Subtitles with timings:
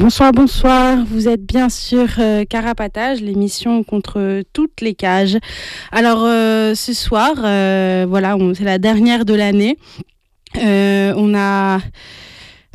[0.00, 1.04] Bonsoir, bonsoir.
[1.04, 5.36] Vous êtes bien sur euh, Carapatage, l'émission contre toutes les cages.
[5.92, 9.76] Alors euh, ce soir, euh, voilà, c'est la dernière de l'année.
[10.56, 11.80] on a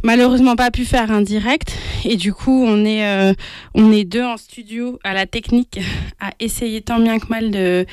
[0.03, 5.15] malheureusement pas pu faire un direct et du coup on est deux en studio à
[5.15, 5.79] la technique
[6.19, 7.87] à essayer tant bien que mal de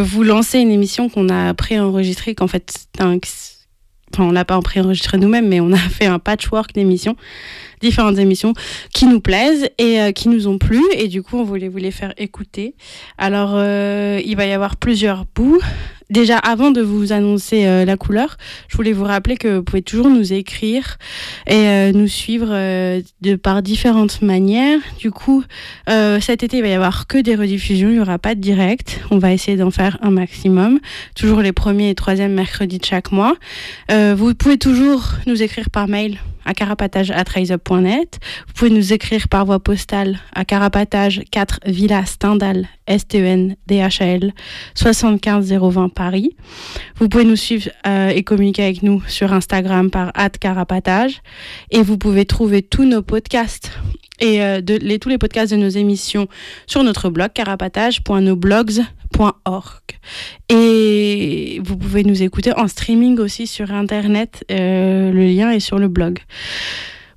[0.00, 3.18] vous lancer une émission qu'on a pré-enregistrée qu'en fait un,
[4.12, 7.16] enfin on l'a pas pré-enregistré nous-mêmes mais on a fait un patchwork d'émissions
[7.80, 8.52] différentes émissions
[8.92, 10.82] qui nous plaisent et euh, qui nous ont plu.
[10.94, 12.74] Et du coup, on voulait vous les faire écouter.
[13.18, 15.60] Alors, euh, il va y avoir plusieurs bouts.
[16.10, 18.36] Déjà, avant de vous annoncer euh, la couleur,
[18.68, 20.98] je voulais vous rappeler que vous pouvez toujours nous écrire
[21.46, 24.80] et nous suivre de par différentes manières.
[24.98, 25.44] Du coup,
[26.20, 29.00] cet été, il va y avoir que des rediffusions, il n'y aura pas de direct.
[29.10, 30.80] On va essayer d'en faire un maximum.
[31.14, 33.36] Toujours les premiers et troisièmes mercredis de chaque mois.
[33.90, 38.18] vous pouvez toujours nous écrire par mail à carapatage.net.
[38.46, 44.32] Vous pouvez nous écrire par voie postale à carapatage 4 Villa Stendhal, S-T-E-N-D-H-A-L,
[44.74, 46.36] 75020 Paris.
[46.96, 51.22] Vous pouvez nous suivre euh, et communiquer avec nous sur Instagram par carapatage.
[51.70, 53.72] Et vous pouvez trouver tous nos podcasts
[54.20, 54.60] et euh,
[55.00, 56.28] tous les podcasts de nos émissions
[56.66, 59.80] sur notre blog carapatage.noblogs.org.
[60.48, 64.44] Et vous pouvez nous écouter en streaming aussi sur Internet.
[64.50, 66.20] Euh, le lien est sur le blog.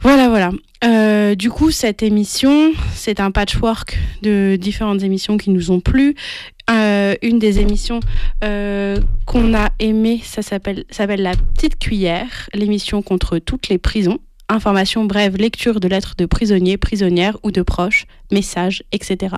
[0.02, 0.52] Voilà, voilà.
[0.84, 6.16] Euh, du coup, cette émission, c'est un patchwork de différentes émissions qui nous ont plu.
[6.70, 8.02] une des émissions
[8.42, 14.20] qu'on a aimé, ça s'appelle La Petite Cuillère, l'émission contre toutes les prisons
[14.54, 19.36] informations brèves, lecture de lettres de prisonniers, prisonnières ou de proches, messages, etc.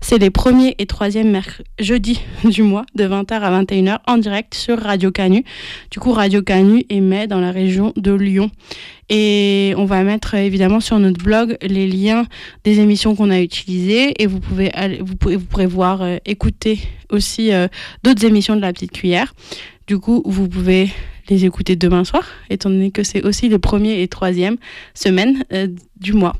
[0.00, 1.40] C'est les premiers et troisièmes
[1.78, 5.44] jeudi du mois de 20h à 21h en direct sur Radio Canu.
[5.90, 8.50] Du coup, Radio Canu émet dans la région de Lyon.
[9.08, 12.26] Et on va mettre évidemment sur notre blog les liens
[12.64, 16.80] des émissions qu'on a utilisées et vous pouvez vous, pouvez, vous pourrez voir, euh, écouter
[17.10, 17.68] aussi euh,
[18.02, 19.32] d'autres émissions de la petite cuillère.
[19.86, 20.90] Du coup, vous pouvez
[21.28, 24.56] les écouter demain soir, étant donné que c'est aussi le premier et troisième
[24.94, 25.68] semaine euh,
[26.00, 26.36] du mois.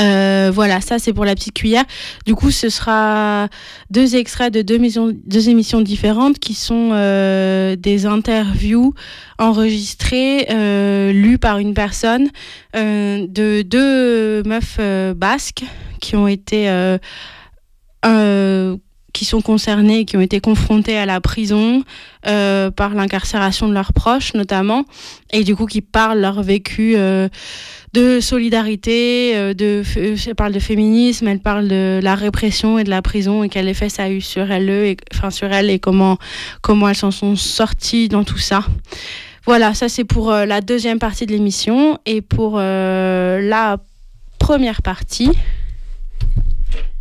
[0.00, 1.84] Euh, voilà, ça c'est pour la petite cuillère.
[2.24, 3.48] Du coup, ce sera
[3.90, 4.76] deux extraits de deux,
[5.48, 8.94] émissions, différentes qui sont euh, des interviews
[9.38, 10.46] enregistrées,
[11.12, 12.28] lues par une personne
[12.74, 14.78] de deux meufs
[15.16, 15.64] basques
[16.00, 16.68] qui ont été
[19.18, 21.82] qui sont concernés, qui ont été confrontés à la prison
[22.28, 24.84] euh, par l'incarcération de leurs proches notamment,
[25.32, 27.28] et du coup qui parlent leur vécu euh,
[27.94, 32.90] de solidarité, euh, de, elles parlent de féminisme, elles parlent de la répression et de
[32.90, 35.80] la prison et quel effet ça a eu sur elles, et, enfin sur elles et
[35.80, 36.16] comment,
[36.60, 38.64] comment elles s'en sont sorties dans tout ça.
[39.46, 43.78] Voilà, ça c'est pour la deuxième partie de l'émission et pour la
[44.38, 45.32] première partie.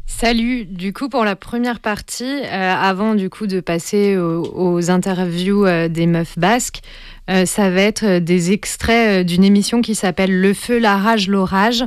[0.09, 5.65] Salut, du coup pour la première partie, euh, avant du coup de passer aux, interviews
[5.65, 6.81] euh, des meufs basques,
[7.29, 11.83] euh, ça va être des extraits d'une émission qui s'appelle Le feu, la rage, l'orage,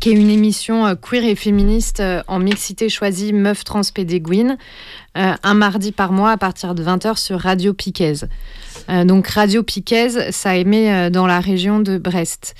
[0.00, 4.56] qui est une émission queer et féministe en mixité choisie meuf trans pédéguine,
[5.14, 8.14] un mardi par mois à partir de 20h sur Radio Piquez.
[9.04, 12.54] donc Radio Piquez, ça émet dans la région de Brest.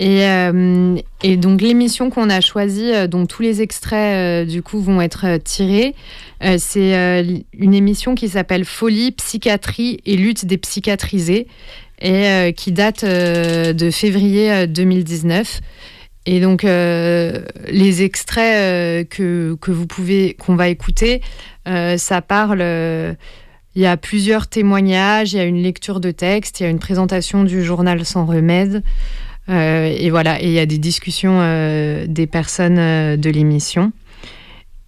[0.00, 4.80] Euh, et, donc l'émission qu'on a choisie, euh, dont tous les extraits euh, du coup
[4.80, 5.94] vont être tirés,
[6.58, 11.48] c'est une émission qui s'appelle Folie, psychiatrie et lutte des psychiatrisés
[12.00, 15.58] et qui date de février 2019.
[16.26, 21.22] Et donc les extraits que, vous pouvez qu'on va écouter,
[21.66, 22.62] ça parle
[23.74, 26.70] il y a plusieurs témoignages, il y a une lecture de texte, il y a
[26.70, 28.84] une présentation du journal sans remède.
[29.48, 31.40] Et voilà, et il y a des discussions
[32.06, 33.92] des personnes de l'émission.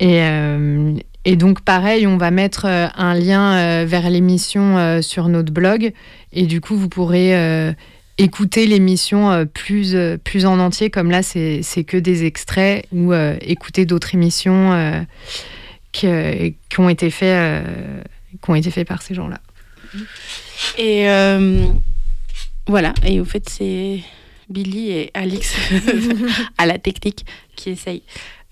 [0.00, 5.92] Et, donc pareil, on va mettre un lien vers l'émission sur notre blog.
[6.32, 7.74] Et du coup, vous pourrez
[8.20, 13.12] écouter l'émission euh, plus, euh, plus en entier, comme là, c'est que des extraits, ou
[13.12, 15.06] euh, écouter d'autres émissions
[15.92, 16.06] qui,
[16.68, 17.64] qui, ont été faits
[18.42, 19.40] qui ont été faits par ces gens-là.
[20.78, 21.06] Et
[22.66, 24.00] voilà, et au fait, c'est
[24.50, 25.54] Billy et Alix
[26.58, 27.24] à la technique
[27.56, 28.02] qui essayent.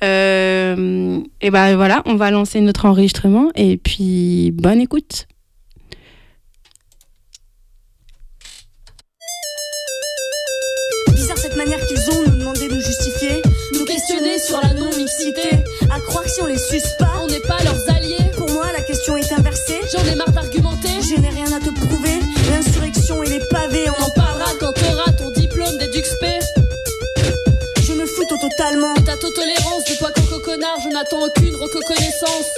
[0.00, 5.26] et ben voilà, on va lancer notre enregistrement et puis bonne écoute.
[11.58, 13.42] manière qu'ils ont nous demander de justifier,
[13.74, 15.50] nous questionner sur la non-mixité,
[15.90, 16.94] à croire que si on les suce
[30.82, 32.52] je n'attends aucune reconnaissance.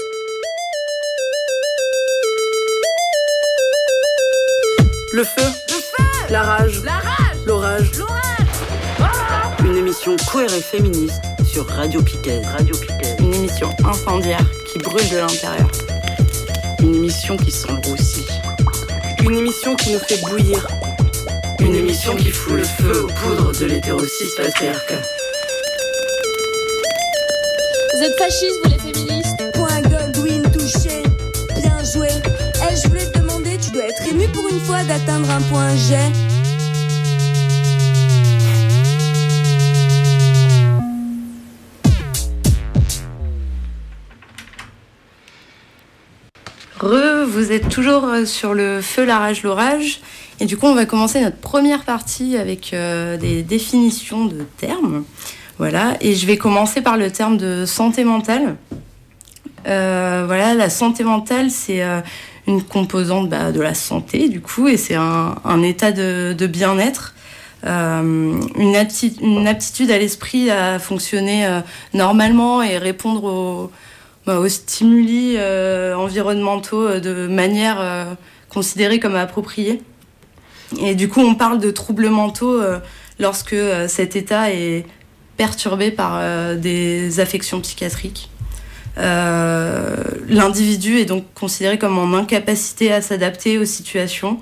[5.12, 5.42] Le feu.
[5.68, 6.04] Le feu.
[6.28, 6.82] La rage.
[6.84, 7.36] La rage.
[7.46, 7.90] L'orage.
[7.98, 8.10] L'orage
[9.64, 12.42] une émission queer et féministe sur Radio Piquet.
[12.44, 13.16] Radio Piquet.
[13.20, 15.70] Une émission incendiaire qui brûle de l'intérieur.
[16.80, 20.66] Une émission qui sent le Une émission qui nous fait bouillir.
[21.60, 25.19] Une émission qui fout le feu aux poudres de l'hétérosis patriarcat.
[28.00, 31.02] Vous êtes fascistes, vous les féministes Point Goldwyn touché.
[31.54, 32.08] Bien joué.
[32.08, 35.76] Eh, je voulais te demander, tu dois être ému pour une fois d'atteindre un point
[35.76, 35.98] G.
[46.80, 50.00] Re, vous êtes toujours euh, sur le feu, la rage, l'orage.
[50.40, 55.04] Et du coup, on va commencer notre première partie avec euh, des définitions de termes.
[55.60, 55.96] Voilà.
[56.00, 58.56] Et je vais commencer par le terme de santé mentale.
[59.68, 61.82] Euh, voilà, la santé mentale, c'est
[62.48, 67.14] une composante bah, de la santé, du coup, et c'est un, état de, bien-être.
[67.64, 71.46] une, une, aptitude à l'esprit à fonctionner
[71.92, 73.70] normalement et répondre aux,
[74.26, 78.14] bah, aux stimuli euh, environnementaux euh, de manière euh,
[78.50, 79.82] considérée comme appropriée.
[80.82, 82.60] Et du coup, on parle de troubles mentaux
[83.18, 83.56] lorsque
[83.88, 84.84] cet état est
[85.40, 86.20] perturbé par
[86.58, 88.28] des affections psychiatriques.
[90.28, 94.38] L'individu est donc considéré comme en incapacité à s'adapter aux situations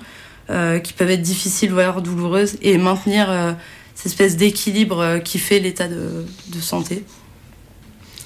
[0.83, 3.55] qui peuvent être difficiles voire douloureuses et maintenir
[3.95, 6.25] cette espèce d'équilibre qui fait l'état de,
[6.59, 7.03] santé.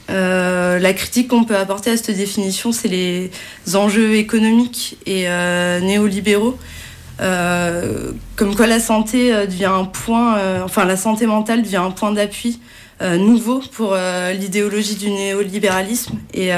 [0.10, 3.32] Euh, la critique qu'on peut apporter à cette définition, c'est les
[3.74, 6.58] enjeux économiques et euh, néolibéraux.
[7.22, 12.12] Euh, comme quoi la santé devient un point, enfin la santé mentale devient un point
[12.12, 12.60] d'appui
[13.02, 13.96] nouveau pour
[14.34, 16.52] l'idéologie du néolibéralisme et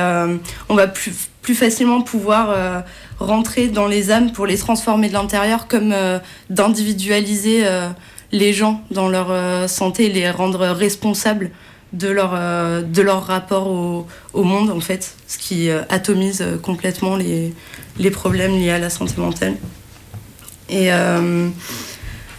[0.70, 1.14] on va plus,
[1.56, 2.84] facilement pouvoir
[3.20, 5.94] rentrer dans les âmes pour les transformer de l'intérieur comme
[6.50, 7.66] d'individualiser
[8.32, 11.52] les gens dans leur santé les rendre responsables
[11.96, 16.58] de leur, euh, de leur rapport au, monde, en fait, ce qui euh, atomise euh,
[16.58, 17.54] complètement les,
[17.98, 19.56] les, problèmes liés à la santé mentale.
[20.70, 20.90] Et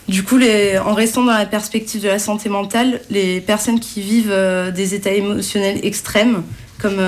[0.09, 0.39] du coup,
[0.85, 4.35] en restant dans la perspective de la santé mentale, les personnes qui vivent
[4.75, 6.43] des états émotionnels extrêmes,
[6.79, 7.01] comme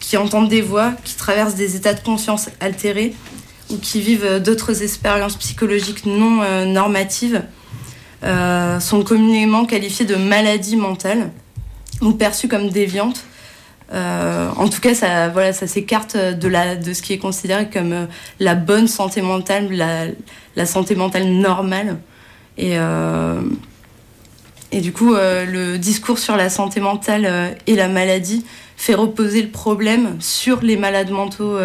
[0.00, 3.14] qui entendent des voix, qui traversent des états de conscience altérés,
[3.70, 7.42] ou qui vivent d'autres expériences psychologiques non normatives,
[8.22, 11.30] sont communément qualifiées de maladies mentales
[12.00, 13.24] ou perçues comme déviantes.
[13.92, 17.92] Euh, en tout cas, ça, voilà, ça s'écarte de, de ce qui est considéré comme
[17.92, 18.06] euh,
[18.40, 20.06] la bonne santé mentale, la,
[20.56, 21.98] la santé mentale normale.
[22.56, 23.40] Et, euh,
[24.70, 28.46] et du coup, le discours sur la santé mentale et la maladie
[28.76, 31.58] fait reposer le problème sur les malades mentaux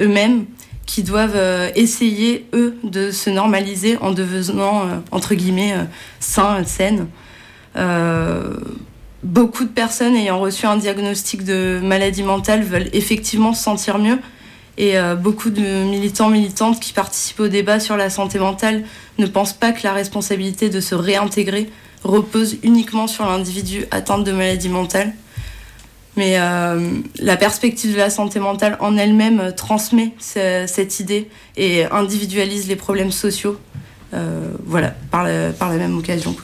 [0.00, 0.46] eux-mêmes,
[0.86, 1.38] qui doivent
[1.74, 5.74] essayer, eux, de se normaliser en devenant, entre guillemets,
[6.20, 7.08] sains, saines
[9.22, 14.18] beaucoup de personnes ayant reçu un diagnostic de maladie mentale veulent effectivement se sentir mieux.
[14.76, 18.84] Et euh, beaucoup de militants, militantes qui participent au débat sur la santé mentale
[19.18, 21.68] ne pensent pas que la responsabilité de se réintégrer
[22.04, 25.12] repose uniquement sur l'individu atteint de maladie mentale.
[26.16, 32.68] Mais euh, la perspective de la santé mentale en elle-même transmet cette idée et individualise
[32.68, 33.58] les problèmes sociaux.
[34.14, 36.34] Euh, voilà, par la, même occasion.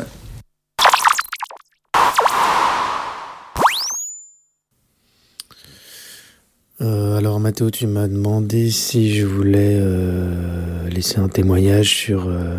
[6.84, 12.58] Euh, alors Mathéo, tu m'as demandé si je voulais euh, laisser un témoignage sur euh,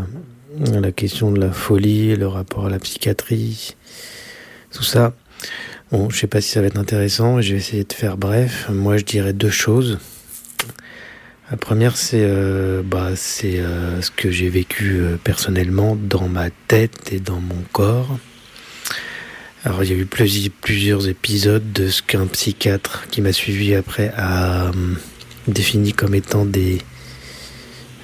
[0.82, 3.75] la question de la folie, le rapport à la psychiatrie,
[4.72, 5.13] tout ça.
[5.91, 8.67] Bon, je sais pas si ça va être intéressant, je vais essayer de faire bref.
[8.74, 10.00] Moi, je dirais deux choses.
[11.51, 12.27] La première, c'est
[12.84, 13.62] bah, c'est
[14.01, 18.17] ce que j'ai vécu personnellement dans ma tête et dans mon corps.
[19.65, 24.13] Alors il y a eu plusieurs épisodes de ce qu'un psychiatre qui m'a suivi après
[24.15, 24.98] a hum,
[25.48, 26.77] défini comme étant des,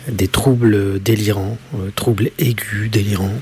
[0.07, 3.39] des troubles délirants, euh, troubles aigus délirants.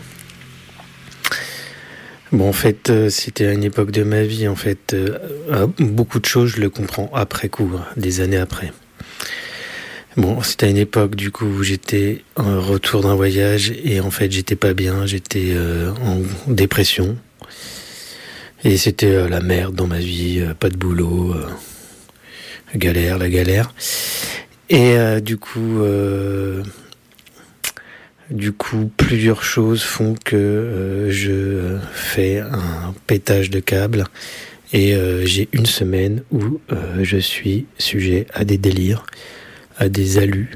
[2.33, 6.25] Bon, en fait, euh, c'était une époque de ma vie, en fait, euh, beaucoup de
[6.25, 8.73] choses, je le comprends après coup, hein, des années après.
[10.17, 14.29] Bon, c'était une époque, du coup, où j'étais en retour d'un voyage et en fait,
[14.29, 15.55] j'étais pas bien, j'étais
[16.03, 16.21] en
[16.51, 17.17] dépression.
[18.65, 21.47] Et c'était euh, la merde dans ma vie, euh, pas de boulot, euh,
[22.75, 23.73] galère, la galère.
[24.69, 25.79] Et du coup,
[28.29, 34.03] du coup, plusieurs choses font que je fais un pétage de câble
[34.73, 36.59] et j'ai une semaine où
[37.01, 39.07] je suis sujet à des délires,
[39.79, 40.51] à des alus,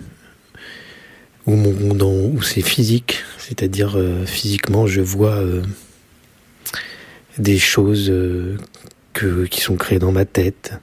[1.48, 5.44] où, mon, où c'est physique, c'est-à-dire physiquement je vois
[7.38, 8.58] des choses euh,
[9.50, 10.74] qui sont créées dans ma tête.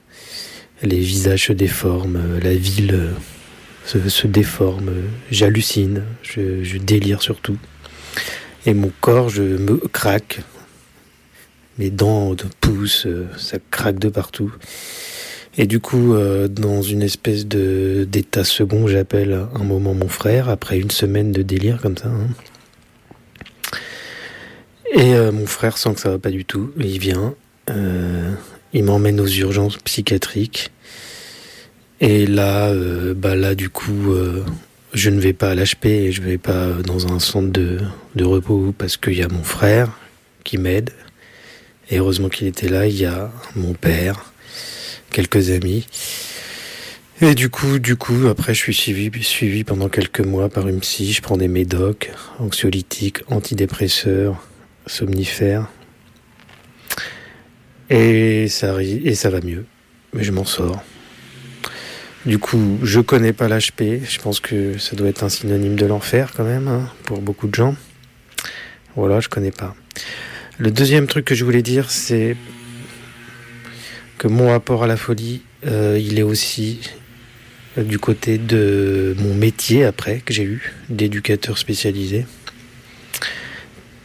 [0.83, 3.13] Les visages se déforment, euh, la ville
[3.95, 4.91] euh, se, déforme,
[5.29, 7.57] j'hallucine, je, délire surtout.
[8.65, 10.41] Et mon corps, je me craque.
[11.77, 14.53] Mes dents poussent, ça craque de partout.
[15.57, 16.15] Et du coup,
[16.47, 21.81] dans une espèce d'état second, j'appelle un moment mon frère, après une semaine de délire
[21.81, 22.07] comme ça.
[22.07, 22.27] Hein.
[24.93, 26.71] Et euh, mon frère sent que ça va pas du tout.
[26.77, 27.33] Il vient,
[27.69, 28.33] euh,
[28.73, 30.71] il m'emmène aux urgences psychiatriques.
[32.01, 34.13] Et là, euh, bah là du coup,
[34.93, 37.79] je ne vais pas à l'HP et je ne vais pas dans un centre de,
[38.15, 39.91] de repos parce qu'il y a mon frère
[40.43, 40.89] qui m'aide.
[41.89, 42.85] Et heureusement qu'il était là.
[42.85, 44.33] Il y a mon père,
[45.11, 45.85] quelques amis.
[47.21, 50.79] Et du coup, du coup, après, je suis suivi, suivi pendant quelques mois par une
[50.79, 51.13] psy.
[51.13, 54.41] Je prends des médocs, anxiolytiques, antidépresseurs
[54.87, 55.67] somnifère.
[57.89, 59.65] Et ça, et ça va mieux.
[60.13, 60.81] Mais je m'en sors.
[62.25, 64.03] Du coup, je connais pas l'HP.
[64.07, 67.47] Je pense que ça doit être un synonyme de l'enfer quand même, hein, pour beaucoup
[67.47, 67.75] de gens.
[68.95, 69.75] Voilà, je connais pas.
[70.57, 72.35] Le deuxième truc que je voulais dire, c'est
[74.17, 76.79] que mon rapport à la folie, euh, il est aussi
[77.77, 82.25] euh, du côté de mon métier après que j'ai eu, d'éducateur spécialisé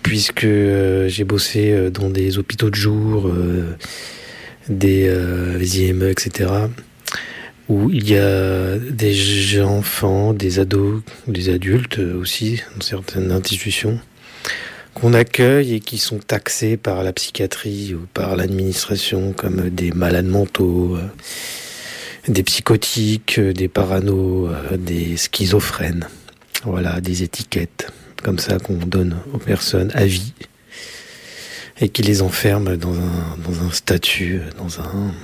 [0.06, 3.76] puisque euh, j'ai bossé euh, dans des hôpitaux de jour, euh,
[4.68, 5.10] des
[5.80, 6.48] IME, etc.,
[7.68, 13.98] où il y a des enfants, des ados, des adultes aussi, dans certaines institutions,
[14.94, 20.26] qu'on accueille et qui sont taxés par la psychiatrie ou par l'administration comme des malades
[20.26, 20.96] mentaux,
[22.28, 24.48] des psychotiques, des paranos,
[24.78, 26.06] des schizophrènes.
[26.64, 27.88] Voilà, des étiquettes
[28.26, 30.34] comme ça qu'on donne aux personnes à vie
[31.80, 35.14] et qui les enferme dans un, dans un statut, dans un,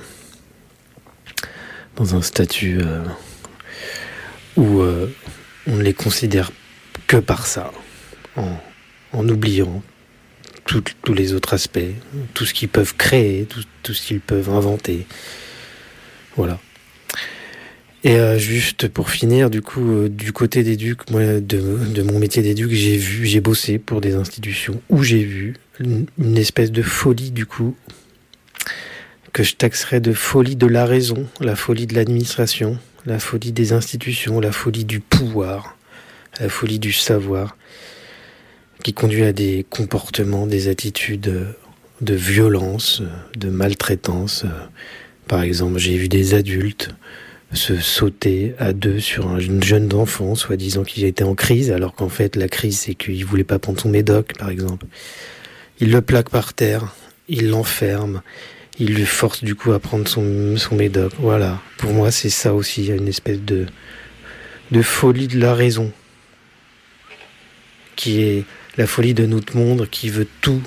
[1.97, 3.03] dans un statut euh,
[4.55, 5.13] où euh,
[5.67, 6.49] on ne les considère
[7.05, 7.73] que par ça,
[8.37, 8.55] en,
[9.11, 9.83] en oubliant
[10.63, 11.79] tous les autres aspects,
[12.33, 15.05] tout ce qu'ils peuvent créer, tout, tout ce qu'ils peuvent inventer.
[16.37, 16.57] Voilà.
[18.05, 22.43] Et euh, juste pour finir, du coup, euh, du côté d'éduc, moi, de, mon métier
[22.43, 27.31] d'éduc, j'ai vu, j'ai bossé pour des institutions où j'ai vu une, espèce de folie,
[27.31, 27.77] du coup,
[29.31, 33.71] que je taxerais de folie de la raison, la folie de l'administration, la folie des
[33.71, 35.77] institutions, la folie du pouvoir,
[36.41, 37.55] la folie du savoir,
[38.83, 41.55] qui conduit à des comportements, des attitudes
[42.01, 43.01] de violence,
[43.37, 44.43] de maltraitance.
[45.29, 46.89] Par exemple, j'ai vu des adultes
[47.53, 52.09] se sauter à deux sur un jeune enfant, soi-disant qu'il était en crise, alors qu'en
[52.09, 54.85] fait la crise c'est qu'il voulait pas prendre son médoc, par exemple.
[55.79, 56.95] Il le plaque par terre,
[57.27, 58.21] il l'enferme,
[58.79, 61.13] il lui force du coup à prendre son, son médoc.
[61.19, 63.65] Voilà, pour moi c'est ça aussi, une espèce de,
[64.71, 65.91] de folie de la raison,
[67.95, 68.45] qui est
[68.77, 70.61] la folie de notre monde qui veut tout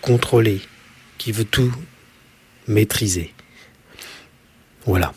[0.00, 0.60] contrôler,
[1.16, 1.72] qui veut tout
[2.66, 3.32] maîtriser.
[4.84, 5.12] Voilà.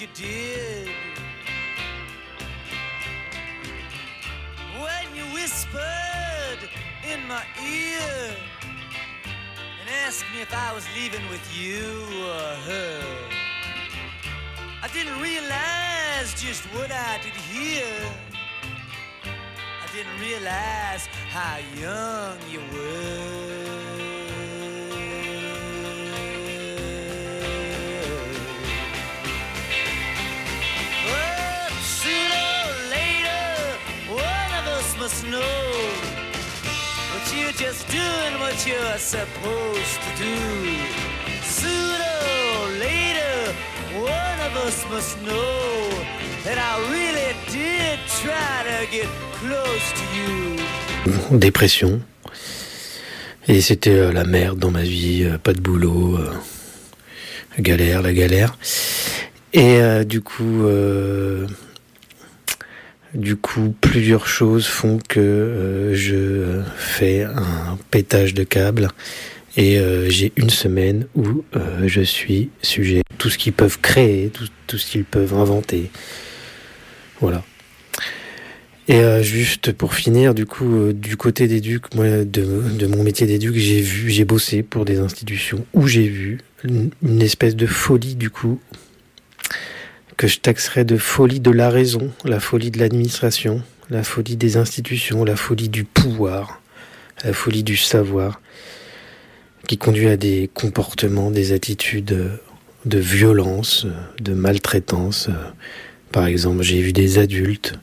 [0.00, 0.88] You did.
[4.78, 6.60] When you whispered
[7.10, 8.36] in my ear
[9.80, 13.02] and asked me if I was leaving with you or her,
[14.82, 17.88] I didn't realize just what I did hear.
[19.24, 24.07] I didn't realize how young you were.
[51.30, 52.00] Dépression.
[53.48, 56.30] Et c'était euh, la merde dans ma vie, euh, pas de boulot, euh,
[57.58, 58.58] galère, la galère.
[59.54, 60.62] Et du coup,
[63.14, 68.88] du coup, plusieurs choses font que euh, je fais un pétage de câble.
[69.56, 73.80] Et euh, j'ai une semaine où euh, je suis sujet à tout ce qu'ils peuvent
[73.80, 75.90] créer, tout, ce qu'ils peuvent inventer.
[77.20, 77.42] Voilà.
[78.90, 83.82] Et juste pour finir, du coup, du côté d'éduc, moi, de, mon métier d'éduc, j'ai
[83.82, 88.58] vu, j'ai bossé pour des institutions où j'ai vu une espèce de folie, du coup,
[90.18, 94.56] que je taxerais de folie de la raison, la folie de l'administration, la folie des
[94.56, 96.60] institutions, la folie du pouvoir,
[97.24, 98.40] la folie du savoir,
[99.68, 102.36] qui conduit à des comportements, des attitudes euh,
[102.84, 105.28] de violence, euh, de maltraitance.
[105.28, 105.50] euh.
[106.10, 107.74] Par exemple, j'ai vu des adultes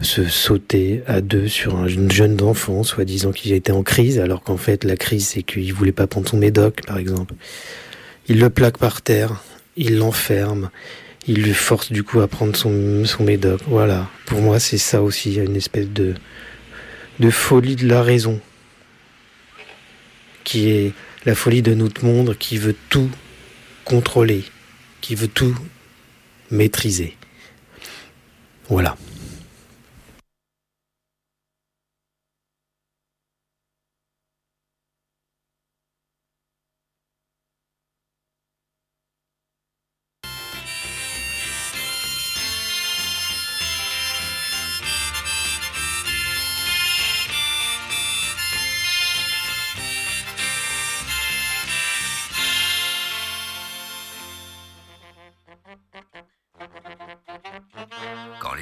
[0.00, 4.56] se sauter à deux sur un jeune enfant, soi-disant qu'il était en crise, alors qu'en
[4.56, 7.34] fait la crise c'est qu'il voulait pas prendre son médoc, par exemple.
[8.28, 9.42] Il le plaque par terre,
[9.76, 10.70] il l'enferme,
[11.26, 13.60] il lui force du coup à prendre son, son médoc.
[13.66, 16.14] Voilà, pour moi c'est ça aussi, une espèce de,
[17.20, 18.40] de folie de la raison,
[20.44, 20.92] qui est
[21.24, 23.10] la folie de notre monde qui veut tout
[23.84, 24.44] contrôler,
[25.00, 25.56] qui veut tout
[26.50, 27.16] maîtriser.
[28.68, 28.96] Voilà.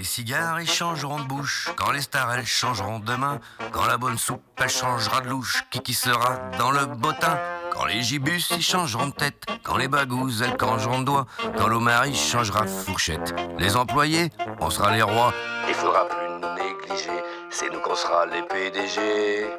[0.01, 3.39] Les cigares ils changeront de bouche, quand les stars elles changeront de main,
[3.71, 7.39] quand la bonne soupe elle changera de louche, qui qui sera dans le bottin?
[7.71, 11.27] Quand les gibus ils changeront de tête, quand les bagouzes elles changeront de doigt,
[11.59, 13.35] quand l'Omar il changera de fourchette.
[13.59, 15.35] Les employés, on sera les rois,
[15.69, 19.51] il faudra plus nous négliger, c'est nous qu'on sera les PDG.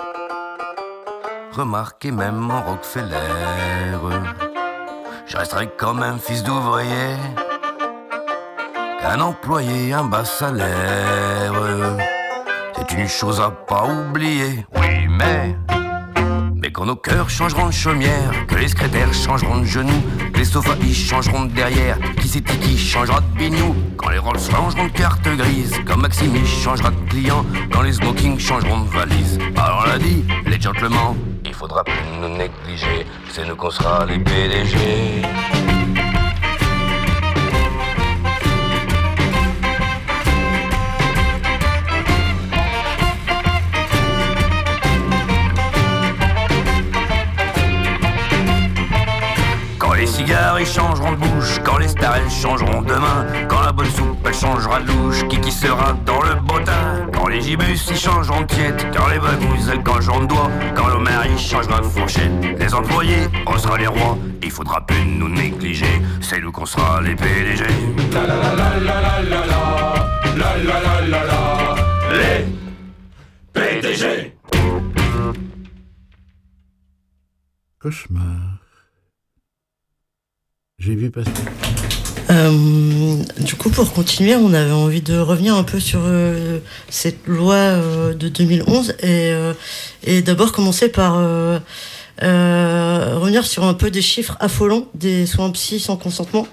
[1.51, 3.93] Remarquez même en Rockefeller,
[5.27, 7.15] je resterai quand même fils d'ouvrier
[9.01, 11.53] qu'un employé un bas salaire.
[12.75, 14.65] C'est une chose à pas oublier.
[14.75, 15.55] Oui, mais.
[16.55, 20.45] Mais quand nos cœurs changeront de chaumière, que les secrétaires changeront de genoux, que les
[20.45, 24.85] sofas y changeront de derrière, qui c'est qui changera de bignou, quand les Rolls changeront
[24.85, 29.39] de carte grise, quand Maxime y changera de client, quand les smokings changeront de valise.
[29.57, 34.19] Alors l'a dit, les gentlemen, il faudra plus nous négliger, c'est nous qu'on sera les
[34.19, 35.80] PDG.
[50.21, 53.89] Cigares ils changeront de bouche, quand les stars elles changeront de main, quand la bonne
[53.89, 57.97] soupe elle changera de louche, qui qui sera dans le bottin, quand les gibus ils
[57.97, 61.85] changeront de tiède, quand les bagouzes elles changeront de doigt, quand l'Homer il changera de
[61.85, 66.65] fourchette, les employés on sera les rois, il faudra plus nous négliger, c'est nous qu'on
[66.65, 67.63] sera les PDG.
[68.13, 69.77] La la la la la la la
[70.37, 71.75] la la la la
[72.19, 72.45] les
[73.53, 74.35] PDG.
[77.79, 78.60] Cauchemar.
[80.83, 81.29] J'ai vu passer.
[82.31, 86.57] Euh, du coup, pour continuer, on avait envie de revenir un peu sur euh,
[86.89, 89.31] cette loi euh, de 2011 et,
[90.03, 91.17] et d'abord commencer par
[92.19, 96.47] revenir sur un peu des chiffres affolants des soins psy sans consentement.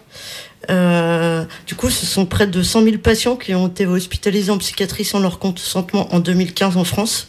[0.68, 5.06] Du coup, ce sont près de 100 000 patients qui ont été hospitalisés en psychiatrie
[5.06, 7.28] sans leur consentement en 2015 en France.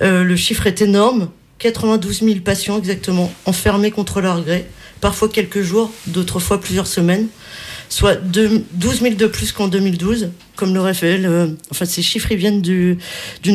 [0.00, 1.30] Le chiffre est énorme.
[1.58, 4.66] 92 000 patients exactement, enfermés contre leur gré,
[5.00, 7.28] parfois quelques jours, d'autres fois plusieurs semaines,
[7.88, 8.62] soit 12
[9.00, 11.26] 000 de plus qu'en 2012, comme le révèle.
[11.26, 12.98] Euh, enfin, ces chiffres viennent d'une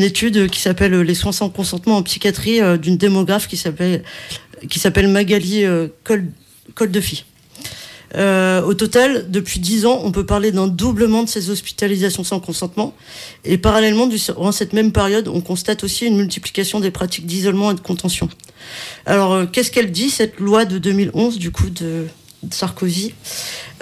[0.02, 4.04] étude qui s'appelle Les soins sans consentement en psychiatrie euh, d'une démographe qui s'appelle
[5.08, 6.26] Magali euh, Col,
[6.76, 7.26] Coldefi.
[8.16, 12.40] Euh, au total, depuis 10 ans, on peut parler d'un doublement de ces hospitalisations sans
[12.40, 12.94] consentement.
[13.44, 17.76] Et parallèlement, durant cette même période, on constate aussi une multiplication des pratiques d'isolement et
[17.76, 18.30] de contention.
[19.06, 22.08] Alors, euh, qu'est-ce qu'elle dit, cette loi de 2011, du coup, de,
[22.52, 23.14] Sarkozy?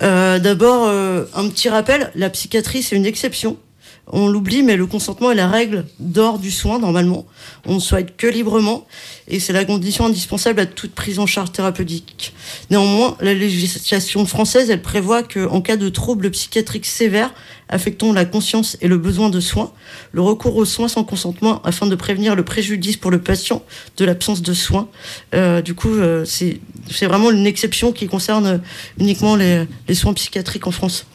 [0.01, 3.57] Euh, D'abord, un petit rappel, la psychiatrie, c'est une exception
[4.07, 7.25] on l'oublie, mais le consentement est la règle d'or du soin, normalement.
[7.65, 8.85] On ne souhaite que librement,
[9.27, 12.33] et c'est la condition indispensable à toute prise en charge thérapeutique.
[12.69, 17.33] Néanmoins, la législation française, elle prévoit qu'en cas de troubles psychiatriques sévères
[17.69, 19.71] affectant la conscience et le besoin de soins,
[20.11, 23.63] le recours aux soins sans consentement afin de prévenir le préjudice pour le patient
[23.97, 24.89] de l'absence de soins.
[25.33, 26.59] Euh, du coup, euh, c'est
[27.05, 28.61] vraiment une exception qui concerne
[28.99, 31.05] uniquement les, soins psychiatriques en France.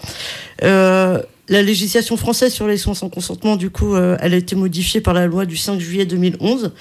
[0.63, 4.57] Euh, la législation française sur les soins sans consentement, du coup, euh, elle a été
[4.57, 6.73] modifiée par la loi du 5 juillet 2011.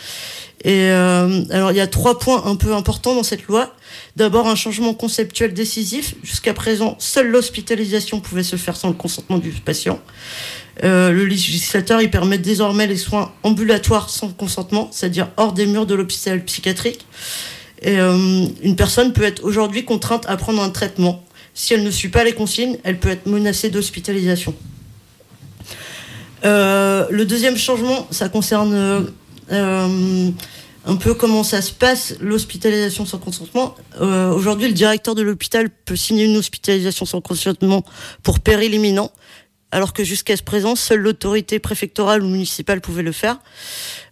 [0.63, 3.75] Et euh, alors, il y a trois points un peu importants dans cette loi.
[4.15, 6.15] D'abord, un changement conceptuel décisif.
[6.23, 9.99] Jusqu'à présent, seule l'hospitalisation pouvait se faire sans le consentement du patient.
[10.84, 15.86] Euh, le législateur, il permet désormais les soins ambulatoires sans consentement, c'est-à-dire hors des murs
[15.86, 17.06] de l'hôpital psychiatrique.
[17.84, 21.24] Et une personne peut être aujourd'hui contrainte à prendre un traitement
[21.55, 24.53] si elle ne suit pas les consignes, elle peut être menacée d'hospitalisation.
[26.43, 29.07] Euh, le deuxième changement, ça concerne
[29.51, 30.29] euh,
[30.85, 33.73] un peu comment ça se passe, l'hospitalisation sans consentement.
[34.01, 37.83] Euh, aujourd'hui, le directeur de l'hôpital peut signer une hospitalisation sans consentement
[38.21, 39.09] pour péril imminent,
[39.71, 43.39] alors que jusqu'à ce présent, seule l'autorité préfectorale ou municipale pouvait le faire.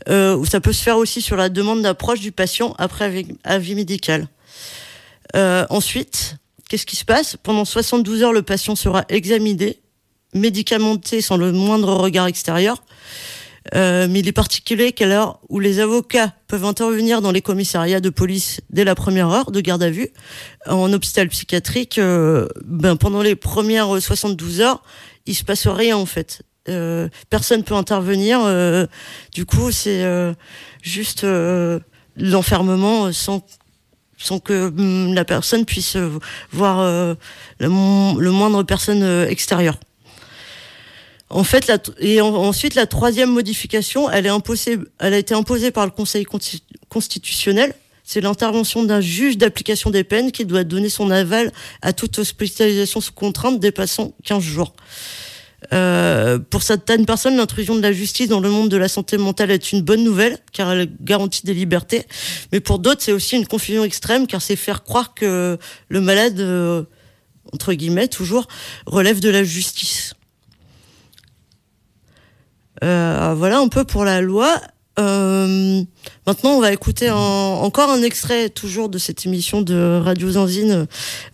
[0.09, 4.27] ou ça peut se faire aussi sur la demande d'approche du patient après avis médical.
[5.35, 6.37] ensuite,
[6.69, 9.81] Qu'est-ce qui se passe Pendant 72 heures, le patient sera examiné,
[10.33, 12.83] médicamenté sans le moindre regard extérieur.
[13.73, 18.01] Euh, mais il est particulier qu'à l'heure où les avocats peuvent intervenir dans les commissariats
[18.01, 20.09] de police dès la première heure de garde à vue,
[20.67, 24.83] en hôpital psychiatrique, euh, ben pendant les premières 72 heures,
[25.25, 26.43] il se passe rien en fait.
[26.69, 28.39] Euh, personne peut intervenir.
[28.43, 28.85] Euh,
[29.33, 30.33] du coup, c'est euh,
[30.81, 31.25] juste
[32.15, 33.45] l'enfermement sans
[34.23, 36.09] sans que hum, la personne puisse euh,
[36.51, 37.13] voir euh,
[37.59, 39.77] le, moindre personne euh, extérieure.
[41.29, 45.91] En fait, et ensuite la troisième modification, elle est elle a été imposée par le
[45.91, 46.25] Conseil
[46.89, 47.73] constitutionnel.
[48.03, 53.01] C'est l'intervention d'un juge d'application des peines qui doit donner son aval à toute hospitalisation
[53.01, 54.73] sous contrainte dépassant 15 jours.
[55.71, 59.51] Euh, pour certaines personnes, l'intrusion de la justice dans le monde de la santé mentale
[59.51, 62.05] est une bonne nouvelle, car elle garantit des libertés.
[62.51, 65.57] Mais pour d'autres, c'est aussi une confusion extrême, car c'est faire croire que
[65.89, 66.83] le malade, euh,
[67.53, 68.47] entre guillemets, toujours,
[68.85, 70.13] relève de la justice.
[72.83, 74.59] Euh, voilà un peu pour la loi.
[74.99, 75.83] Euh,
[76.27, 80.87] maintenant, on va écouter encore un extrait toujours de cette émission de Radio Zanzine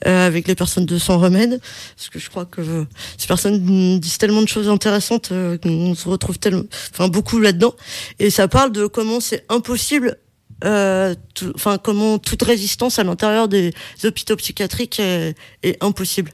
[0.07, 1.59] euh, avec les personnes de Sans Remède,
[1.95, 2.85] parce que je crois que
[3.17, 6.63] ces personnes disent tellement de choses intéressantes euh, qu'on se retrouve tellement,
[7.09, 7.73] beaucoup là-dedans,
[8.19, 10.17] et ça parle de comment c'est impossible.
[10.61, 16.33] Enfin, comment toute résistance à l'intérieur des hôpitaux psychiatriques est, est impossible.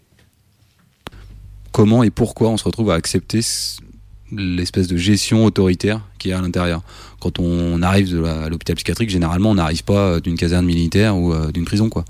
[1.71, 3.41] Comment et pourquoi on se retrouve à accepter
[4.31, 6.81] l'espèce de gestion autoritaire qui est à l'intérieur?
[7.25, 11.33] Quand on arrive à l'hôpital psychiatrique, généralement, on n'arrive pas euh, d'une caserne militaire ou
[11.33, 12.05] euh, d'une prison, quoi.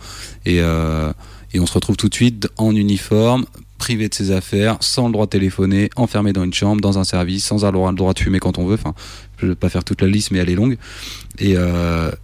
[0.45, 1.13] Et, euh,
[1.53, 3.45] et on se retrouve tout de suite en uniforme,
[3.77, 7.05] privé de ses affaires, sans le droit de téléphoner, enfermé dans une chambre, dans un
[7.05, 8.73] service, sans avoir le droit de fumer quand on veut.
[8.73, 8.93] Enfin,
[9.37, 10.75] je ne vais pas faire toute la liste, mais elle est longue.
[11.39, 11.55] Et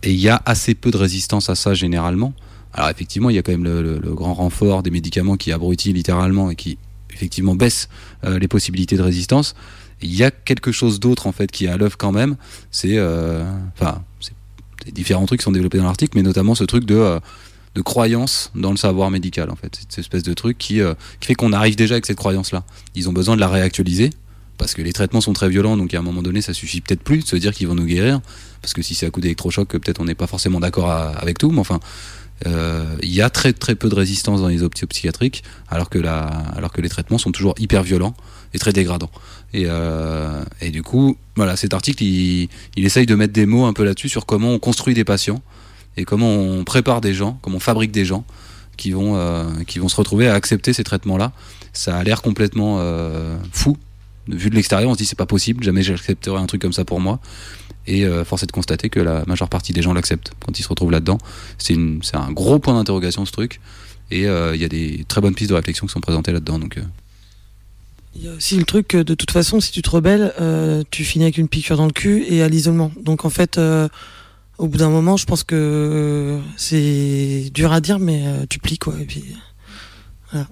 [0.04, 2.34] il y a assez peu de résistance à ça généralement.
[2.73, 5.93] Alors effectivement, il y a quand même le, le, grand renfort des médicaments qui abrutit
[5.93, 6.77] littéralement et qui
[7.13, 7.88] effectivement baisse
[8.23, 9.56] les possibilités de résistance
[10.02, 12.36] il y a quelque chose d'autre en fait qui est à l'œuvre quand même.
[12.72, 14.34] C'est euh, enfin c'est
[14.94, 17.20] différents trucs qui sont développés dans l'article, mais notamment ce truc de euh,
[17.76, 19.80] de croyance dans le savoir médical en fait.
[19.90, 22.64] Cette espèce de truc qui, euh, fait qu'on arrive déjà avec cette croyance là.
[22.96, 24.10] Ils ont besoin de la réactualiser
[24.58, 27.02] parce que les traitements sont très violents, donc à un moment donné, ça suffit peut-être
[27.02, 28.22] plus de se dire qu'ils vont nous guérir,
[28.62, 31.50] parce que si c'est à coup d'électrochoc, peut-être on n'est pas forcément d'accord avec tout,
[31.50, 31.80] mais enfin,
[32.46, 36.26] il y a très très peu de résistance dans les options psychiatriques, alors que, la,
[36.56, 38.14] alors que les traitements sont toujours hyper violents
[38.54, 39.10] et très dégradants.
[39.54, 43.74] Et, euh, et, du coup, voilà, cet article, il, essaye de mettre des mots un
[43.74, 45.42] peu là-dessus sur comment on construit des patients
[45.98, 48.24] et comment on prépare des gens, comment on fabrique des gens
[48.78, 51.34] qui vont, euh, qui vont se retrouver à accepter ces traitements-là.
[51.74, 53.78] Ça a l'air complètement euh, fou
[54.28, 56.86] Vu de l'extérieur, on se dit c'est pas possible, jamais j'accepterai un truc comme ça
[56.86, 57.20] pour moi.
[57.88, 60.64] Et euh, force est de constater que la majeure partie des gens l'acceptent quand ils
[60.64, 61.18] se retrouvent là-dedans.
[61.58, 63.60] C'est un gros point d'interrogation ce truc.
[64.12, 66.60] Et il y a des très bonnes pistes de réflexion qui sont présentées là-dedans.
[66.60, 66.78] Donc.
[68.15, 70.34] Il y a aussi le truc que de toute façon, si tu te rebelles,
[70.91, 72.91] tu finis avec une piqûre dans le cul et à l'isolement.
[73.00, 73.60] Donc en fait,
[74.58, 78.93] au bout d'un moment, je pense que c'est dur à dire, mais tu plies quoi.
[79.00, 79.24] Et puis
[80.32, 80.47] voilà.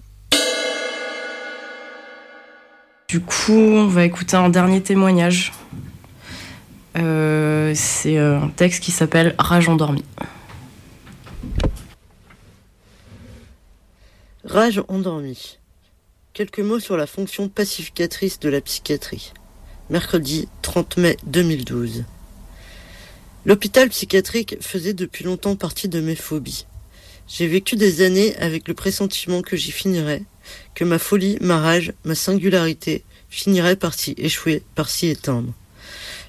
[3.08, 5.52] Du coup, on va écouter un dernier témoignage.
[6.98, 10.06] Euh, c'est un texte qui s'appelle Rage endormie.
[14.44, 15.59] Rage endormie.
[16.34, 19.34] Quelques mots sur la fonction pacificatrice de la psychiatrie.
[19.90, 22.06] Mercredi 30 mai 2012.
[23.46, 26.66] L'hôpital psychiatrique faisait depuis longtemps partie de mes phobies.
[27.28, 30.24] J'ai vécu des années avec le pressentiment que j'y finirais,
[30.76, 35.54] que ma folie, ma rage, ma singularité finiraient par s'y échouer, par s'y éteindre.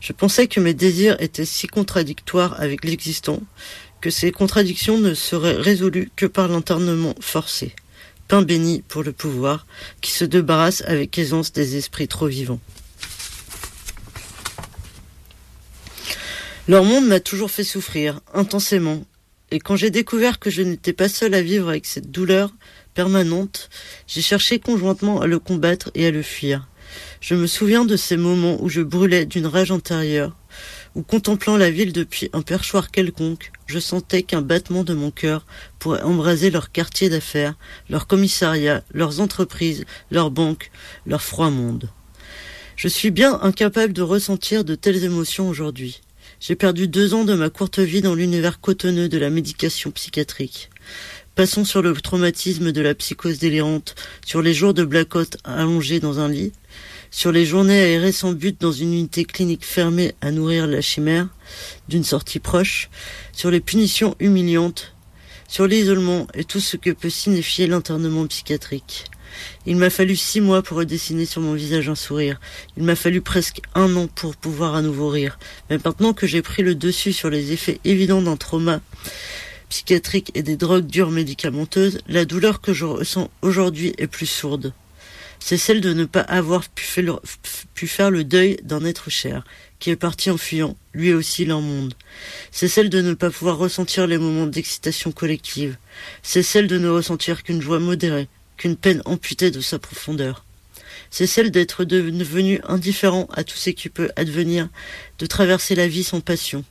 [0.00, 3.42] Je pensais que mes désirs étaient si contradictoires avec l'existant
[4.00, 7.74] que ces contradictions ne seraient résolues que par l'internement forcé,
[8.30, 9.66] pain béni pour le pouvoir,
[10.00, 12.60] qui se débarrasse avec aisance des esprits trop vivants.
[16.68, 19.02] Leur monde m'a toujours fait souffrir, intensément,
[19.50, 22.54] et quand j'ai découvert que je n'étais pas seul à vivre avec cette douleur
[22.94, 23.68] permanente,
[24.06, 26.68] j'ai cherché conjointement à le combattre et à le fuir.
[27.20, 30.36] Je me souviens de ces moments où je brûlais d'une rage intérieure,
[30.94, 35.46] où contemplant la ville depuis un perchoir quelconque, je sentais qu'un battement de mon cœur
[35.78, 37.54] pourrait embraser leur quartier d'affaires,
[37.88, 40.70] leur commissariat, leurs entreprises, leurs banques,
[41.06, 41.88] leur froid monde.
[42.76, 46.00] Je suis bien incapable de ressentir de telles émotions aujourd'hui.
[46.40, 50.70] J'ai perdu deux ans de ma courte vie dans l'univers cotonneux de la médication psychiatrique.
[51.34, 56.18] Passons sur le traumatisme de la psychose délirante, sur les jours de blackout allongés dans
[56.18, 56.52] un lit,
[57.10, 61.28] sur les journées aérées sans but dans une unité clinique fermée à nourrir la chimère
[61.88, 62.88] d'une sortie proche,
[63.32, 64.94] sur les punitions humiliantes,
[65.48, 69.06] sur l'isolement et tout ce que peut signifier l'internement psychiatrique.
[69.66, 72.40] Il m'a fallu six mois pour redessiner sur mon visage un sourire.
[72.76, 75.38] Il m'a fallu presque un an pour pouvoir à nouveau rire.
[75.68, 78.80] Mais maintenant que j'ai pris le dessus sur les effets évidents d'un trauma
[79.68, 84.72] psychiatrique et des drogues dures médicamenteuses, la douleur que je ressens aujourd'hui est plus sourde
[85.40, 89.42] c'est celle de ne pas avoir pu, faire le deuil d'un être cher,
[89.78, 91.94] qui est parti en fuyant, lui aussi leur monde.
[92.52, 95.76] C'est celle de ne pas pouvoir ressentir les moments d'excitation collective.
[96.22, 100.44] C'est celle de ne ressentir qu'une joie modérée, qu'une peine amputée de sa profondeur.
[101.10, 104.68] C'est celle d'être devenu indifférent à tout ce qui peut advenir,
[105.18, 106.64] de traverser la vie sans passion,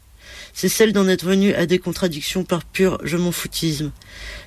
[0.54, 3.92] c'est celle d'en être venu à des contradictions par pur je m'en foutisme.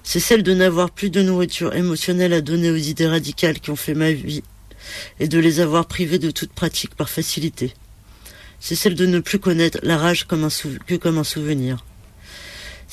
[0.03, 3.77] C'est celle de n'avoir plus de nourriture émotionnelle à donner aux idées radicales qui ont
[3.77, 4.43] fait ma vie,
[5.21, 7.75] et de les avoir privées de toute pratique par facilité.
[8.61, 11.85] C'est celle de ne plus connaître la rage que comme un souvenir.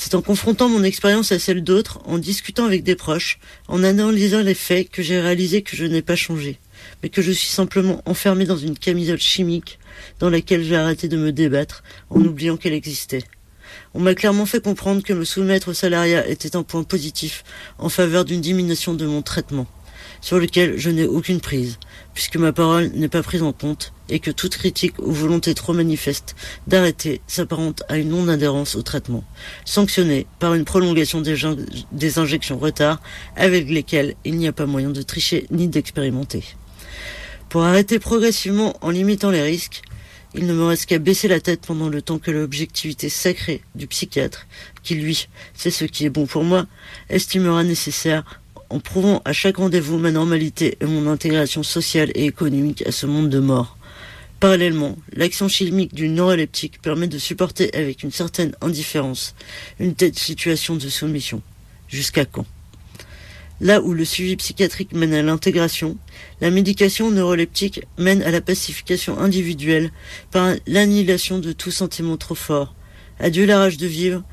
[0.02, 4.41] C'est en confrontant mon expérience à celle d'autres, en discutant avec des proches, en analysant
[4.41, 6.58] les faits que j'ai réalisé que je n'ai pas changé,
[7.04, 9.78] mais que je suis simplement enfermé dans une camisole chimique
[10.19, 13.23] dans laquelle j'ai arrêté de me débattre en oubliant qu'elle existait.
[13.93, 17.43] On m'a clairement fait comprendre que me soumettre au salariat était un point positif
[17.77, 19.67] en faveur d'une diminution de mon traitement,
[20.21, 21.79] sur lequel je n'ai aucune prise,
[22.13, 25.73] puisque ma parole n'est pas prise en compte et que toute critique ou volonté trop
[25.73, 26.35] manifeste
[26.67, 29.23] d'arrêter s'apparente à une non-adhérence au traitement,
[29.65, 33.01] sanctionnée par une prolongation des, injections retard
[33.35, 36.43] avec lesquelles il n'y a pas moyen de tricher ni d'expérimenter.
[37.49, 39.81] Pour arrêter progressivement en limitant les risques,
[40.35, 43.88] il ne me reste qu'à baisser la tête pendant le temps que l'objectivité sacrée du
[43.88, 44.45] psychiatre,
[44.83, 46.67] qui lui sait ce qui est bon pour moi,
[47.09, 52.85] estimera nécessaire en prouvant à chaque rendez-vous ma normalité et mon intégration sociale et économique
[52.85, 53.77] à ce monde de mort.
[54.39, 59.33] Parallèlement, l'action chimique du neuroleptique permet de supporter avec une certaine indifférence
[59.79, 61.41] une telle situation de soumission.
[61.88, 62.45] Jusqu'à quand?
[63.62, 65.98] Là où le suivi psychiatrique mène à l'intégration,
[66.39, 69.91] la médication neuroleptique mène à la pacification individuelle
[70.32, 72.74] par l'annihilation de tout sentiment trop fort.
[73.19, 74.24] Adieu la rage de vivre.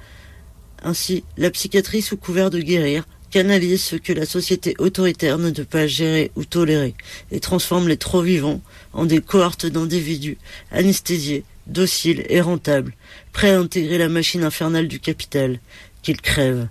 [0.82, 5.64] Ainsi, la psychiatrie sous couvert de guérir canalise ce que la société autoritaire ne peut
[5.64, 6.94] pas gérer ou tolérer
[7.32, 8.60] et transforme les trop vivants
[8.92, 10.38] en des cohortes d'individus
[10.70, 12.94] anesthésiés, dociles et rentables,
[13.32, 15.58] prêts à intégrer la machine infernale du capital,
[16.02, 16.68] qu'ils crèvent.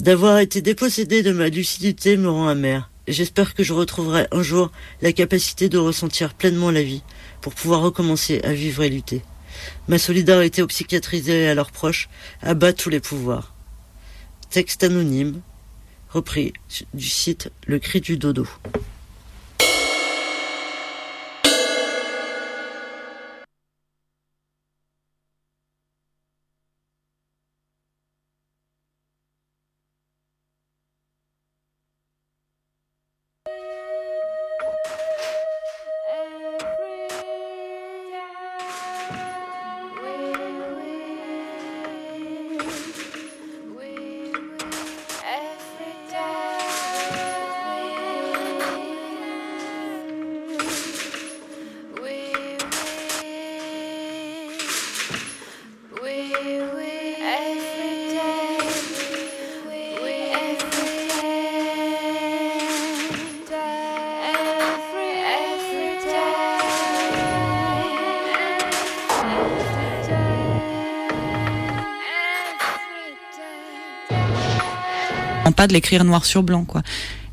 [0.00, 4.72] D'avoir été dépossédé de ma lucidité me rend amer, j'espère que je retrouverai un jour
[5.02, 7.02] la capacité de ressentir pleinement la vie,
[7.42, 9.20] pour pouvoir recommencer à vivre et lutter.
[9.88, 12.08] Ma solidarité aux psychiatrisés et à leurs proches
[12.40, 13.54] abat tous les pouvoirs.
[14.48, 15.42] Texte anonyme,
[16.08, 16.54] repris
[16.94, 18.46] du site Le Cri du Dodo.「
[75.66, 76.82] de l'écrire noir sur blanc, quoi.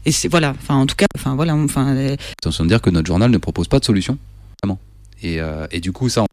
[0.06, 1.96] Et c'est voilà, enfin en tout cas, enfin voilà, enfin.
[2.42, 4.18] Attention de dire que notre journal ne propose pas de solution,
[4.64, 4.80] vraiment.
[5.22, 6.26] Et, euh, et du coup, ça.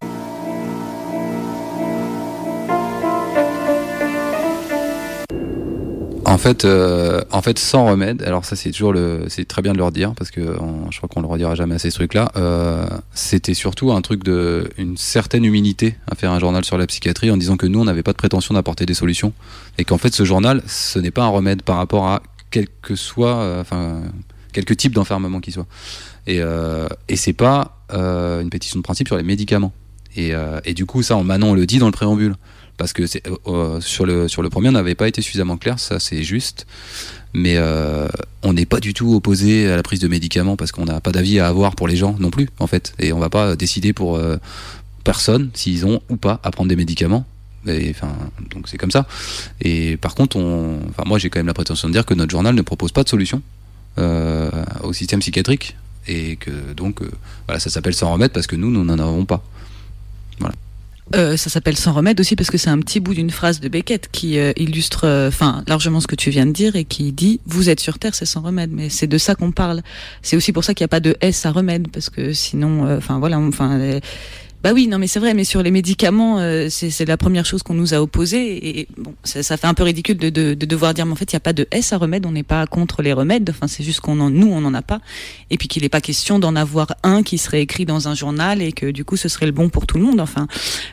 [6.27, 8.23] En fait, euh, en fait, sans remède.
[8.23, 10.41] Alors ça, c'est toujours le, c'est très bien de leur dire parce que
[10.91, 12.31] je crois qu'on le redira jamais assez ce truc-là.
[12.37, 16.87] Euh, C'était surtout un truc de une certaine humilité à faire un journal sur la
[16.87, 19.33] psychiatrie en disant que nous, on n'avait pas de prétention d'apporter des solutions
[19.79, 22.95] et qu'en fait, ce journal, ce n'est pas un remède par rapport à quel que
[22.95, 24.03] soit, euh, enfin,
[24.53, 25.67] quelque type d'enfermement qu'il soit.
[26.29, 29.73] Et, euh, et c'est pas une pétition de principe sur les médicaments.
[30.17, 32.35] Et, euh, et du coup, ça, on- Manon on le dit dans le préambule.
[32.77, 35.79] Parce que euh, euh, sur, le, sur le premier, on n'avait pas été suffisamment clair,
[35.79, 36.67] ça c'est juste.
[37.33, 37.57] Mais
[38.45, 41.11] on n'est pas du tout opposé à la prise de médicaments parce qu'on n'a pas
[41.11, 42.95] d'avis à avoir pour les gens non plus, en fait.
[43.01, 44.21] Et on va pas décider pour
[45.03, 47.27] personne s'ils ont ou pas à prendre des médicaments.
[47.67, 49.07] Donc c'est comme ça.
[49.61, 52.55] Et par contre, on, moi j'ai quand même la prétention de dire que notre journal
[52.55, 53.43] ne propose pas de solution
[53.97, 57.01] au système psychiatrique et que donc
[57.59, 59.43] ça s'appelle sans remède parce que nous, nous n'en avons pas.
[61.15, 63.69] Euh, ça s'appelle sans remède aussi parce que c'est un petit bout d'une phrase de
[63.69, 67.13] Beckett qui euh, illustre euh, enfin largement ce que tu viens de dire et qui
[67.13, 69.83] dit vous êtes sur terre c'est sans remède mais c'est de ça qu'on parle.
[70.23, 72.97] C'est aussi pour ça qu'il n'y a pas de S à remède parce que sinon
[72.97, 74.01] enfin voilà enfin
[74.65, 77.63] bah oui non mais c'est vrai mais sur les médicaments euh, c'est la première chose
[77.63, 80.67] qu'on nous a opposé et bon ça, ça fait un peu ridicule de, de, de
[80.67, 82.43] devoir dire mais en fait il n'y a pas de S à remède on n'est
[82.43, 85.01] pas contre les remèdes enfin c'est juste qu'on en nous on n'en a pas
[85.51, 88.63] et puis qu'il n'est pas question d'en avoir un qui serait écrit dans un journal
[88.63, 90.49] et que du coup ce serait le bon pour tout le monde enfin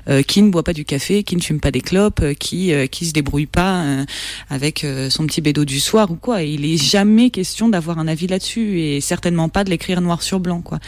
[0.09, 2.73] euh, qui ne boit pas du café, qui ne fume pas des clopes, euh, qui
[2.73, 4.05] euh, qui se débrouille pas euh,
[4.49, 6.43] avec euh, son petit bédo du soir ou quoi.
[6.43, 10.39] Il est jamais question d'avoir un avis là-dessus et certainement pas de l'écrire noir sur
[10.39, 10.79] blanc quoi.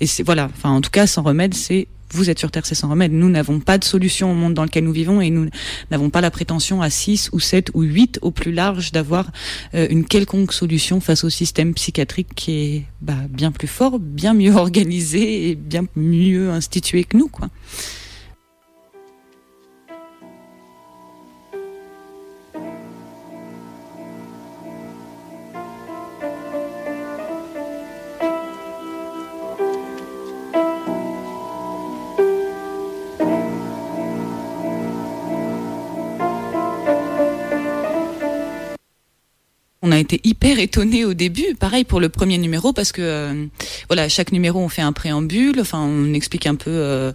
[0.00, 2.74] Et c'est voilà, enfin en tout cas sans remède, c'est vous êtes sur Terre, c'est
[2.74, 3.12] sans remède.
[3.12, 5.48] Nous n'avons pas de solution au monde dans lequel nous vivons et nous
[5.90, 9.30] n'avons pas la prétention à 6 ou 7 ou 8 au plus large d'avoir
[9.74, 14.34] euh, une quelconque solution face au système psychiatrique qui est bah, bien plus fort, bien
[14.34, 17.28] mieux organisé et bien mieux institué que nous.
[17.28, 17.48] Quoi.
[39.86, 43.46] On a été hyper étonnés au début, pareil pour le premier numéro, parce que euh,
[43.88, 47.12] voilà, chaque numéro on fait un préambule, enfin on explique un peu euh,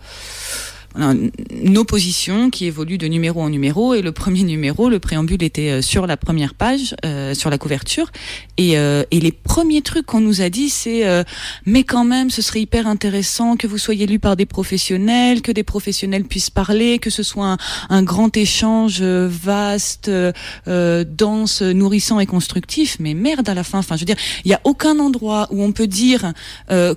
[0.95, 3.93] nos positions qui évoluent de numéro en numéro.
[3.93, 7.57] Et le premier numéro, le préambule était euh, sur la première page, euh, sur la
[7.57, 8.11] couverture,
[8.57, 11.23] et, euh, et les premiers trucs qu'on nous a dit, c'est euh,
[11.65, 15.51] mais quand même, ce serait hyper intéressant que vous soyez lu par des professionnels, que
[15.51, 17.57] des professionnels puissent parler, que ce soit un,
[17.89, 22.97] un grand échange euh, vaste, euh, dense, nourrissant et constructif.
[22.99, 23.79] Mais merde à la fin.
[23.79, 26.33] Enfin, je veux dire, il n'y a aucun endroit où on peut dire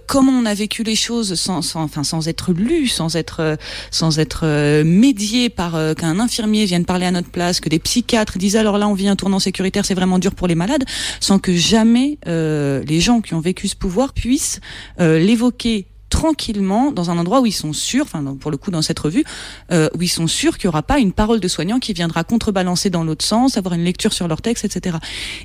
[0.06, 3.56] comment on a vécu les choses sans, sans, enfin, sans être lu, sans être,
[3.90, 7.78] sans être euh, médié par euh, qu'un infirmier vienne parler à notre place, que des
[7.78, 10.84] psychiatres disent alors là on vit un tournant sécuritaire, c'est vraiment dur pour les malades,
[11.20, 14.60] sans que jamais euh, les gens qui ont vécu ce pouvoir puissent
[14.98, 19.00] l'évoquer tranquillement dans un endroit où ils sont sûrs, enfin pour le coup dans cette
[19.00, 19.24] revue,
[19.72, 22.22] euh, où ils sont sûrs qu'il n'y aura pas une parole de soignant qui viendra
[22.22, 24.98] contrebalancer dans l'autre sens, avoir une lecture sur leur texte, etc.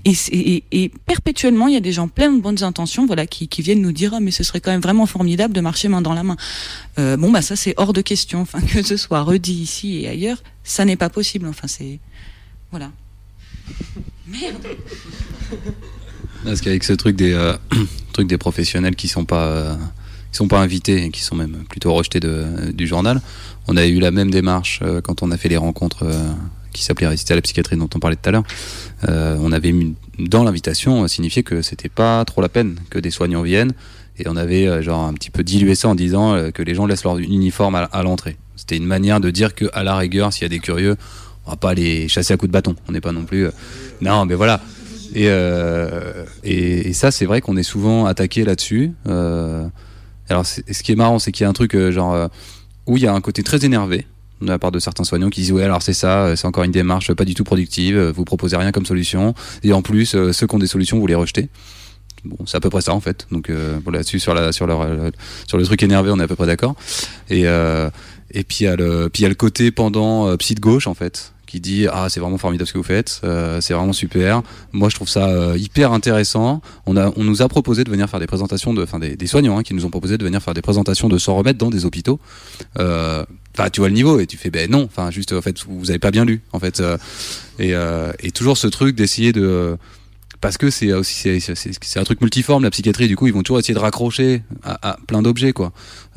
[0.05, 3.91] Et, perpétuellement, il y a des gens pleins de bonnes intentions, voilà, qui, viennent nous
[3.91, 6.37] dire ah mais ce serait quand même vraiment formidable de marcher main dans la main.
[6.99, 10.07] Euh, bon bah ça c'est hors de question, enfin que ce soit redit ici et
[10.07, 11.47] ailleurs, ça n'est pas possible.
[11.47, 11.99] Enfin c'est
[12.69, 12.91] voilà.
[14.27, 14.67] Merde.
[16.45, 17.57] Parce qu'avec ce truc des, euh,
[18.19, 19.75] des professionnels qui sont pas, euh,
[20.31, 23.21] qui sont pas invités et qui sont même plutôt rejetés de, du journal,
[23.67, 26.31] on a eu la même démarche euh, quand on a fait les rencontres euh,
[26.73, 28.43] qui s'appelaient Résister à la psychiatrie dont on parlait tout à l'heure.
[29.07, 33.11] Euh, on avait mis dans l'invitation signifié que c'était pas trop la peine que des
[33.11, 33.73] soignants viennent
[34.17, 37.05] et on avait genre un petit peu dilué ça en disant que les gens laissent
[37.05, 38.35] leur uniforme à, l'entrée.
[38.57, 40.97] C'était une manière de dire que à la rigueur, s'il y a des curieux,
[41.45, 42.75] on va pas les chasser à coups de bâton.
[42.89, 43.47] On n'est pas non plus.
[44.01, 44.59] Non, mais voilà.
[45.15, 45.29] Et,
[46.43, 48.91] et ça, c'est vrai qu'on est souvent attaqué là-dessus.
[50.29, 52.27] Alors, ce qui est marrant, c'est qu'il y a un truc euh, genre euh,
[52.85, 54.05] où il y a un côté très énervé
[54.41, 56.63] de la part de certains soignants qui disent ouais alors c'est ça euh, c'est encore
[56.63, 59.33] une démarche pas du tout productive vous proposez rien comme solution.
[59.63, 61.49] Et en plus ceux qui ont des solutions vous les rejetez.
[62.23, 63.27] Bon c'est à peu près ça en fait.
[63.31, 66.75] Donc bon, là-dessus sur le truc énervé on est à peu près d'accord.
[67.29, 67.43] Et
[68.43, 72.07] puis il y a le côté pendant psy de gauche en fait qui dit ah
[72.09, 74.43] c'est vraiment formidable ce que vous faites euh, c'est vraiment super.
[74.71, 76.61] Moi je trouve ça euh, hyper intéressant.
[76.85, 79.27] On a on nous a proposé de venir faire des présentations de enfin des, des
[79.27, 81.71] soignants hein, qui nous ont proposé de venir faire des présentations de sans remède dans
[81.71, 82.19] des hôpitaux.
[82.77, 83.25] Euh,
[83.57, 85.89] enfin tu vois le niveau et tu fais ben non enfin juste en fait vous
[85.89, 86.83] avez pas bien lu en fait
[87.57, 87.73] et,
[88.19, 89.77] et toujours ce truc d'essayer de
[90.41, 93.59] parce que c'est aussi c'est- un truc multiforme la psychiatrie du coup ils vont toujours
[93.59, 95.71] essayer de raccrocher à, plein d'objets quoi.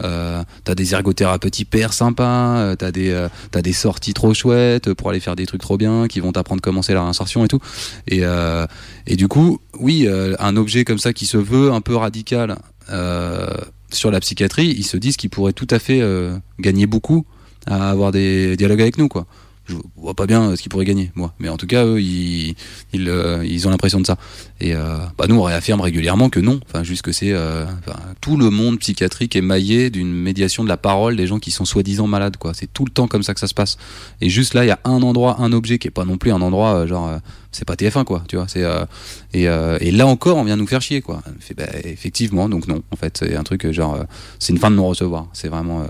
[0.04, 4.92] Euh, t'as des ergothérapeutes hyper sympas euh, t'as des euh, t'as des sorties trop chouettes
[4.94, 7.48] pour aller faire des trucs trop bien qui vont t'apprendre comment c'est la réinsertion et
[7.48, 7.60] tout.
[8.06, 8.66] Et euh,
[9.06, 12.56] et du coup oui euh, un objet comme ça qui se veut un peu radical
[12.90, 13.48] euh,
[13.90, 17.24] sur la psychiatrie ils se disent qu'ils pourraient tout à fait euh, gagner beaucoup
[17.66, 19.26] à avoir des dialogues avec nous quoi
[19.66, 21.34] je vois pas bien euh, ce qu'ils pourraient gagner, moi.
[21.38, 22.54] Mais en tout cas, eux, ils,
[22.92, 24.16] ils, euh, ils ont l'impression de ça.
[24.60, 26.60] Et euh, bah, nous, on réaffirme régulièrement que non.
[26.68, 27.32] Enfin, juste que c'est
[28.20, 31.64] tout le monde psychiatrique est maillé d'une médiation de la parole des gens qui sont
[31.64, 32.36] soi-disant malades.
[32.36, 32.52] quoi.
[32.54, 33.76] C'est tout le temps comme ça que ça se passe.
[34.20, 36.32] Et juste là, il y a un endroit, un objet qui est pas non plus
[36.32, 37.18] un endroit genre.
[37.50, 38.46] c'est pas TF1 quoi, tu vois.
[38.48, 38.64] C'est
[39.32, 41.22] et, là encore, on vient nous faire chier quoi.
[41.56, 42.82] Bah, effectivement, donc non.
[42.90, 43.98] En fait, c'est un truc genre,
[44.38, 45.28] c'est une fin de non recevoir.
[45.32, 45.86] C'est vraiment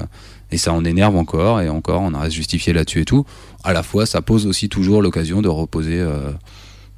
[0.53, 2.03] et ça en énerve encore et encore.
[2.03, 3.25] On se justifier là-dessus et tout.
[3.65, 6.31] À la fois, ça pose aussi toujours l'occasion de reposer euh,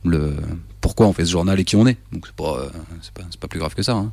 [0.04, 0.34] le
[0.80, 1.96] pourquoi on fait ce journal et qui on est.
[2.12, 2.68] Donc c'est pas, euh,
[3.40, 3.94] pas plus grave que ça.
[3.94, 4.12] hein.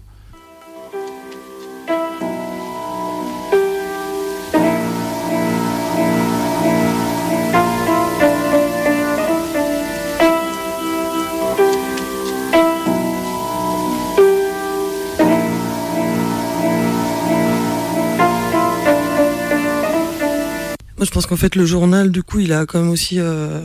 [21.02, 23.62] Je pense qu'en fait, le journal, du coup, il a quand même aussi euh,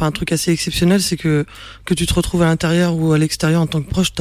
[0.00, 1.46] un truc assez exceptionnel, c'est que
[1.86, 4.12] que tu te retrouves à l'intérieur ou à l'extérieur en tant que proche,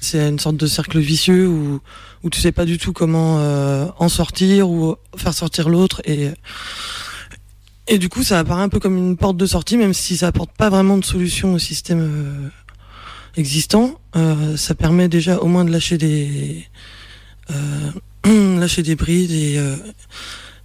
[0.00, 1.80] c'est une sorte de cercle vicieux où
[2.24, 6.30] où tu sais pas du tout comment euh, en sortir ou faire sortir l'autre et
[7.90, 10.26] et du coup, ça apparaît un peu comme une porte de sortie, même si ça
[10.26, 12.48] apporte pas vraiment de solution au système euh,
[13.36, 13.98] existant.
[14.56, 16.66] Ça permet déjà au moins de lâcher des
[18.26, 19.58] lâcher des brides et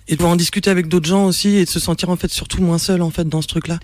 [0.07, 2.31] et de pouvoir en discuter avec d'autres gens aussi et de se sentir en fait
[2.31, 3.79] surtout moins seul en fait dans ce truc là.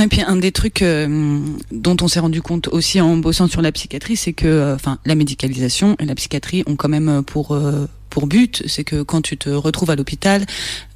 [0.00, 1.40] Et puis un des trucs euh,
[1.72, 4.98] dont on s'est rendu compte aussi en bossant sur la psychiatrie, c'est que euh, enfin
[5.04, 9.22] la médicalisation et la psychiatrie ont quand même pour euh, pour but, c'est que quand
[9.22, 10.44] tu te retrouves à l'hôpital,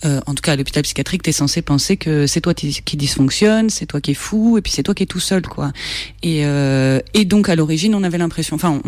[0.02, 3.86] en tout cas à l'hôpital psychiatrique, t'es censé penser que c'est toi qui, dysfonctionne, c'est
[3.86, 5.70] toi qui es fou, et puis c'est toi qui es tout seul, quoi.
[6.24, 8.82] Et et donc à l'origine, on avait l'impression, enfin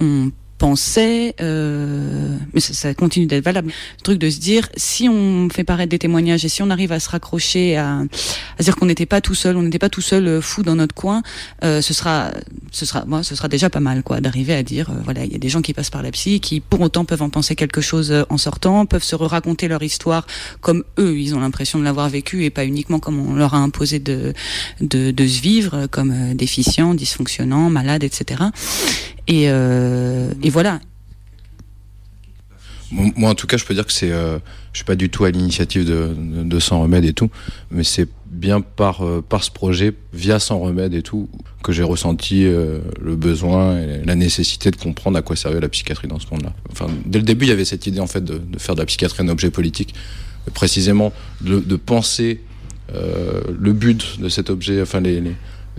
[0.00, 5.08] on pensait, euh, mais ça, ça continue d'être valable, le truc de se dire, si
[5.08, 8.00] on fait paraître des témoignages et si on arrive à se raccrocher, à,
[8.58, 10.74] à dire qu'on n'était pas tout seul, on n'était pas tout seul euh, fou dans
[10.74, 11.22] notre coin,
[11.64, 12.32] euh, ce sera,
[12.72, 15.32] ce sera, moi, ce sera déjà pas mal, quoi, d'arriver à dire, euh, voilà, il
[15.32, 17.54] y a des gens qui passent par la psy, qui pour autant peuvent en penser
[17.54, 20.26] quelque chose euh, en sortant, peuvent se raconter leur histoire
[20.60, 23.58] comme eux, ils ont l'impression de l'avoir vécu et pas uniquement comme on leur a
[23.58, 24.32] imposé de
[24.80, 28.44] de, de se vivre, comme déficients, dysfonctionnants, malades, etc.
[29.28, 30.80] Et, euh, et voilà.
[32.90, 34.38] Moi, en tout cas, je peux dire que c'est, euh,
[34.72, 37.30] je suis pas du tout à l'initiative de, Sans Remède et tout,
[37.70, 41.28] mais c'est bien par euh, par ce projet, via Sans Remède et tout,
[41.62, 45.68] que j'ai ressenti euh, le besoin et la nécessité de comprendre à quoi servait la
[45.68, 46.54] psychiatrie dans ce monde-là.
[46.72, 48.86] Enfin, dès le début, il y avait cette idée en fait de, faire de la
[48.86, 49.94] psychiatrie un objet politique,
[50.54, 51.12] précisément
[51.42, 52.40] de, penser
[52.90, 55.22] le but de cet objet, enfin les,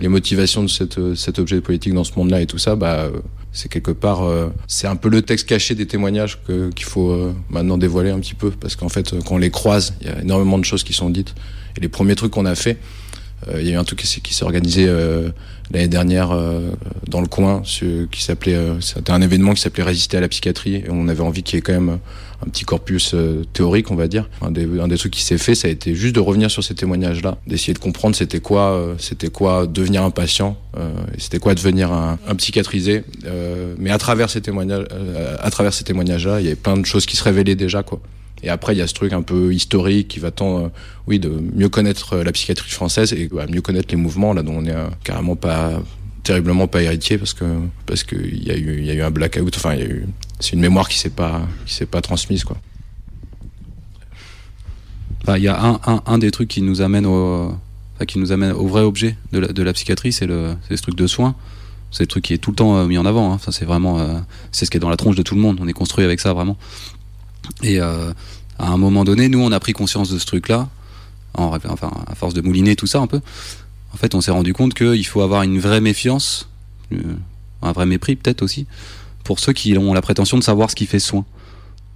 [0.08, 3.10] motivations de cet objet politique dans ce monde-là et tout ça, bah,
[3.52, 7.34] c'est quelque part, euh, c'est un peu le texte caché des témoignages qu'il faut euh,
[7.48, 10.10] maintenant dévoiler un petit peu, parce qu'en fait, euh, quand on les croise, il y
[10.10, 11.34] a énormément de choses qui sont dites.
[11.76, 12.78] Et les premiers trucs qu'on a fait,
[13.58, 15.30] il y a eu un truc qui s'est- organisé euh,
[15.70, 16.70] l'année dernière euh,
[17.08, 20.76] dans le coin, qui s'appelait, euh, c'était un événement qui s'appelait Résister à la psychiatrie,
[20.76, 21.98] et on avait envie qu'il y ait quand même
[22.44, 24.28] un petit corpus euh, théorique, on va dire.
[24.42, 27.38] Un des, trucs qui s'est fait, ça a été juste de revenir sur ces témoignages-là,
[27.46, 31.92] d'essayer de comprendre c'était quoi, euh, c'était quoi devenir un patient, euh, c'était quoi devenir
[31.92, 33.04] un, un psychiatrisé.
[33.26, 36.76] Euh, mais à travers ces témoignages, euh, à travers ces témoignages-là, il y avait plein
[36.76, 38.00] de choses qui se révélaient déjà, quoi.
[38.42, 40.68] Et après, il y a ce truc un peu historique qui va tendre, euh,
[41.06, 44.54] oui, de mieux connaître euh, la psychiatrie française et mieux connaître les mouvements là dont
[44.56, 45.82] on est euh, carrément pas
[46.22, 47.44] terriblement pas héritier parce que
[47.86, 49.56] parce que y a eu y a eu un blackout.
[49.56, 49.76] Enfin,
[50.38, 52.56] c'est une mémoire qui s'est pas qui s'est pas transmise quoi.
[55.36, 57.54] Il y a un, un, des trucs qui nous amène au,
[58.08, 60.96] qui nous amène au vrai objet de la, de la psychiatrie, c'est le, ce truc
[60.96, 61.36] de soins.
[61.92, 63.34] C'est le truc qui est tout le temps mis en avant.
[63.34, 63.38] hein.
[63.50, 65.58] C'est vraiment, c'est ce qui est dans la tronche de tout le monde.
[65.60, 66.56] On est construit avec ça vraiment.
[67.62, 68.12] Et euh,
[68.58, 70.68] à un moment donné, nous, on a pris conscience de ce truc-là,
[71.34, 73.20] enfin, à force de mouliner tout ça un peu.
[73.92, 76.48] En fait, on s'est rendu compte qu'il faut avoir une vraie méfiance,
[76.92, 76.98] euh,
[77.62, 78.66] un vrai mépris peut-être aussi,
[79.24, 81.24] pour ceux qui ont la prétention de savoir ce qui fait soin.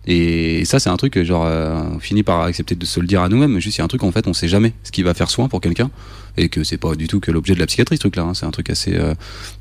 [0.07, 3.23] Et ça, c'est un truc, genre, euh, on finit par accepter de se le dire
[3.23, 5.03] à nous-mêmes, juste, il y a un truc, en fait, on sait jamais ce qui
[5.03, 5.91] va faire soin pour quelqu'un,
[6.37, 8.35] et que c'est pas du tout que l'objet de la psychiatrie, ce truc-là, hein.
[8.35, 8.99] c'est un truc assez,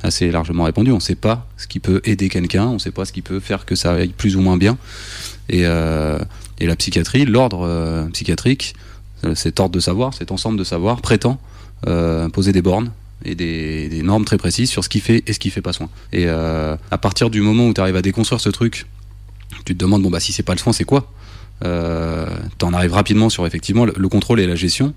[0.01, 0.91] assez largement répandu.
[0.91, 3.65] On sait pas ce qui peut aider quelqu'un, on sait pas ce qui peut faire
[3.65, 4.77] que ça aille plus ou moins bien.
[5.49, 6.19] Et, euh,
[6.59, 8.73] et la psychiatrie, l'ordre euh, psychiatrique,
[9.25, 11.39] euh, cet ordre de savoir, cet ensemble de savoir, prétend
[12.31, 12.93] poser des bornes
[13.25, 15.89] et des, normes très précises sur ce qui fait et ce qui fait pas soin.
[16.13, 18.85] Et à partir du moment où tu arrives à déconstruire ce truc,
[19.65, 21.11] tu te demandes bon bah si c'est pas le soin, c'est quoi?
[21.65, 22.25] Euh,
[22.57, 24.93] T'en arrives rapidement sur effectivement le, le contrôle et la gestion.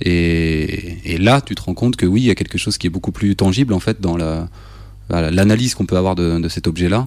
[0.00, 2.90] Et, là, tu te rends compte que oui, il y a quelque chose qui est
[2.90, 4.48] beaucoup plus tangible en fait dans la
[5.10, 7.06] l'analyse qu'on peut avoir de, de cet objet-là,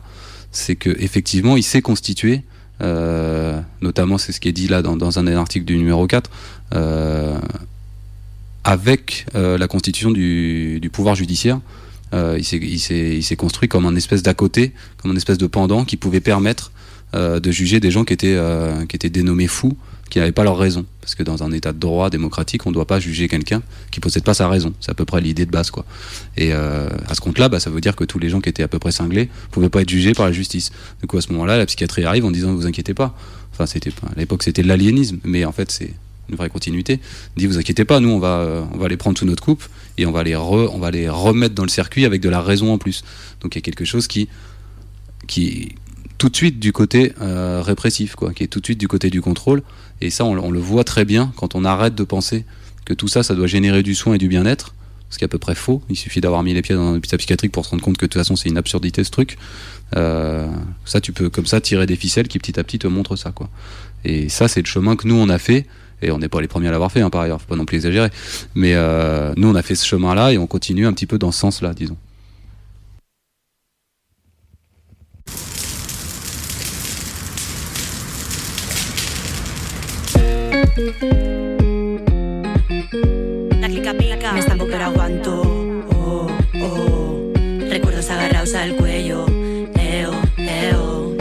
[0.51, 2.43] c'est que effectivement, il s'est constitué.
[2.81, 6.29] Euh, notamment, c'est ce qui est dit là dans, un article du numéro 4,
[6.73, 7.39] euh,
[8.63, 11.59] avec euh, la constitution du, pouvoir judiciaire.
[12.13, 16.21] Il s'est construit comme un espèce d'à côté, comme un espèce de pendant qui pouvait
[16.21, 16.71] permettre
[17.13, 18.37] de juger des gens qui étaient,
[18.89, 19.77] qui étaient dénommés fous,
[20.09, 20.85] qui n'avaient pas leur raison.
[21.01, 23.99] Parce que dans un état de droit démocratique, on ne doit pas juger quelqu'un qui
[23.99, 24.73] possède pas sa raison.
[24.79, 25.71] C'est à peu près l'idée de base.
[25.71, 25.85] quoi.
[26.37, 28.63] Et euh, à ce compte-là, bah, ça veut dire que tous les gens qui étaient
[28.63, 30.71] à peu près cinglés pouvaient pas être jugés par la justice.
[31.01, 33.15] Du coup, à ce moment-là, la psychiatrie arrive en disant vous inquiétez pas.
[33.53, 35.93] Enfin, c'était à l'époque c'était de l'aliénisme, mais en fait c'est
[36.27, 36.99] une vraie continuité.
[37.37, 39.63] Dit vous inquiétez pas, nous on va euh, on va les prendre sous notre coupe
[39.97, 42.73] et on va les on va les remettre dans le circuit avec de la raison
[42.73, 43.05] en plus.
[43.41, 44.27] Donc il y a quelque chose qui
[45.27, 45.75] qui
[46.17, 49.09] tout de suite du côté euh, répressif, quoi, qui est tout de suite du côté
[49.09, 49.61] du contrôle.
[50.01, 52.45] Et ça, on, le voit très bien quand on arrête de penser
[52.85, 54.75] que tout ça, ça doit générer du soin et du bien-être,
[55.09, 55.81] ce qui est à peu près faux.
[55.89, 58.05] Il suffit d'avoir mis les pieds dans un hôpital psychiatrique pour se rendre compte que
[58.05, 59.37] de toute façon, c'est une absurdité ce truc.
[59.95, 60.47] Euh,
[60.83, 63.31] ça, tu peux comme ça tirer des ficelles qui petit à petit te montrent ça,
[63.31, 63.49] quoi.
[64.03, 65.65] Et ça, c'est le chemin que nous on a fait.
[66.01, 67.65] Et on n'est pas les premiers à l'avoir fait, hein, par ailleurs, faut pas non
[67.65, 68.09] plus exagérer.
[68.53, 71.31] Mais euh, nous, on a fait ce chemin-là et on continue un petit peu dans
[71.31, 71.97] ce sens-là, disons.
[84.33, 85.41] Me estampo pero aguanto.
[85.95, 86.27] Oh,
[86.61, 87.33] oh.
[87.69, 89.25] Recuerdos agarrados al cuello.
[89.79, 91.15] Eo, eo.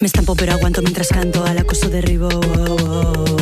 [0.00, 2.28] Me estampo pero aguanto mientras canto al acoso derribo.
[2.28, 3.37] Oh, oh.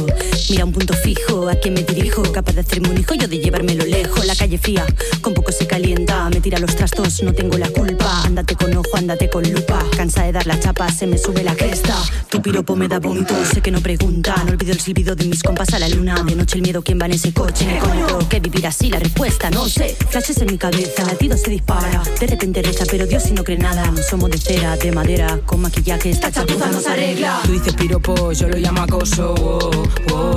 [0.49, 3.38] Mira un punto fijo, a quien me dirijo, capaz de hacerme un hijo, yo de
[3.38, 4.24] llevármelo lejos.
[4.24, 4.86] La calle fría,
[5.20, 8.22] con poco se calienta, me tira los trastos, no tengo la culpa.
[8.24, 11.57] Ándate con ojo, ándate con lupa, cansa de dar la chapa, se me sube la
[11.57, 11.97] cresta.
[12.30, 15.42] Tu piropo me da vómito, sé que no pregunta, no olvido el silbido de mis
[15.42, 16.22] compas a la luna.
[16.22, 17.66] De noche el miedo, ¿quién va en ese coche?
[17.66, 19.97] Me conto que vivir así, la respuesta, no sé.
[20.11, 22.05] Flashes en mi cabeza, latido se dispara.
[22.20, 23.90] De repente reza, pero Dios si no cree nada.
[23.90, 27.40] No somos de cera, de madera, con maquillaje, esta chapuza nos arregla.
[27.44, 29.34] Tú dices piropo, yo lo llamo acoso.
[29.36, 29.70] Oh,
[30.12, 30.36] oh.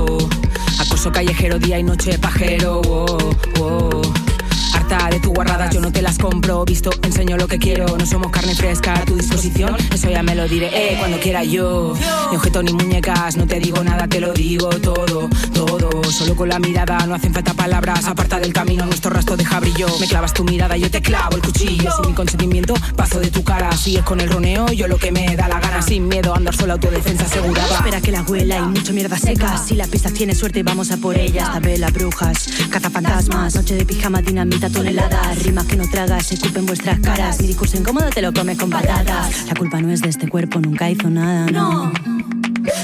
[0.80, 2.82] Acoso callejero, día y noche pajero.
[2.86, 3.18] Oh,
[3.60, 4.29] oh.
[4.74, 6.66] Harta de tu guarrada, yo no te las compro.
[6.66, 7.98] Visto, enseño lo que quiero.
[7.98, 9.76] No somos carne fresca a tu disposición.
[9.94, 11.94] Eso ya me lo diré eh, cuando quiera yo.
[12.30, 16.04] Ni objeto ni muñecas, no te digo nada, te lo digo todo, todo.
[16.12, 18.06] Solo con la mirada, no hacen falta palabras.
[18.08, 19.88] Aparta del camino, nuestro rastro deja brillo.
[20.00, 21.92] Me clavas tu mirada, yo te clavo el cuchillo.
[21.92, 23.72] Sin mi consentimiento, paso de tu cara.
[23.72, 25.82] Sigues con el roneo, yo lo que me da la gana.
[25.82, 27.76] Sin miedo, andar sola, autodefensa asegurada.
[27.76, 29.58] Espera que la abuela y mucha mierda seca.
[29.58, 31.44] Si la pista tiene suerte, vamos a por ella.
[31.44, 33.56] Esta vela, brujas, cazafantasmas.
[33.56, 35.44] Noche de pijama, dinamita, toneladas.
[35.44, 37.40] Rimas que no tragas, se cupen vuestras caras.
[37.40, 39.46] Mi discurso incómodo te lo comes con patatas.
[39.48, 41.94] La culpa no es de este cuerpo, nunca hizo nada, no.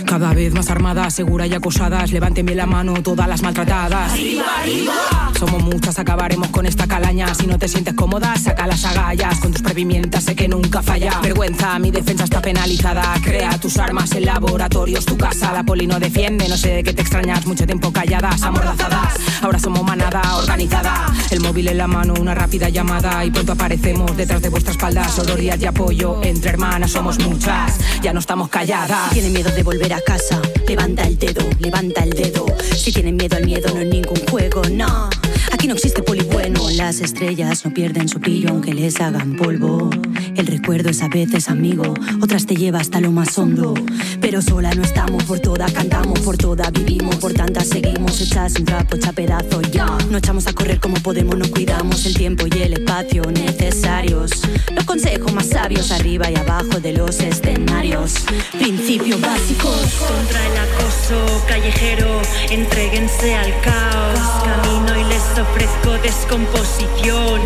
[0.06, 2.12] Cada vez más armadas, seguras y acosadas.
[2.12, 4.14] Levánteme la mano, todas las maltratadas.
[4.14, 4.94] ¡Arriba, arriba!
[5.38, 7.34] Somos muchas, acabaremos con esta calaña.
[7.36, 9.40] Si no te sientes cómoda, saca las agallas.
[9.40, 11.20] Con tus previmientas sé que nunca falla.
[11.22, 13.14] Vergüenza, mi defensa está penalizada.
[13.22, 15.52] Crea tus armas en laboratorios, tu casa.
[15.52, 17.46] La poli no defiende, no sé de qué te extrañas.
[17.46, 19.16] Mucho tiempo calladas, amordazadas.
[19.42, 21.14] Ahora somos manada organizada.
[21.30, 23.26] El móvil en la mano, una rápida llamada.
[23.26, 25.10] Y pronto aparecemos detrás de vuestra espalda.
[25.10, 27.78] Sororidad y apoyo, entre hermanas somos muchas.
[28.02, 29.12] Ya no estamos calladas.
[29.12, 30.40] Tiene miedo de volver a casa.
[30.68, 32.46] Levanta el dedo, levanta el dedo.
[32.76, 35.10] Si tienen miedo al miedo, no es ningún juego, no.
[35.52, 36.70] Aquí no existe poli bueno.
[36.76, 39.90] Las estrellas no pierden su brillo aunque les hagan polvo.
[40.36, 43.74] El recuerdo es a veces amigo, otras te lleva hasta lo más hondo.
[44.22, 48.66] Pero sola no estamos por toda, cantamos por toda, vivimos por tantas, seguimos hechas un
[48.66, 49.98] trapo, hecha pedazo ya.
[50.12, 54.32] No echamos a correr como podemos, no cuidamos el tiempo y el espacio necesarios.
[54.74, 58.16] Los consejos más sabios arriba y abajo de los escenarios.
[58.60, 59.22] Principios
[59.56, 60.08] básicos.
[60.08, 64.20] Contra el acoso callejero, entréguense al caos.
[64.44, 67.42] Camino y les ofrezco descomposición.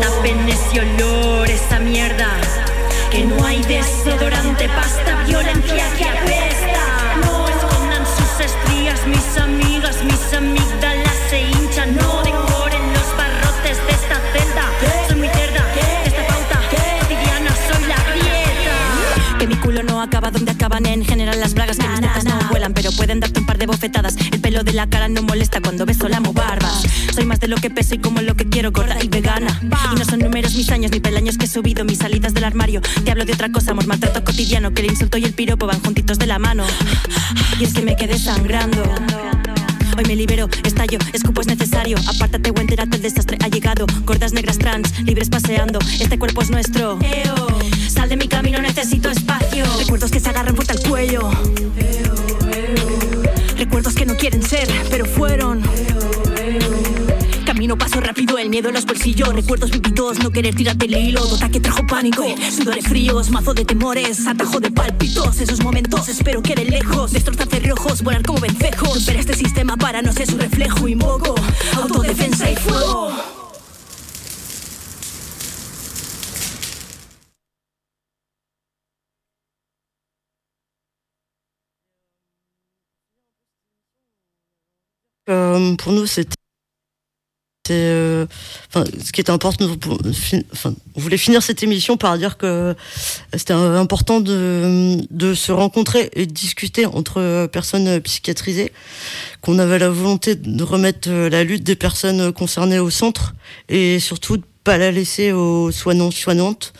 [0.00, 2.28] Tapen ese olor, esa mierda.
[3.10, 7.16] Que no hay desodorante, pasta, violencia que apesta.
[7.22, 10.87] No escondan sus estrías, mis amigas, mis amígdalas
[19.38, 21.78] Que mi culo no acaba donde acaban en general las bragas.
[21.78, 24.16] Que mis tetas no vuelan, pero pueden darte un par de bofetadas.
[24.32, 26.82] El pelo de la cara no molesta cuando beso la barbas.
[27.14, 29.60] Soy más de lo que peso y como lo que quiero, gorda y vegana.
[29.92, 32.80] Y no son números mis años ni peldaños que he subido, mis salidas del armario.
[33.04, 34.72] Te hablo de otra cosa, amor, maltrato cotidiano.
[34.72, 36.64] Que el insulto y el piropo van juntitos de la mano.
[37.60, 38.82] Y es que me quedé sangrando.
[39.96, 41.96] Hoy me libero, estallo, escupo es necesario.
[42.06, 43.86] Apártate o entérate, el desastre ha llegado.
[44.04, 45.78] Gordas negras trans, libres paseando.
[46.00, 46.98] Este cuerpo es nuestro.
[47.98, 49.64] Sal de mi camino, necesito espacio.
[49.76, 51.28] Recuerdos que se agarran fuerte al cuello.
[53.56, 55.60] Recuerdos que no quieren ser, pero fueron.
[57.44, 59.34] Camino paso rápido, el miedo en los bolsillos.
[59.34, 61.26] Recuerdos vividos, no querer tirarte el hilo.
[61.26, 62.24] Dota que trajo pánico,
[62.56, 65.40] sudores fríos, mazo de temores, atajo de pálpitos.
[65.40, 68.94] Esos momentos espero que de lejos, destrozar cerrojos, volar como vencejos.
[68.94, 70.86] Romper este sistema para no ser su reflejo.
[70.86, 71.34] Invoco
[71.74, 73.37] autodefensa y fuego.
[85.76, 86.34] Pour nous, c'était.
[87.70, 88.26] euh,
[88.68, 92.74] enfin, ce qui était important, on voulait finir cette émission par dire que
[93.34, 98.72] c'était important de, de se rencontrer et de discuter entre personnes psychiatrisées,
[99.42, 103.34] qu'on avait la volonté de remettre la lutte des personnes concernées au centre
[103.68, 106.72] et surtout de pas la laisser aux soignants soignantes.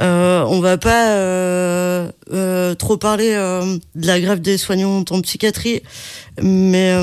[0.00, 5.82] Euh, on va pas euh, euh, trop parler de la grève des soignants en psychiatrie,
[6.42, 6.96] mais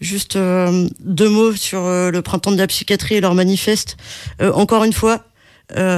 [0.00, 3.96] juste euh, deux mots sur euh, le printemps de la psychiatrie et leur manifeste.
[4.40, 5.24] Euh, encore une fois,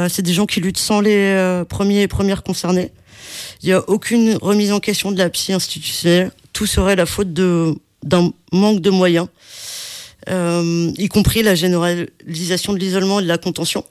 [0.08, 2.90] c'est des gens qui luttent sans les premiers et premières concernés.
[3.62, 6.32] Il n'y a aucune remise en question de la psy institutionnelle.
[6.52, 9.28] Tout serait la faute d'un manque de moyens.
[10.28, 13.84] Y compris la généralisation de l'isolement et de la contention.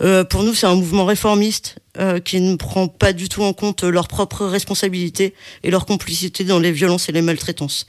[0.00, 1.76] Pour nous, c'est un mouvement réformiste
[2.24, 5.32] qui ne prend pas du tout en compte leurs propres responsabilités
[5.62, 7.86] et leur complicité dans les violences et les maltraitances.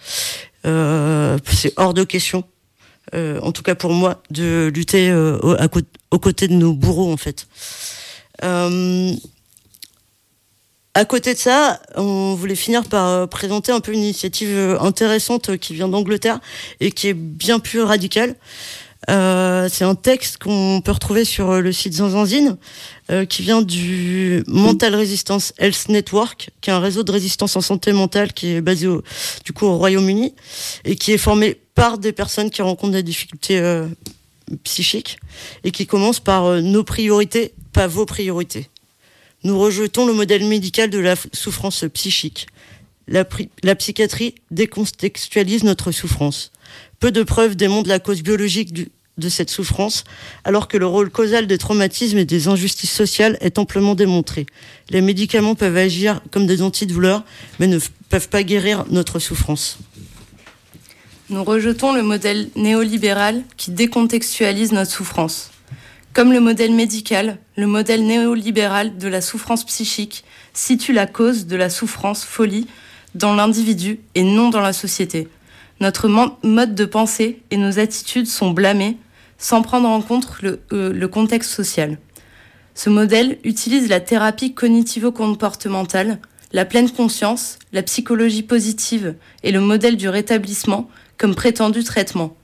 [0.66, 2.44] Euh, c'est hors de question,
[3.14, 5.68] euh, en tout cas pour moi, de lutter euh, à
[6.12, 7.48] aux côtés de nos bourreaux, en fait.
[10.94, 15.74] À côté de ça, on voulait finir par présenter un peu une initiative intéressante qui
[15.74, 16.42] vient d'Angleterre
[16.82, 18.36] et qui est bien plus radicale.
[19.10, 22.58] Euh, c'est un texte qu'on peut retrouver sur euh, le site Zanzanzine,
[23.10, 27.62] euh, qui vient du Mental Resistance Health Network, qui est un réseau de résistance en
[27.62, 29.04] santé mentale qui est basé au,
[29.44, 30.36] du coup au Royaume-Uni
[30.86, 33.88] et qui est formé par des personnes qui rencontrent des difficultés euh,
[34.64, 35.18] psychiques
[35.64, 38.70] et qui commence par nos priorités, pas vos priorités.
[39.44, 42.48] Nous rejetons le modèle médical de la souffrance psychique.
[43.08, 46.51] La psychiatrie décontextualise notre souffrance.
[47.02, 50.04] Peu de preuves démontrent la cause biologique de cette souffrance,
[50.44, 54.46] alors que le rôle causal des traumatismes et des injustices sociales est amplement démontré.
[54.92, 57.24] Les médicaments peuvent agir comme des antidouleurs,
[57.60, 57.80] mais ne
[58.10, 59.80] peuvent pas guérir notre souffrance.
[61.32, 65.50] Nous rejetons le modèle néolibéral qui décontextualise notre souffrance.
[66.14, 70.24] Comme le modèle médical, le modèle néolibéral de la souffrance psychique
[70.54, 72.68] situe la cause de la souffrance folie
[73.16, 75.28] dans l'individu et non dans la société.
[75.82, 76.08] Notre
[76.44, 78.98] mode de pensée et nos attitudes sont blâmés
[79.40, 81.98] sans prendre en compte le, euh, le contexte social.
[82.76, 86.20] Ce modèle utilise la thérapie cognitivo-comportementale,
[86.54, 92.38] la pleine conscience, la psychologie positive et le modèle du rétablissement comme prétendu traitement.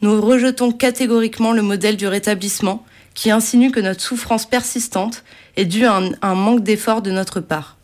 [0.00, 5.24] Nous rejetons catégoriquement le modèle du rétablissement qui insinue que notre souffrance persistante
[5.56, 7.76] est due à un, à un manque d'effort de notre part.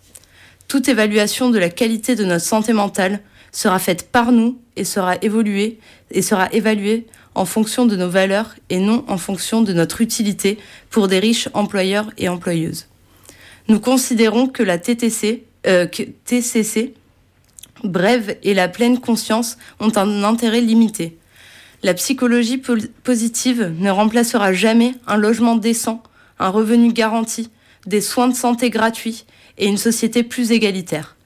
[0.68, 3.18] Toute évaluation de la qualité de notre santé mentale
[3.50, 5.78] sera faite par nous et sera évoluée
[6.10, 10.58] et sera évaluée en fonction de nos valeurs et non en fonction de notre utilité
[10.90, 12.86] pour des riches employeurs et employeuses.
[13.68, 15.86] Nous considérons que la TTC, euh,
[16.24, 16.94] TCC,
[17.82, 21.16] brève et la pleine conscience ont un intérêt limité.
[21.82, 22.62] La psychologie
[23.02, 26.02] positive ne remplacera jamais un logement décent,
[26.38, 27.50] un revenu garanti,
[27.86, 29.26] des soins de santé gratuits
[29.58, 31.16] et une société plus égalitaire.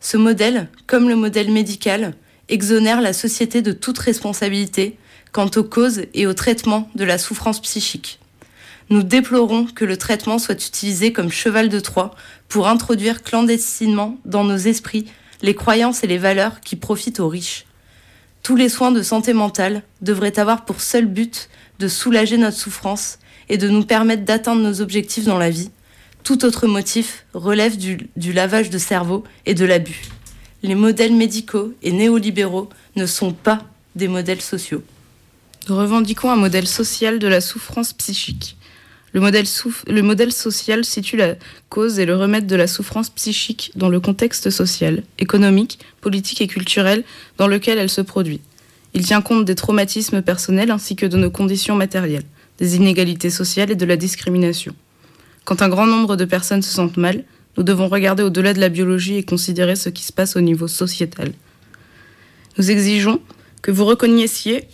[0.00, 2.14] Ce modèle, comme le modèle médical,
[2.52, 4.98] exonère la société de toute responsabilité
[5.32, 8.20] quant aux causes et au traitement de la souffrance psychique.
[8.90, 12.14] Nous déplorons que le traitement soit utilisé comme cheval de Troie
[12.48, 15.06] pour introduire clandestinement dans nos esprits
[15.40, 17.64] les croyances et les valeurs qui profitent aux riches.
[18.42, 21.48] Tous les soins de santé mentale devraient avoir pour seul but
[21.78, 25.70] de soulager notre souffrance et de nous permettre d'atteindre nos objectifs dans la vie.
[26.22, 30.02] Tout autre motif relève du, du lavage de cerveau et de l'abus.
[30.62, 33.62] Les modèles médicaux et néolibéraux ne sont pas
[33.96, 34.82] des modèles sociaux.
[35.68, 38.56] Nous revendiquons un modèle social de la souffrance psychique.
[39.12, 39.46] Le modèle,
[39.88, 41.34] le modèle social situe la
[41.68, 46.46] cause et le remède de la souffrance psychique dans le contexte social, économique, politique et
[46.46, 47.04] culturel
[47.38, 48.40] dans lequel elle se produit.
[48.94, 52.24] Il tient compte des traumatismes personnels ainsi que de nos conditions matérielles,
[52.58, 54.74] des inégalités sociales et de la discrimination.
[55.44, 57.24] Quand un grand nombre de personnes se sentent mal,
[57.56, 60.68] nous devons regarder au-delà de la biologie et considérer ce qui se passe au niveau
[60.68, 61.32] sociétal.
[62.58, 63.20] Nous exigeons
[63.60, 64.64] Que vous reconnaissiez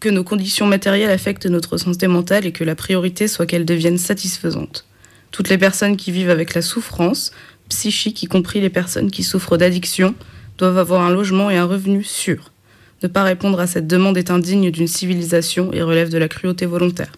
[0.00, 3.98] que nos conditions matérielles affectent notre santé mentale et que la priorité soit qu'elles deviennent
[3.98, 4.84] satisfaisantes.
[5.30, 7.32] Toutes les personnes qui vivent avec la souffrance
[7.68, 10.14] psychique, y compris les personnes qui souffrent d'addiction,
[10.56, 12.52] doivent avoir un logement et un revenu sûr.
[13.02, 16.66] Ne pas répondre à cette demande est indigne d'une civilisation et relève de la cruauté
[16.66, 17.12] volontaire.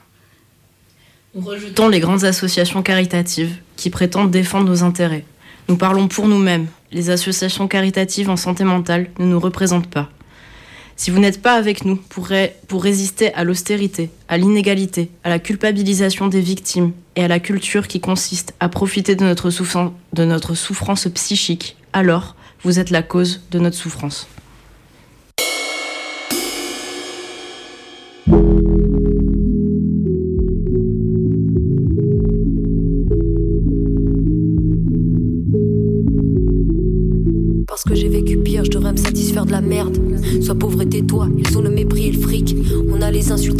[1.34, 5.24] Nous rejetons les grandes associations caritatives qui prétendent défendre nos intérêts.
[5.68, 6.66] Nous parlons pour nous-mêmes.
[6.90, 10.10] Les associations caritatives en santé mentale ne nous représentent pas.
[10.96, 15.28] Si vous n'êtes pas avec nous pour, ré- pour résister à l'austérité, à l'inégalité, à
[15.30, 21.08] la culpabilisation des victimes et à la culture qui consiste à profiter de notre souffrance
[21.14, 24.26] psychique, alors vous êtes la cause de notre souffrance.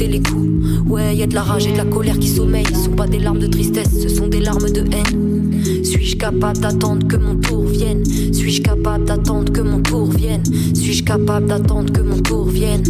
[0.06, 0.48] Les coups.
[0.86, 2.66] Ouais, y a de la rage et de la colère qui sommeillent.
[2.74, 5.84] Ce sont pas des larmes de tristesse, ce sont des larmes de haine.
[5.84, 8.04] Suis-je capable d'attendre que mon tour vienne?
[8.04, 10.42] Suis-je capable d'attendre que mon tour vienne?
[10.74, 12.84] Suis-je capable d'attendre que mon tour vienne?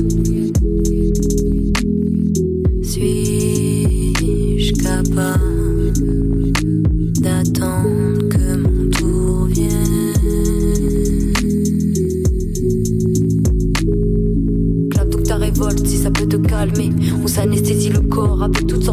[2.83, 5.50] Suis-je capable?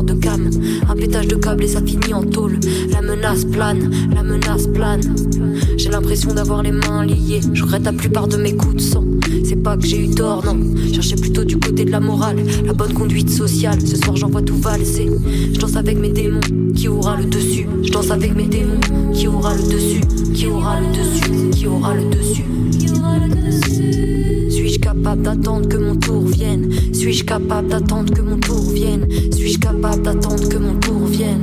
[0.03, 0.49] De gammes.
[0.89, 2.59] Un pétage de câble et ça finit en tôle.
[2.91, 5.01] La menace plane, la menace plane.
[5.77, 7.41] J'ai l'impression d'avoir les mains liées.
[7.53, 9.03] Je regrette la plupart de mes coups de sang.
[9.43, 10.57] C'est pas que j'ai eu tort, non.
[10.93, 13.79] Cherchais plutôt du côté de la morale, la bonne conduite sociale.
[13.85, 15.09] Ce soir j'en vois tout valser.
[15.53, 16.39] Je danse avec mes démons,
[16.75, 17.67] qui aura le dessus?
[17.83, 18.79] Je danse avec mes démons.
[19.13, 20.01] Qui aura le dessus,
[20.33, 21.51] qui aura le dessus?
[21.51, 24.06] Qui aura le dessus?
[24.97, 26.71] Capable d'attendre que mon tour vienne?
[26.91, 29.07] Suis-je capable d'attendre que mon tour vienne?
[29.31, 31.39] Suis-je capable d'attendre que mon tour vienne?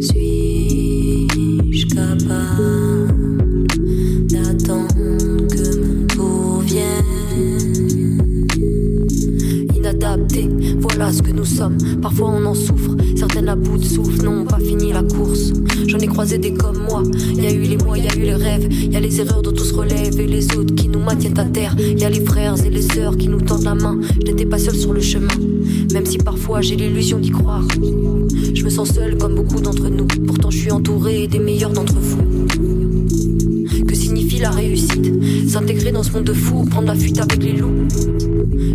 [0.00, 3.12] Suis-je capable
[4.26, 4.88] d'attendre
[5.48, 8.16] que mon tour vienne?
[9.76, 10.48] Inadapté,
[10.80, 11.76] voilà ce que nous sommes.
[12.00, 15.52] Parfois on en souffre, certaines à bout de souffle n'ont pas fini la course.
[15.86, 17.02] J'en ai croisé des comme moi.
[17.34, 19.52] Y a eu les mois, y a eu les rêves, y a les erreurs dont
[19.52, 21.76] on se relève les autres qui nous maintiennent à terre.
[21.78, 23.98] Y a les frères et les sœurs qui nous tendent la main.
[24.24, 25.34] Je n'étais pas seul sur le chemin,
[25.92, 27.66] même si parfois j'ai l'illusion d'y croire.
[28.54, 30.06] Je me sens seul comme beaucoup d'entre nous.
[30.26, 32.22] Pourtant je suis entouré des meilleurs d'entre vous.
[33.86, 35.12] Que signifie la réussite?
[35.48, 37.88] S'intégrer dans ce monde de fou, prendre la fuite avec les loups.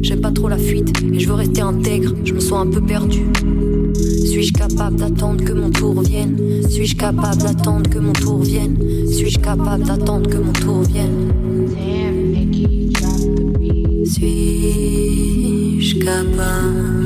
[0.02, 2.82] J'aime pas trop la fuite et je veux rester intègre, je me sens un peu
[2.82, 3.26] perdu.
[4.26, 6.38] Suis-je capable d'attendre que mon tour vienne
[6.70, 8.78] Suis-je capable d'attendre que mon tour vienne?
[9.12, 11.34] Suis-je capable d'attendre que mon tour vienne?
[14.06, 16.99] Suis-je capable?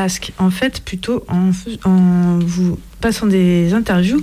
[0.00, 0.32] Basque.
[0.38, 4.22] En fait, plutôt en, vous passant des interviews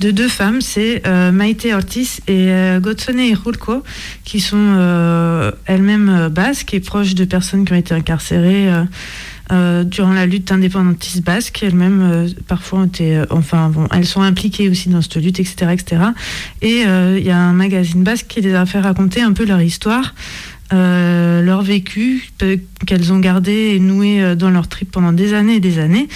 [0.00, 0.60] de deux femmes.
[0.60, 3.82] C'est euh, Maite Ortiz et euh, Gotsone Irulko,
[4.24, 8.68] qui sont euh, elles-mêmes euh, basques et proches de personnes qui ont été incarcérées.
[9.52, 14.68] euh, durant la lutte indépendantiste basque, elles-mêmes parfois ont été, enfin bon, elles sont impliquées
[14.68, 16.02] aussi dans cette lutte, etc., etc.
[16.62, 19.62] Et il y a un magazine basque qui les a fait raconter un peu leur
[19.62, 20.14] histoire,
[20.72, 22.30] euh, leur vécu,
[22.86, 26.08] qu'elles ont gardé et noué euh, dans leur trip pendant des années et des années.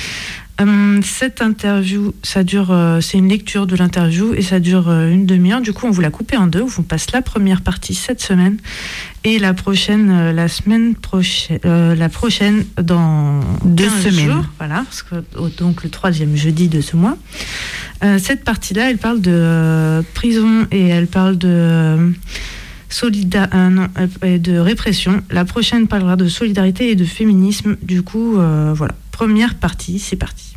[0.61, 5.25] Euh, cette interview, ça dure, euh, c'est une lecture de l'interview et ça dure une
[5.25, 5.61] demi-heure.
[5.61, 6.63] Du coup, on vous l'a coupé en deux.
[6.63, 8.59] On vous passe la première partie cette semaine
[9.25, 14.33] et la prochaine, la semaine prochaine, la prochaine dans Deux 15 semaines.
[14.33, 17.17] jours, voilà, parce que, oh, donc le troisième jeudi de ce mois.
[18.19, 22.13] Cette partie-là, elle parle de prison et elle parle de
[22.91, 25.23] solida- euh, non, euh, et de répression.
[25.31, 27.77] La prochaine parlera de solidarité et de féminisme.
[27.83, 30.55] Du coup, euh, voilà, première partie, c'est parti.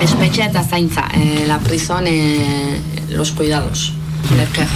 [0.00, 2.80] Espetxe eta zaintza, eh, la prisión, eh,
[3.10, 3.92] los cuidados,
[4.36, 4.68] leker.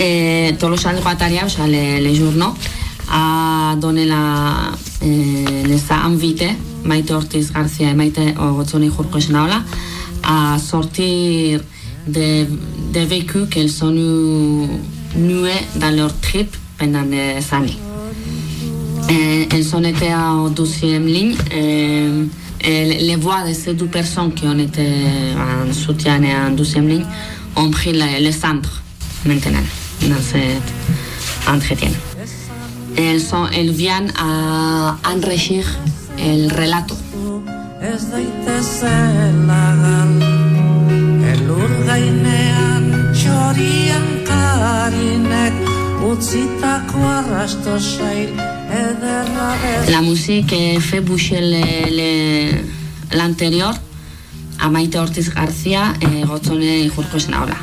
[0.00, 2.54] Eh, todos los años guataria, o sea, les, les journaux,
[3.10, 4.70] a donné la,
[5.00, 6.54] eh, les a invité,
[6.84, 9.64] Maite Ortiz García y Maite Ogotzoni Jurko Esnaola,
[10.22, 11.62] a sortir
[12.06, 12.46] des,
[12.92, 14.68] des vécus qu'elles ont eu
[15.18, 17.78] nués dans leur trip pendant des années.
[19.10, 21.34] Eh, elles ont été en douzième ligne.
[21.50, 22.26] eh,
[22.64, 24.86] les voix de ces deux personnes qui ont été
[25.36, 27.06] en soutien et en douzième ligne
[27.56, 28.82] ont pris le, le centre
[29.24, 29.66] maintenant
[30.02, 30.62] dans cet
[31.48, 31.90] entretien.
[32.96, 35.64] Elles, sont, elles viennent à enrichir
[36.18, 36.96] el relato.
[48.70, 51.00] Ez daitezela gal Elur gainean txorien karinek Utzitako arrasto sail ederra bez La musique fait
[51.00, 53.74] bouger le- le- l'antérieur
[54.60, 57.56] à Maite Ortiz Garcia et Gotzone y Jurko Esnaola.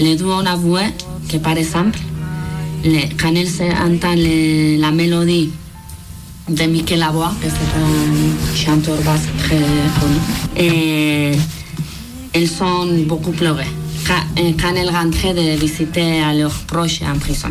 [0.00, 0.82] Les deux ont avoué
[1.28, 1.98] que, par exemple,
[2.84, 5.50] le- quand elles entendent le- la mélodie
[6.48, 9.62] de Miquel Abois, que c'est un chanteur basque très
[9.98, 10.18] connu,
[10.56, 11.32] et
[12.32, 13.72] elles sont beaucoup pleurées
[14.06, 17.50] quand, euh, quand elles rentraient de visiter à leurs proches en prison.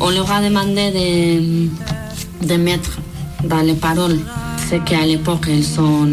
[0.00, 0.90] On leur a demandé
[2.40, 2.98] de, de mettre
[3.44, 4.18] dans les paroles
[4.70, 6.08] ce qu'à l'époque elles sont.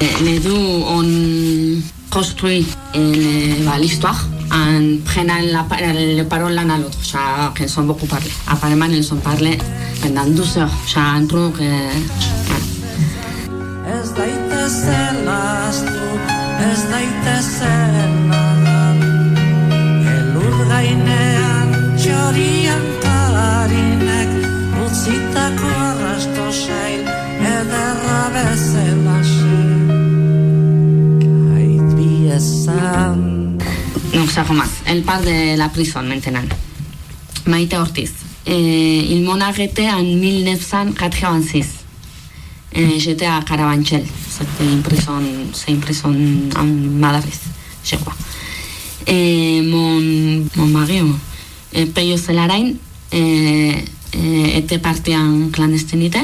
[0.00, 1.04] Et Les deux ont
[2.10, 2.66] construit
[2.96, 6.98] euh, bah, l'histoire en prenant la, les paroles l'un à l'autre.
[7.54, 8.26] Qu'elles ont beaucoup parlé.
[8.48, 9.58] Apparemment, elles ont parlé
[10.02, 10.70] pendant 12 heures.
[10.86, 11.60] Sea, un truc.
[11.60, 12.24] Ez
[22.14, 24.30] txorian tarinek
[24.84, 27.02] utzitako arrasto sail
[27.50, 29.16] ederra bezala
[31.22, 33.24] Kait biezan
[34.14, 36.46] Nuk sago más, el par de la prison mentenan
[37.46, 38.12] Maite Ortiz.
[38.46, 38.56] E,
[39.16, 41.66] Ilmona getean mil nefzan jatgeban ziz
[42.70, 46.16] e, eh, Jetea karabantxel Zein prison, zein prison
[46.54, 47.40] han madarriz
[47.84, 48.14] Zegoa
[49.06, 51.33] e, eh, Mon, mon magio
[51.94, 52.72] Peyo Celarain,
[53.12, 53.74] eh,
[54.12, 56.20] eh, était parti en clandestinité.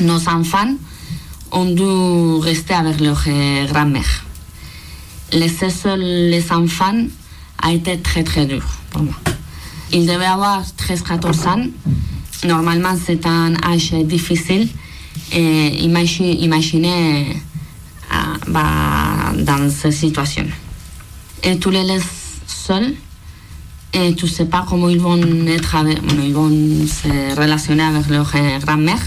[0.00, 0.74] Nos enfants
[1.50, 4.24] ont dû rester avec leur eh, grand-mère
[5.32, 7.06] laisser seuls les enfants
[7.62, 9.14] a été très très dur pour moi.
[9.90, 11.64] Ils devaient avoir 13-14 ans.
[12.44, 14.68] Normalement, c'est un âge difficile.
[15.32, 17.28] Et imagi- imaginez
[18.12, 18.16] euh,
[18.48, 20.44] bah, dans cette situation.
[21.42, 22.04] Et tu les laisses
[22.46, 22.92] seuls
[23.92, 28.08] et tu ne sais pas comment ils vont être avec, ils vont se relationner avec
[28.08, 29.00] leur euh, grand-mère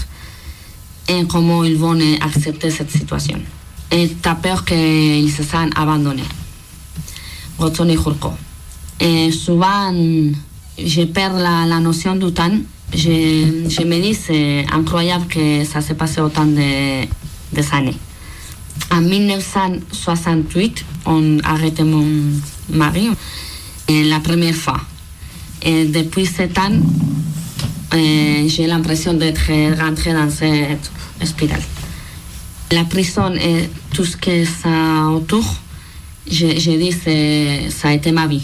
[1.08, 3.38] et comment ils vont euh, accepter cette situation.
[3.90, 6.22] Et tu as peur qu'ils se sentent abandonnés.
[7.58, 8.32] Jurko.
[9.00, 9.92] Et souvent,
[10.78, 12.58] je perds la, notion du temps.
[12.92, 17.06] Je, je me dis, c'est incroyable que ça s'est passé autant de,
[17.52, 17.96] des années.
[18.90, 22.06] En 1968, on a arrêté mon
[22.70, 23.08] mari
[23.88, 24.80] la première fois.
[25.64, 26.78] Depuis sept ans,
[27.94, 30.90] euh, j'ai l'impression d'être rentrée dans cette
[31.24, 31.62] spirale.
[32.72, 35.44] La prison et tout ce que ça autour,
[36.30, 38.42] je dis que ça a été ma vie.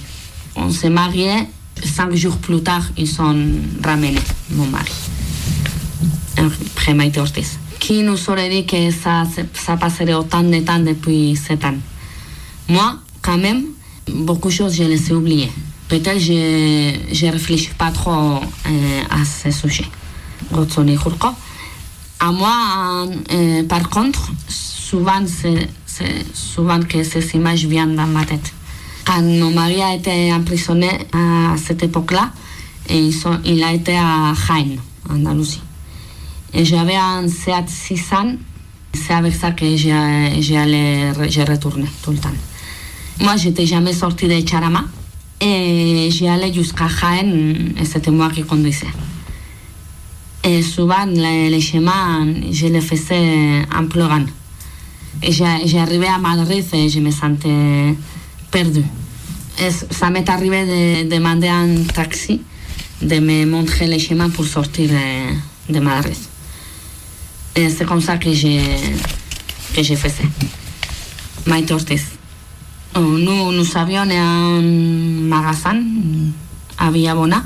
[0.55, 1.49] On s'est mariés,
[1.85, 3.37] cinq jours plus tard, ils sont
[3.85, 4.15] ramenés,
[4.51, 4.93] mon mari,
[6.39, 7.59] après Maïté Ortiz.
[7.81, 9.25] Qui nous aurait dit que ça,
[9.55, 11.75] ça passerait autant de temps depuis sept ans?
[12.69, 13.65] Moi, quand même,
[14.09, 15.53] beaucoup de choses, je les ai oubliées.
[15.89, 19.85] Peut-être je ne réfléchis pas trop euh, à ce sujet.
[22.21, 25.69] À moi, euh, par contre, souvent, c'est
[26.35, 28.53] souvent que ces images viennent dans ma tête.
[29.05, 32.31] Quand mon mari a été emprisonné à cette époque-là,
[32.89, 34.79] il a été à Jaén,
[35.11, 35.63] en Andalousie.
[36.55, 38.37] Et j'avais un Seat 600.
[38.95, 39.93] C'est avec ça que j'ai
[41.45, 42.31] retourné tout le temps.
[43.23, 44.85] Moi, j'étais jamais sortie de Charama.
[45.41, 48.87] Et j'y jusqu'à Jaén et c'était moi qui conduisais.
[50.45, 54.25] Et souvent, les, chemins, je les faisais en pleurant.
[55.23, 57.95] Et j'arrivais à Madrid et je me sentais
[58.51, 58.85] perdue.
[59.91, 62.41] Ça m'est arrivé de demander à un taxi
[63.01, 64.91] de me montrer les chemins pour sortir
[65.69, 66.13] de, de.
[67.55, 70.25] Et c'est comme ça que j'ai que.
[71.47, 72.03] Maite Ortiz.
[72.03, 72.22] Oh,
[72.95, 75.83] Nous, nous avions un magasin
[76.79, 77.43] à Villabona.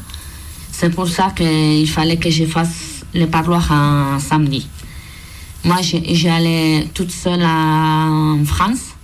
[0.72, 4.68] C'est pour ça qu'il fallait que je fasse le parloir un samedi.
[5.64, 8.94] Moi, j'allais toute seule en France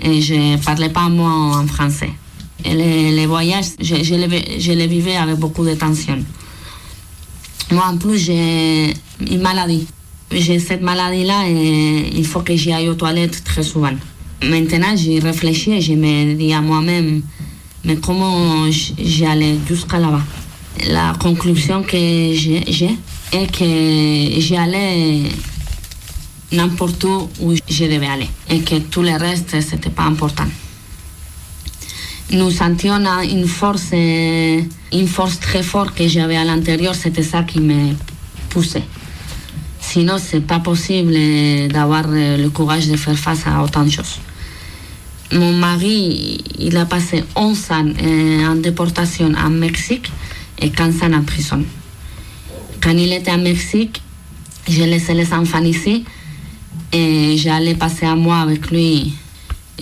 [0.00, 2.10] et je ne parlais pas moi en français.
[2.64, 6.18] Et les, voyages, je, je, les, je les vivais avec beaucoup de tension.
[7.70, 9.86] Moi, en plus, j'ai une maladie.
[10.32, 13.94] J'ai cette maladie-là et il faut que j'y aille aux toilettes très souvent.
[14.42, 17.22] Maintenant, j'y réfléchis et je me dis à moi-même,
[17.84, 20.22] mais comment j'allais jusqu'à là-bas?
[20.88, 22.90] La conclusion que j'ai j'ai
[23.32, 25.22] est que j'y allais
[26.52, 30.44] n'importe où où je devais aller et que tout le reste, c'était pas important.
[32.30, 37.60] Nous sentions une force, une force très forte que j'avais à l'intérieur, c'était ça qui
[37.60, 37.94] me
[38.50, 38.84] poussait.
[39.80, 41.14] Sinon, c'est pas possible
[41.68, 44.18] d'avoir le courage de faire face à autant de choses.
[45.32, 50.10] Mon mari, il a passé 11 ans euh, en déportation en Mexique
[50.60, 51.64] et 15 ans en prison.
[52.80, 54.00] Quand il était en Mexique,
[54.68, 56.04] j'ai laissé les enfants ici
[56.92, 59.14] et j'allais passer un mois avec lui.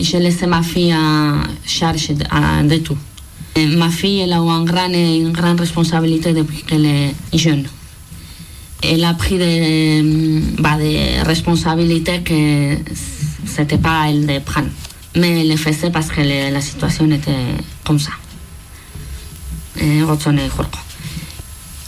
[0.01, 2.97] J'ai laissé ma fille en charge de, tout.
[3.77, 7.65] Ma fille, elle a eu un grand- une grande responsabilité depuis qu'elle est jeune.
[8.83, 10.79] Elle a pris des, bah,
[11.25, 12.77] responsabilités que
[13.47, 14.69] c'était pas à elle de prendre.
[15.17, 17.33] Mais elle le faisait parce que la situation était
[17.85, 18.13] comme ça.
[19.81, 20.79] Et Jorko.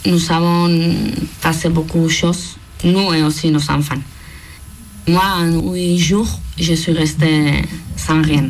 [0.05, 0.87] Nous avons
[1.41, 4.01] passé beaucoup de choses, nous et aussi nos enfants.
[5.07, 7.63] Moi, en huit jours, je suis restée
[7.95, 8.49] sans rien.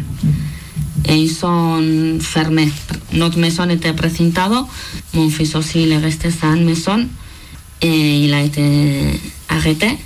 [1.08, 2.72] Et ils sont fermés.
[3.14, 4.42] Notre maison était précintée.
[5.14, 7.08] Mon fils aussi, il est resté sans maison.
[7.82, 9.20] Et il a été
[9.50, 9.98] arrêté.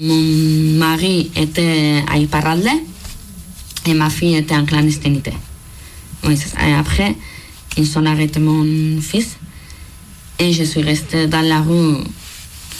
[0.00, 2.68] Mon mari était à Iparralde.
[3.86, 5.32] Et ma fille était en clandestinité.
[6.24, 7.14] Et après,
[7.76, 9.36] ils ont arrêté mon fils.
[10.38, 11.96] Et je suis restée dans la rue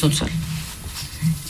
[0.01, 0.28] toute seule.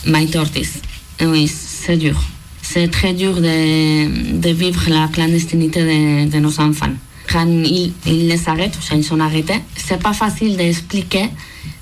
[0.07, 0.81] Maite Ortiz.
[1.21, 2.19] Et oui, c'est dur.
[2.63, 6.93] C'est très dur de, de vivre la clandestinité de, nos enfants.
[7.31, 11.29] Quand ils, ils les arrêtent, ou ils sont arrêtés, c'est pas facile d'expliquer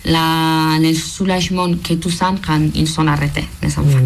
[0.05, 3.99] le soulagement que tu sens quand ils sont arrêtés, les enfants.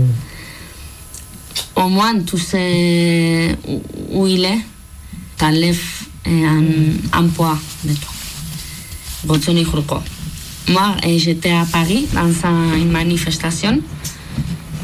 [1.80, 3.56] Au moins, tu sais
[4.12, 4.58] où, il est,
[5.38, 5.80] t'enlèves
[6.26, 6.62] un,
[7.12, 8.12] un poids de toi.
[10.68, 13.80] Moi, eh, j'étais à Paris dans un- une manifestation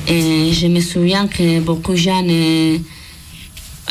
[0.08, 2.80] et je me souviens que beaucoup de gens eh,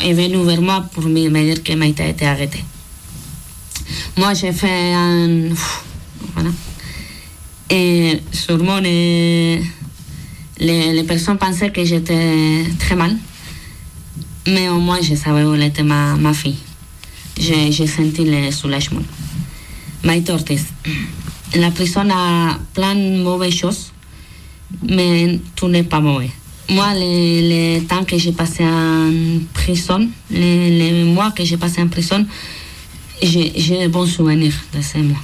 [0.02, 2.64] est venu vers moi pour me, dire que Maïta a été arrêtée.
[4.16, 5.50] Moi, j'ai fait un...
[6.34, 6.50] Voilà.
[7.70, 9.62] Et sûrement, les,
[10.58, 13.16] les, les personnes pensaient que j'étais très mal.
[14.46, 16.56] Mais au moins, je savais où était ma, fille.
[17.38, 19.02] J'ai senti le soulagement.
[20.04, 20.66] Maïta Ortiz.
[21.56, 23.92] La prison a plein de mauvaises choses,
[24.88, 26.30] mais tout n'est pas mauvais.
[26.68, 29.10] Moi, le, le temps que j'ai passé en
[29.52, 32.24] prison, les, les mois que j'ai passé en prison,
[33.22, 35.22] j'ai j'ai de bons souvenirs de ces mois.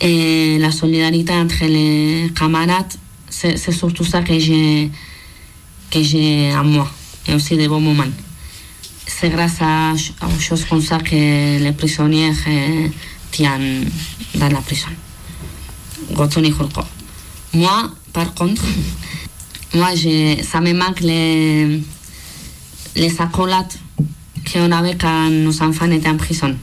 [0.00, 2.92] Et la solidarité entre les camarades,
[3.56, 4.90] c'est surtout ça que j'ai
[5.90, 6.90] que j'ai en moi,
[7.28, 8.04] et aussi de bons moments.
[9.06, 11.14] C'est grâce à, ch- aux choses comme ça que
[11.58, 12.88] les prisonniers euh,
[13.30, 13.84] tiennent
[14.36, 14.88] dans la prison.
[17.52, 18.62] Moi, par contre,
[19.74, 19.90] moi,
[20.42, 21.80] ça me manque les,
[22.96, 23.72] les accolades
[24.50, 26.56] qu'on avait quand nos enfants étaient en prison.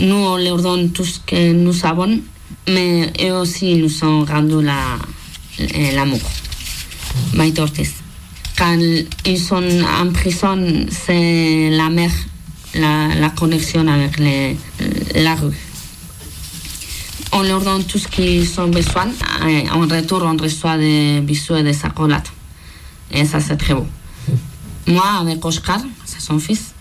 [0.00, 2.20] Nous, on leur donne tout ce que nous avons,
[2.68, 4.98] mais eux aussi, nous ont rendu la-
[5.94, 6.20] l'amour.
[7.34, 7.92] Maït Ortiz.
[8.56, 8.76] Quand
[9.26, 9.62] ils sont
[10.00, 12.10] en prison, c'est la mère,
[12.74, 14.56] la, la connexion avec les-
[15.14, 15.56] la rue.
[17.32, 19.08] On leur donne tout ce qu'ils ont besoin.
[19.72, 22.28] En retour, on reçoit des bisous et des accolades.
[23.10, 23.86] Et ça, c'est très beau.
[24.86, 26.72] Moi, avec Oscar, c'est son fils,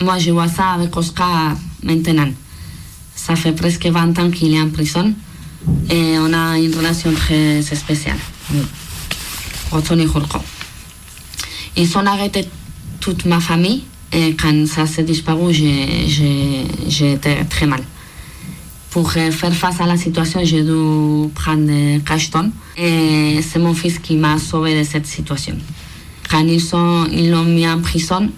[0.00, 2.28] moi, je vois ça avec Oscar maintenant.
[3.14, 5.12] ça fait presque 20 ans qu'il est en prison
[5.90, 8.16] et on a une relation très spéciale.
[11.76, 12.46] Ils ont arrêté
[13.00, 17.82] toute ma famille et quand ça s'est disparu, j'ai- été très mal.
[18.90, 23.74] Pour euh, faire face à la situation, j'ai dû prendre des cachetons et c'est mon
[23.74, 25.56] fils qui m'a sauvé de cette situation.
[26.30, 28.30] Quand ils sont- ils l'ont mis en prison,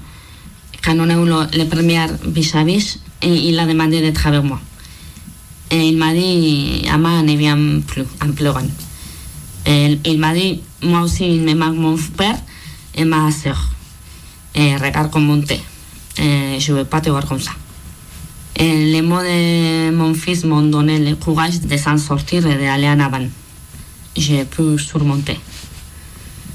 [0.82, 1.26] quand on a eu
[1.58, 4.60] le, premier vis-à-vis, il a demandé d'être avec moi.
[5.70, 8.66] Il m'a dit, Ama, ne viens plus, en pleurant.
[9.66, 12.36] Il m'a dit, moi aussi, il me manque mon père
[12.94, 13.68] et ma soeur.
[14.54, 15.60] Et regarde comme on t'es.
[16.18, 17.50] Et je ne veux pas te voir comme ça.
[18.58, 22.98] Les mots de mon fils m'ont donné le courage de s'en sortir et d'aller en
[22.98, 23.26] avant.
[24.16, 25.38] J'ai pu surmonter.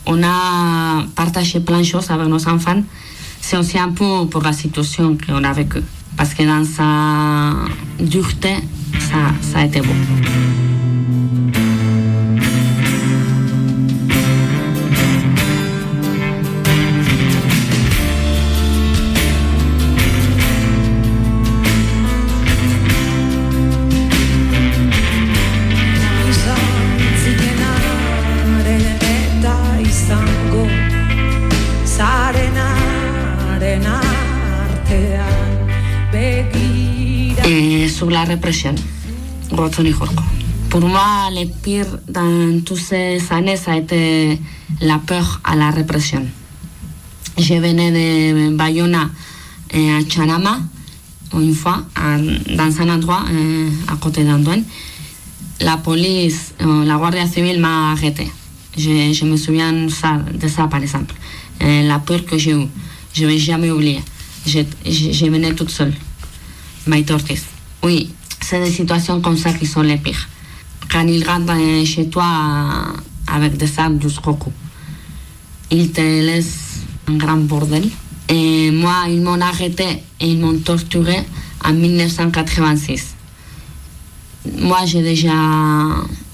[0.05, 2.83] On a partagé plein de choses avec nos enfants.
[3.39, 5.83] C'est aussi un peu pour la situation qu'on a vécue.
[6.17, 7.53] Parce que dans sa
[8.03, 8.55] dureté,
[9.41, 9.93] saitebo
[26.33, 26.73] zas
[37.97, 38.75] si la represión.
[40.69, 44.39] Pour moi, le pire dans toutes ces années, ça a été
[44.81, 46.25] la peur à la répression.
[47.37, 49.09] Je venais de Bayona
[49.73, 50.59] à Charama,
[51.33, 53.25] une fois, dans un endroit
[53.87, 54.63] à côté d'Antoine.
[55.61, 58.27] La police, euh, la Guardia civile m'a arrêté.
[58.75, 61.13] Je, me souviens de ça, par exemple.
[61.61, 62.67] La peur que j'ai eue,
[63.13, 64.01] je ne vais jamais oublier.
[64.47, 65.93] Je, je, venais toute seule.
[67.11, 67.43] Ortiz.
[67.83, 68.09] Oui,
[68.43, 70.27] c'est des situations comme ça qui sont les pires.
[70.91, 72.25] Quand ils rentrent chez toi
[73.27, 73.69] avec des
[74.01, 74.51] jusqu'au cou,
[75.71, 77.89] ils te laissent un grand bordel.
[78.29, 79.85] Et moi, ils m'ont arrêté
[80.19, 81.17] et ils m'ont torturé
[81.63, 83.15] en 1986.
[84.59, 85.31] Moi, j'ai déjà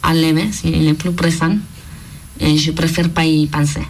[0.03, 1.55] enlevé, il est plus présent,
[2.39, 3.82] et je préfère pas y penser.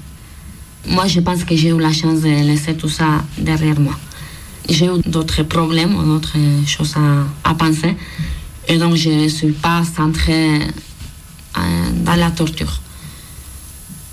[0.87, 3.97] Moi, je pense que j'ai eu la chance de laisser tout ça derrière moi.
[4.69, 6.95] J'ai eu d'autres problèmes, d'autres choses
[7.43, 7.95] à, penser,
[8.67, 10.61] et donc je ne suis pas centrée
[11.57, 11.61] euh,
[12.05, 12.79] dans la torture.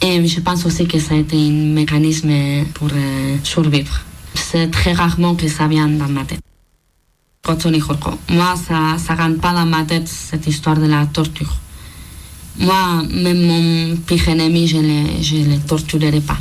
[0.00, 2.30] Et je pense aussi que ça a été un mécanisme
[2.74, 4.00] pour euh, survivre.
[4.34, 6.40] C'est très rarement que ça vient dans ma tête.
[8.30, 11.54] Moi, ça ne rentre pas dans ma tête cette histoire de la torture.
[12.58, 16.38] Moi, même mon pire ennemi, je ne le, le torturerai pas.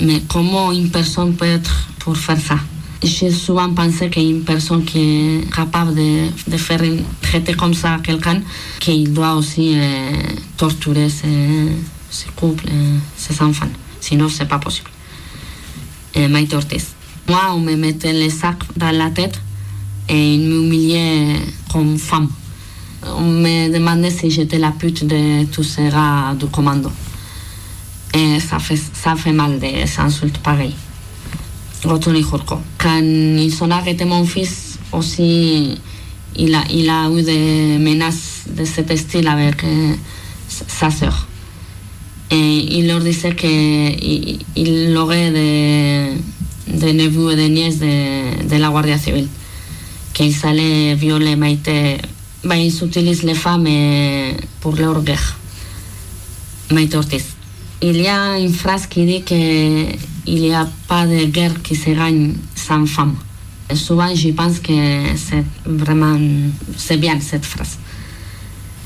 [0.00, 2.58] Mais comment une personne peut être pour faire ça?
[3.02, 6.82] J'ai souvent pensé qu'une personne qui est capable de, de faire
[7.22, 8.40] traiter comme ça quelqu'un,
[8.80, 10.10] qu'il doit aussi euh,
[10.56, 13.68] torturer ses, couples, euh, ses enfants.
[14.00, 14.90] Sinon, c'est pas possible.
[16.14, 16.88] Et Ortiz.
[17.28, 19.40] Moi, on me mettait les sacs dans la tête
[20.08, 21.36] et ils m'humiliaient
[21.70, 22.28] comme femme.
[23.06, 26.90] On me demandait si j'étais la pute de tous ces gars du commando.
[28.14, 30.74] Et ça fait, ça fait mal des insultes pareilles.
[31.84, 32.58] Roton y Jorko.
[32.78, 35.78] Quand ils ont arrêté mon fils, aussi,
[36.36, 39.94] il a, il a eu des menaces de cet style avec euh,
[40.48, 41.26] sa sœur.
[42.30, 46.12] Et il leur disait qu'il il aurait des,
[46.66, 49.28] des neveux et des nièces de, de la Guardia Civile.
[50.12, 51.98] Qu'ils allaient violer Maïté.
[52.44, 55.38] Ben, ils utilisent les femmes euh, pour leur guerre.
[56.70, 57.37] Maïté Ortiz.
[57.80, 59.96] Il y a une phrase qui dit qu'il
[60.26, 63.14] n'y a pas de guerre qui se gagne sans femme.
[63.72, 64.72] Souvent, je pense que
[65.14, 66.18] c'est vraiment,
[66.76, 67.78] c'est bien cette phrase.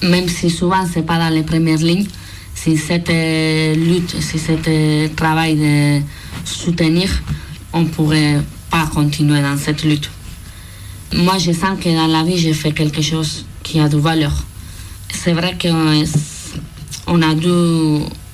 [0.02, 2.06] Même si souvent, c'est pas dans les premières lignes,
[2.54, 6.02] si cette euh, lutte, si cet euh, travail de
[6.44, 7.08] soutenir,
[7.72, 10.10] on pourrait pas continuer dans cette lutte.
[11.14, 14.34] Moi, je sens que dans la vie, j'ai fait quelque chose qui a de valeur.
[15.10, 16.04] C'est vrai qu'on
[17.06, 17.48] on a dû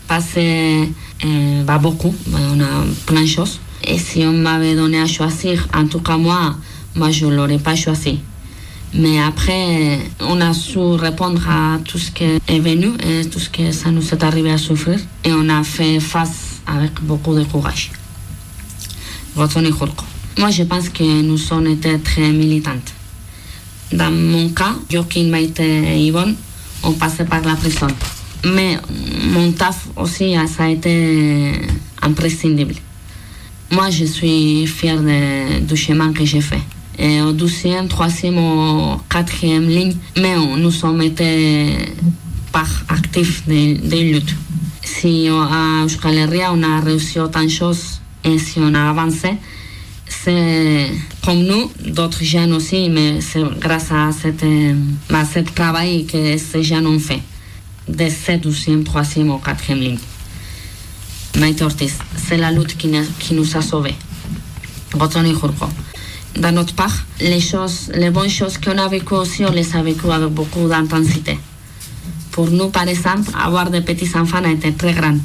[0.09, 0.91] passer
[1.25, 3.61] euh, bah, beaucoup, on a plein de choses.
[3.85, 6.57] Et si on m'avait donné à choisir, en tout cas moi,
[6.97, 8.19] moi je ne l'aurais pas choisi.
[8.95, 13.51] Mais après, on a su répondre à tout ce qui est venu et tout ce
[13.51, 14.99] que ça nous est arrivé à souffrir.
[15.25, 17.91] Et on a fait face avec beaucoup de courage.
[19.37, 22.95] Moi, je pense que nous avons été très militantes.
[23.93, 26.35] Dans mon cas, Joaquin, Maïté et Yvonne
[26.83, 27.87] ont passé par la prison.
[28.45, 28.77] Mais
[29.33, 31.53] mon taf aussi, ça a été
[32.03, 32.75] imprescindible.
[33.71, 35.01] Moi, je suis fière
[35.61, 36.63] du chemin que j'ai fait.
[37.01, 41.77] et au deuxième, troisième ou quatrième ligne, mais nous sommes été
[42.51, 44.35] par actifs des de luttes.
[44.83, 48.91] Si on- à Euskal Herria on a réussi autant de choses et si on a
[48.91, 49.31] avancé,
[50.09, 50.87] c'est
[51.25, 54.45] comme nous, d'autres jeunes aussi, mais c'est grâce à cette,
[55.21, 57.23] à ce travail que ces jeunes ont fait,
[57.89, 59.99] de cette deuxième, troisième ou quatrième ligne.
[61.39, 62.89] Maite Ortiz, c'est la lutte qui,
[63.35, 63.95] nous a sauvés.
[64.93, 65.67] Jurko.
[66.37, 69.83] D'un autre part, les choses, les bonnes choses qu'on a vécues aussi, on les a
[69.83, 71.39] vécues avec beaucoup d'intensité.
[72.33, 75.17] Pour nous, par exemple, avoir des petits enfants a été très grand.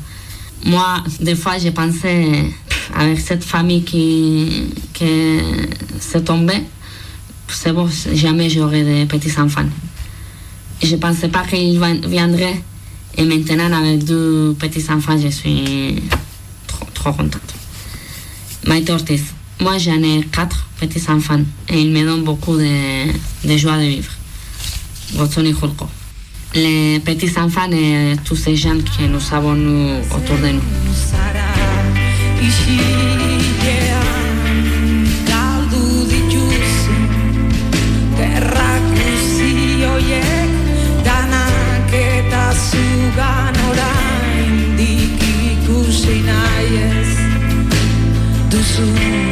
[0.65, 5.39] Moi, des fois, pensé, pff, avec cette famille qui, qui
[5.99, 6.63] s'est tombée,
[7.47, 9.65] c'est bon, jamais j'aurai des petits enfants.
[10.83, 12.61] Je ne pensais pas qu'ils vien- viendraient.
[13.17, 15.95] Et maintenant, avec deux petits enfants, je suis
[16.67, 17.53] trop, contente.
[18.89, 19.23] Ortiz,
[19.61, 24.11] moi j'en ai quatre petits enfants et ils me donnent beaucoup de, joie de vivre.
[26.55, 30.61] Les petits enfants et tous ces gens que nous avons nous, autour de nous.
[43.13, 45.21] zugan orain dik
[45.51, 47.11] ikusi nahi ez
[48.51, 49.22] duzu.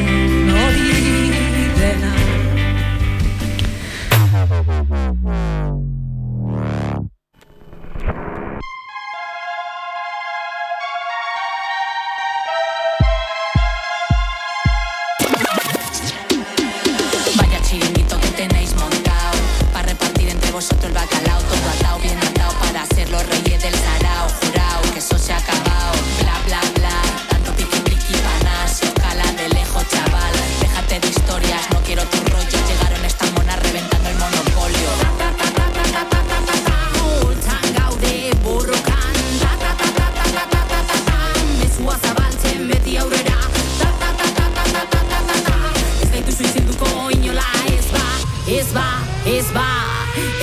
[48.62, 49.66] es va, es va,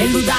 [0.01, 0.35] el duda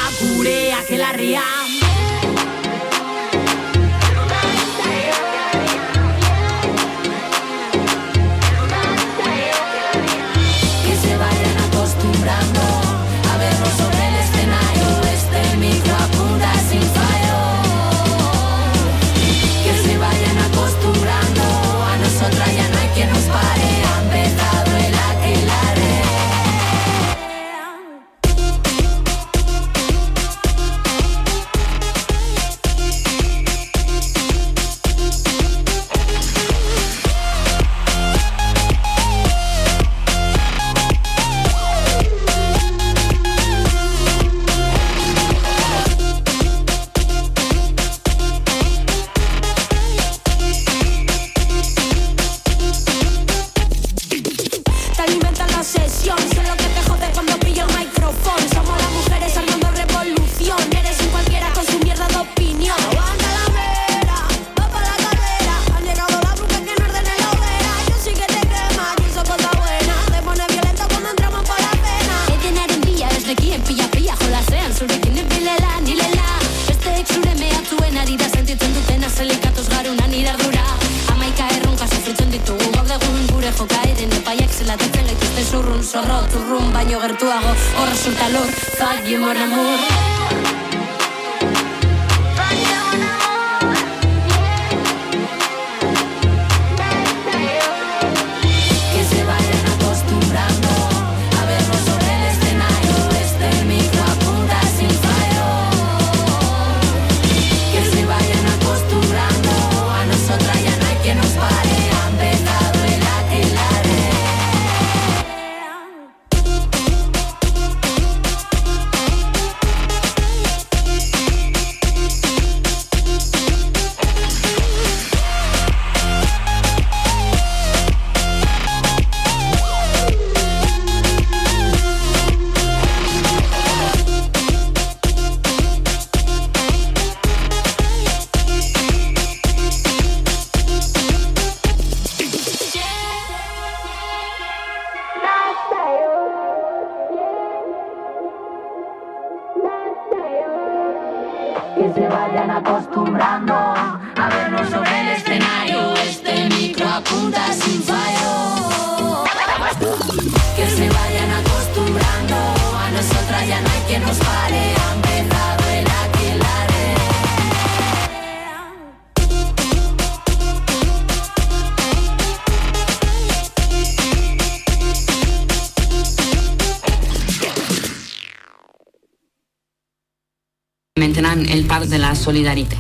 [182.30, 182.78] solidarité.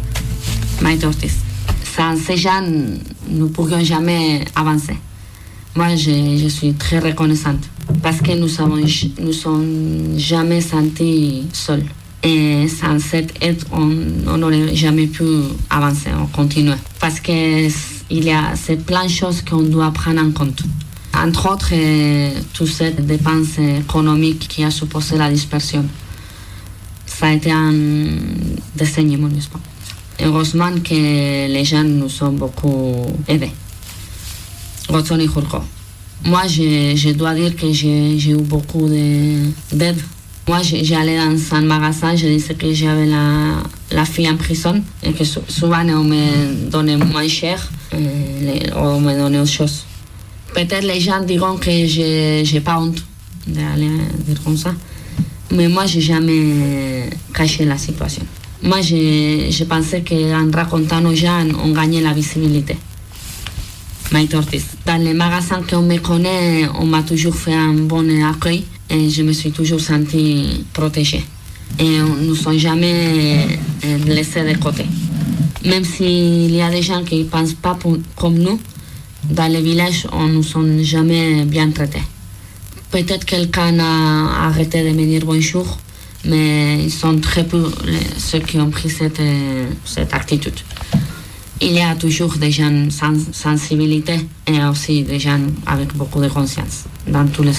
[1.03, 1.35] Ortiz.
[1.95, 2.61] Sans ces gens,
[3.27, 4.97] nous ne pourrions jamais avancer.
[5.75, 7.63] Moi, je, suis très reconnaissante
[8.03, 8.81] parce que nous avons,
[9.25, 11.85] nous sommes jamais sentis seuls.
[12.21, 15.23] Et sans cette aide, on n'aurait jamais pu
[15.69, 16.79] avancer, on continue.
[16.99, 17.71] Parce qu'il
[18.11, 18.53] y a
[18.85, 20.61] plein de choses qu'on doit prendre en compte.
[21.25, 25.85] Entre autres, euh, toutes ces dépenses économiques qui a supposé la dispersion.
[27.19, 27.73] Ça a été un
[28.77, 29.49] décennie, n'est-ce
[30.23, 30.93] Heureusement que
[31.51, 33.51] les gens nous ont beaucoup aidés.
[34.87, 35.57] Rotson et Jurko.
[36.23, 39.97] Moi, je, dois dire que j'ai j'ai eu beaucoup de- d'aide.
[40.47, 45.11] Moi, j'ai- j'allais dans un magasin, je disais que j'avais la, fille en prison et
[45.11, 47.97] que sou- souvent on me donnait moins cher, euh,
[48.77, 49.83] on me donnait autre chose.
[50.53, 53.03] Peut-être les gens diront que je n'ai pas honte
[53.45, 53.89] d'aller
[54.25, 54.73] dire comme ça,
[55.51, 58.23] mais moi, j'ai jamais caché la situation.
[58.61, 62.75] Moi, je, je pensais qu'en racontant aux gens, on gagnait la visibilité.
[64.33, 64.65] Ortiz.
[64.85, 69.21] Dans les magasins qu'on me connaît, on m'a toujours fait un bon accueil et je
[69.21, 71.23] me suis toujours sentie protégée.
[71.77, 73.47] Et on nous sommes jamais
[73.85, 74.85] euh, laissés de côté.
[75.63, 77.77] Même s'il y a des gens qui ne pensent pas
[78.15, 78.59] comme nous,
[79.29, 82.01] dans les villages, on ne nous sommes jamais bien traités.
[82.91, 85.77] Peut-être quelqu'un a arrêté de me dire bonjour,
[86.25, 87.71] mais ils sont très peu
[88.17, 90.59] ceux qui ont pris cette, euh, cette attitude.
[91.61, 94.15] Il y a toujours des gens sans sensibilité
[94.47, 97.53] et aussi des gens avec beaucoup de conscience dans tous les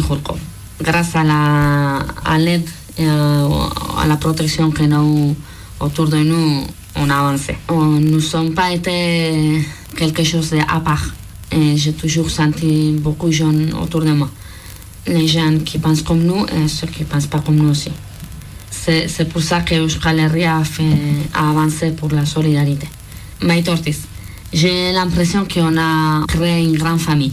[0.00, 0.36] Jurko.
[0.80, 2.68] Grâce à la- à l'aide
[2.98, 3.48] et à,
[4.02, 5.34] à la protection que nous
[5.80, 6.66] autour de nous,
[6.96, 7.56] on a avancé.
[7.68, 7.80] On-
[8.10, 9.64] Nous ne sommes pas été
[9.96, 11.04] quelque chose d'à part.
[11.52, 14.30] J'ai toujours senti beaucoup de gens autour de moi.
[15.06, 17.90] Les gens qui pensent comme nous et ceux qui ne pensent pas comme nous aussi.
[18.70, 20.82] C'est pour ça que Euskal Herria a, fait,
[21.34, 22.88] a pour la solidarité.
[23.42, 24.00] Maït Ortiz,
[24.52, 27.32] j'ai l'impression qu'on a créé une grande famille.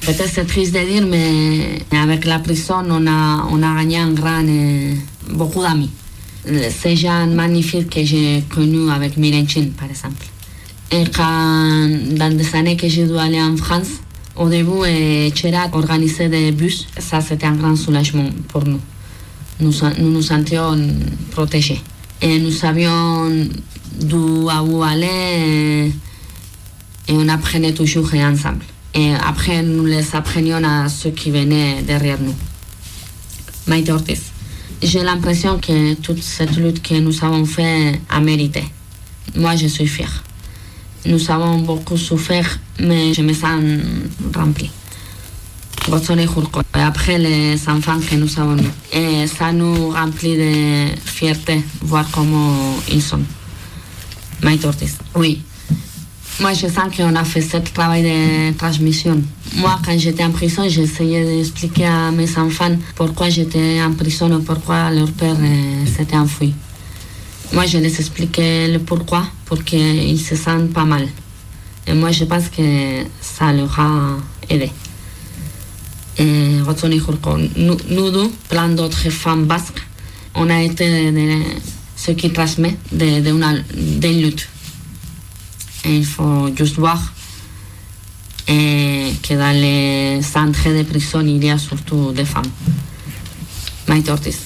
[0.00, 4.12] Peut-être c'est triste de dire, mais avec la prison, on a, on a gagné un
[4.12, 4.94] grand, euh,
[5.30, 5.90] beaucoup d'amis.
[6.70, 10.26] Ces gens magnifiques que j'ai connus avec Mirenchin, par exemple.
[10.92, 13.88] Et quand, dans des années que j'ai dû aller en France,
[14.36, 16.86] au début, euh, Cherat organisait des bus.
[16.98, 18.80] Ça, c'était un grand soulagement pour nous.
[19.60, 20.76] Nous nous, nous sentions
[21.30, 21.80] protégés.
[22.20, 23.30] Et nous savions
[24.00, 25.88] d'où à où aller euh,
[27.08, 28.64] et on apprenait toujours ensemble.
[28.94, 32.34] Et après, nous les apprenions à ceux qui venaient derrière nous.
[33.66, 34.22] Maïté Ortiz.
[34.82, 38.64] J'ai l'impression que toute cette lutte que nous avons faite a mérité.
[39.34, 40.22] Moi, je suis fière.
[41.06, 43.62] Nous avons beaucoup souffert, mais je me sens
[44.34, 44.70] remplie.
[45.88, 49.28] Et après, les enfants que nous avons eus.
[49.28, 53.20] Ça nous remplit de fierté, voir comment ils sont.
[54.42, 54.98] Maïté Ortiz.
[55.14, 55.42] Oui.
[56.40, 59.22] Moi, je sens qu'on a fait ce travail de transmission.
[59.54, 64.42] Moi, quand j'étais en prison, j'essayais d'expliquer à mes enfants pourquoi j'étais en prison et
[64.42, 66.52] pourquoi leur père euh, s'était enfui.
[67.52, 71.06] Moi, je les expliquais le pourquoi, pour qu'ils se sentent pas mal.
[71.86, 74.16] Et moi, je pense que ça leur a
[74.50, 74.70] aidé.
[76.18, 79.82] Et nous, nous plein d'autres femmes basques,
[80.34, 81.42] on a été de,
[81.96, 84.48] ce qui transmet de, de d'une lutte.
[85.84, 87.00] Et il faut juste voir
[88.46, 92.50] que dans les centres de prison, il y a surtout des femmes.
[93.88, 94.45] Maïté Ortiz.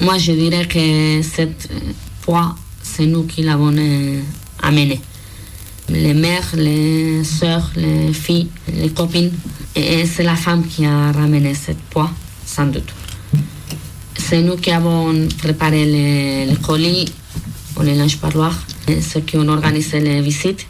[0.00, 1.68] Moi, je dirais que cette
[2.22, 4.22] poids, c'est nous qui l'avons euh,
[4.62, 4.98] amené.
[5.90, 9.30] Les mères, les sœurs, les filles, les copines.
[9.76, 12.10] Et c'est la femme qui a ramené cette poids,
[12.46, 12.88] sans doute.
[14.16, 17.04] C'est nous qui avons préparé les, colis
[17.76, 18.58] ou les linges parloirs,
[19.02, 20.66] ceux qui ont organisé les visites,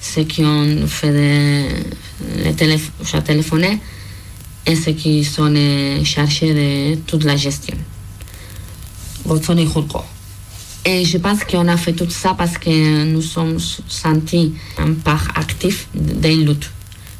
[0.00, 1.68] ceux qui ont fait des,
[2.42, 2.92] les téléph
[3.26, 3.78] téléphoné
[4.66, 7.76] et ceux qui sont euh, chargés de toute la gestion.
[9.26, 9.56] Rotson
[10.86, 15.28] et je pense qu'on a fait tout ça parce que nous sommes sentis un part
[15.34, 16.70] actif des luttes.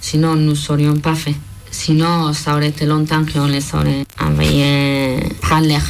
[0.02, 1.35] Sinon, nous ne serions pas fait.
[1.70, 5.16] Sinon, ça aurait été longtemps qu'on les aurait envoyés
[5.51, 5.82] à l'air.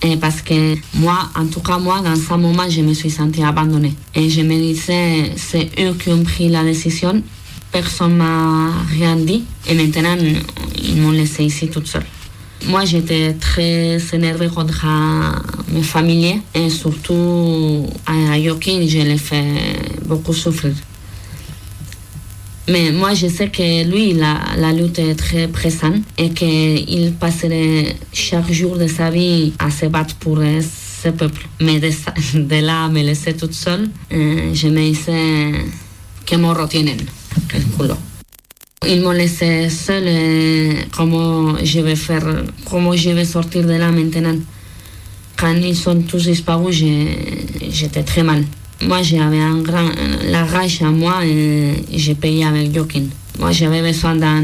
[0.00, 3.42] Et parce que moi, en tout cas, moi, dans ce moment, je me suis sentie
[3.42, 3.94] abandonnée.
[4.14, 7.22] Et je me disais, c'est eux qui ont pris la décision.
[7.70, 9.44] Personne m'a rien dit.
[9.68, 10.16] Et maintenant,
[10.82, 12.06] ils m'ont laissé ici toute seule.
[12.66, 14.84] Moi, j'étais très énervée contre
[15.72, 19.54] mes familiers et surtout à Joaquin, je l'ai fait
[20.04, 20.74] beaucoup souffrir.
[22.68, 28.52] Mais moi, je sais que lui, la, lutte est très présente et qu'il passerait chaque
[28.52, 30.60] jour de sa vie à se battre pour euh,
[31.02, 31.48] ce peuple.
[31.62, 31.90] Mais de,
[32.66, 35.52] là à me laisser toute seule, euh, je me disais
[36.26, 37.96] que el culo.
[38.86, 42.24] Ils m'ont laissé seule et comment je vais faire,
[42.70, 44.36] comment je vais sortir de là maintenant?
[45.36, 46.84] Quand ils sont tous disparus,
[47.70, 48.44] j'étais très mal.
[48.82, 49.90] Moi, j'avais un grand,
[50.24, 53.04] la rage à moi et j'ai payé avec Joaquin.
[53.38, 54.42] Moi, j'avais besoin d'un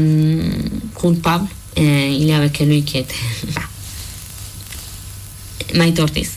[0.93, 1.47] coupable
[1.77, 3.15] et il y avait que lui qui était
[6.01, 6.31] Ortiz.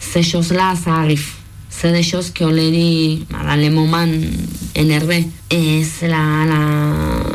[0.00, 1.41] Ces choses-là, ça arrive.
[1.82, 4.06] C'est des choses qu'on les dit dans les moments
[4.76, 5.26] énervés.
[5.50, 6.44] Et c'est la,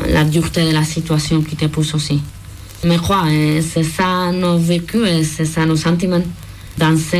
[0.07, 2.21] la, dureté de la situation qui te pousse aussi.
[2.85, 3.25] Mais quoi,
[3.59, 6.23] c'est ça nos vécus et c'est ça nos sentiments.
[6.77, 7.17] Dans ce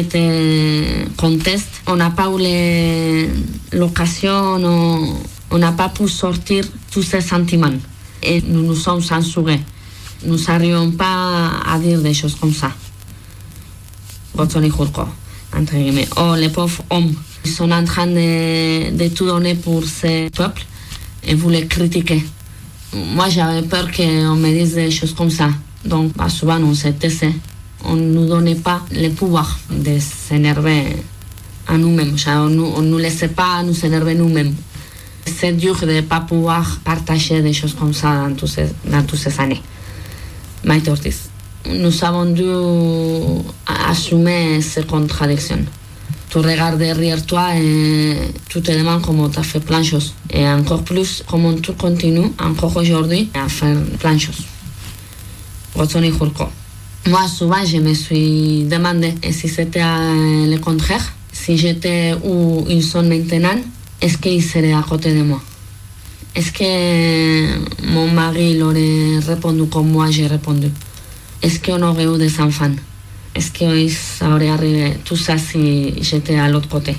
[1.17, 3.27] contexte, on n'a pas eu
[3.73, 5.19] l'occasion,
[5.51, 7.75] on- n'a pas pu sortir tous ces sentiments.
[8.23, 9.59] Et nous nous sommes censurés.
[10.25, 12.71] Nous n'arrivons pas à dire des choses comme ça.
[14.33, 15.01] Botsoni Jurko,
[15.55, 16.07] entre guillemets.
[16.17, 17.13] Oh, les pauvres hommes,
[17.45, 20.65] ils sont en train de, de tout donner pour ce peuple
[21.23, 22.23] et vous les critiquez.
[22.93, 25.49] Moi, j'avais peur qu'on me dise des choses comme ça.
[25.83, 27.33] Donc, bah, souvent, on se taisait.
[27.83, 30.95] On ne nous donnait pas le pouvoir de s'énerver
[31.67, 32.15] à nous-mêmes.
[32.27, 34.55] On ne nous laissait pas nous énerver nous-mêmes.
[35.25, 39.03] C'est dur de ne pas pouvoir partager des choses comme ça dans, tous ces, dans
[39.03, 39.61] toutes ces années.
[40.87, 41.29] Ortiz.
[41.69, 42.45] Nous avons dû
[43.89, 45.65] assumer ces contradictions.
[46.29, 48.15] Tu regardes derrière toi et
[48.49, 50.13] tu te demandes comment tu as fait plein de choses.
[50.29, 54.45] Et encore plus, comment tu continues encore aujourd'hui à faire plein de choses.
[57.07, 61.13] Moi, souvent, je me suis demandé si c'était euh, le contraire?
[61.31, 63.55] Si j'étais où ils sont maintenant,
[64.01, 65.41] est-ce qu'ils seraient à côté de moi?
[66.35, 70.67] Est-ce que mon mari il aurait répondu comme moi j'ai répondu?
[71.41, 72.71] Est-ce qu'on aurait eu des enfants
[73.35, 76.95] Est-ce que ça aurait arrivé tout ça si j'étais à l'autre côté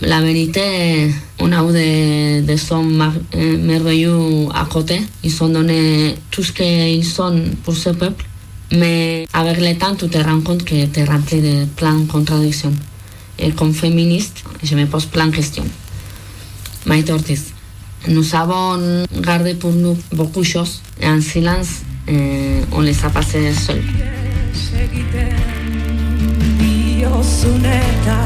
[0.00, 5.00] La vérité, on a eu des, des hommes merveilleux à côté.
[5.22, 8.24] Ils ont donné tout ce qu'ils sont pour ce peuple.
[8.74, 12.10] Mais avec le temps, tu te rends compte que tu es rempli de plein de
[12.10, 12.72] contradictions.
[13.38, 15.66] Et comme féministe, je me pose plein de questions.
[16.86, 17.52] Maite Ortiz,
[18.08, 23.52] nous avons gardé pour nous beaucoup de choses en silence, euh, on les a passées
[23.52, 23.82] seuls.
[27.02, 28.18] diozun eta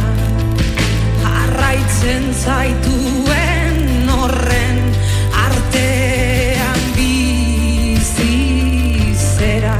[1.22, 4.82] jarraitzen zaituen horren
[5.44, 8.36] artean bizi
[9.16, 9.78] zera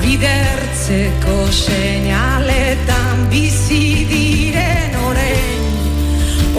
[0.00, 5.68] bidertzeko seinaletan bizi diren oren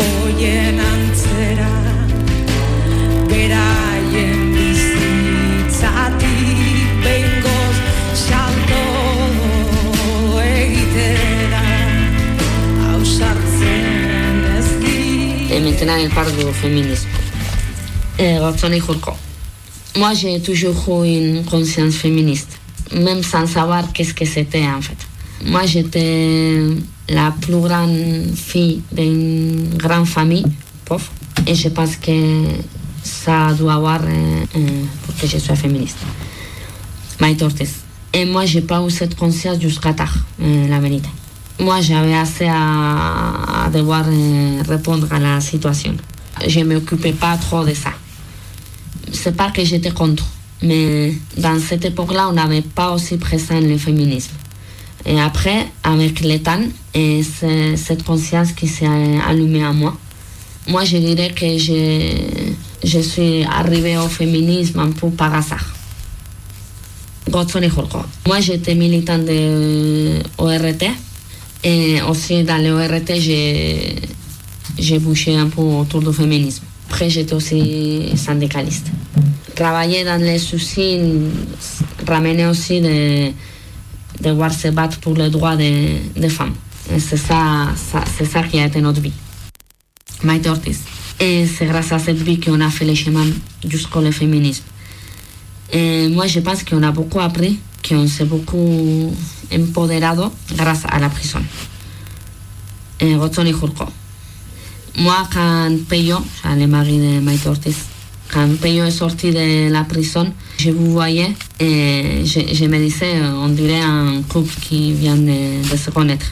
[0.06, 0.97] oien
[15.62, 17.08] maintenant, elle parle du féminisme.
[18.20, 19.12] Jurko.
[19.96, 22.60] Moi, j'ai toujours eu une conscience féministe,
[22.94, 24.98] même sans savoir qu'est-ce que c'était en fait.
[25.46, 26.60] Moi, j'étais
[27.10, 30.46] la plus grande fille d'une grande famille
[30.86, 31.12] pauvre,
[31.46, 32.44] et je pense que
[33.04, 35.98] ça doit avoir pour que je sois féministe.
[37.20, 37.72] Maït Ortiz.
[38.14, 41.10] Et moi, j'ai pas eu cette conscience jusqu'à tard, euh, la vérité.
[41.60, 45.96] Moi, j'avais assez à, à devoir euh, répondre à la situation.
[46.48, 47.90] Je ne m'occupais pas trop de ça.
[49.12, 50.26] C'est pas que j'étais contre,
[50.62, 54.34] mais dans cette époque-là, on n'avait pas aussi présent le féminisme.
[55.06, 56.62] Et après, avec le temps,
[56.94, 58.86] et cette conscience qui s'est
[59.28, 59.98] allumée en moi,
[60.68, 62.14] moi, je dirais que je,
[62.84, 65.66] je suis arrivée au féminisme un peu par hasard.
[68.28, 70.84] Moi, j'étais militante de ORT
[71.64, 73.14] et aussi dans le ORT,
[74.78, 76.64] j'ai bougé un peu autour du féminisme.
[76.90, 78.88] Après, j'étais aussi syndicaliste.
[79.56, 81.00] Travailler dans les soucis
[82.08, 83.32] ramenait aussi de,
[84.22, 86.54] de voir se battre pour les droits des, des femmes.
[86.98, 89.12] C'est ça, ça, qui a été notre vie.
[90.24, 90.80] Maite Ortiz.
[91.20, 93.26] Et c'est grâce à cette vie qu'on a fait le chemin
[93.68, 94.64] jusqu'au féminisme.
[95.74, 99.14] Et moi, je pense qu'on a beaucoup appris, qu'on s'est beaucoup
[99.54, 101.40] empoderado grâce à la prison.
[103.00, 103.86] Et Jurko.
[104.98, 107.72] Moi, quand Peyo, le mari de
[108.34, 113.22] quand Peyo est sorti de la prison, je vous voyais et je, je me disais,
[113.22, 116.26] on dirait un couple qui vient de, se connaître.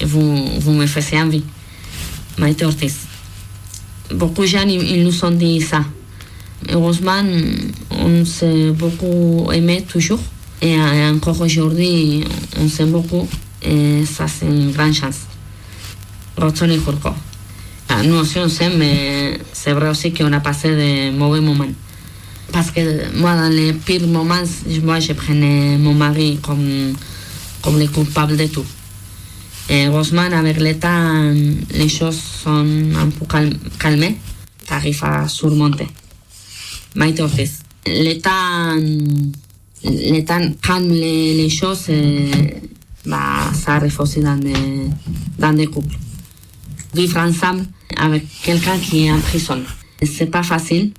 [0.00, 1.44] Et vous, vous me faisiez envie.
[2.38, 2.96] Maite Ortiz.
[4.14, 5.84] beaucoup de gens ils nous ont dit ça.
[6.70, 7.22] Heureusement,
[7.90, 10.20] on s'est beaucoup aimé toujours.
[10.60, 12.24] Et encore aujourd'hui,
[12.58, 13.28] on s'aime beaucoup.
[13.62, 15.20] Et ça, c'est une grande chance.
[16.36, 17.14] Rotson et.
[17.88, 21.66] Ah, Nous aussi, on s'aime, mais c'est vrai aussi qu'on a passé de mauvais moments.
[22.52, 24.42] Parce que moi, dans les pires moments,
[24.82, 26.94] moi, je prenais mon mari comme,
[27.62, 28.64] comme le coupable de tout.
[29.70, 31.32] Et heureusement, avec le temps,
[31.74, 32.64] les choses sont
[32.96, 34.16] un peu calm- calmées.
[34.66, 35.86] Tu arrives à surmonter.
[36.94, 37.58] Maïté Ortiz.
[37.86, 38.76] Le temps,
[40.24, 41.90] temps calme les, les choses,
[43.06, 44.52] bah, ça arrive aussi dans des,
[45.38, 45.96] dans couples.
[46.94, 47.64] Vivre ensemble
[47.96, 49.60] avec quelqu'un qui est en prison.
[50.02, 50.92] C'est pas facile.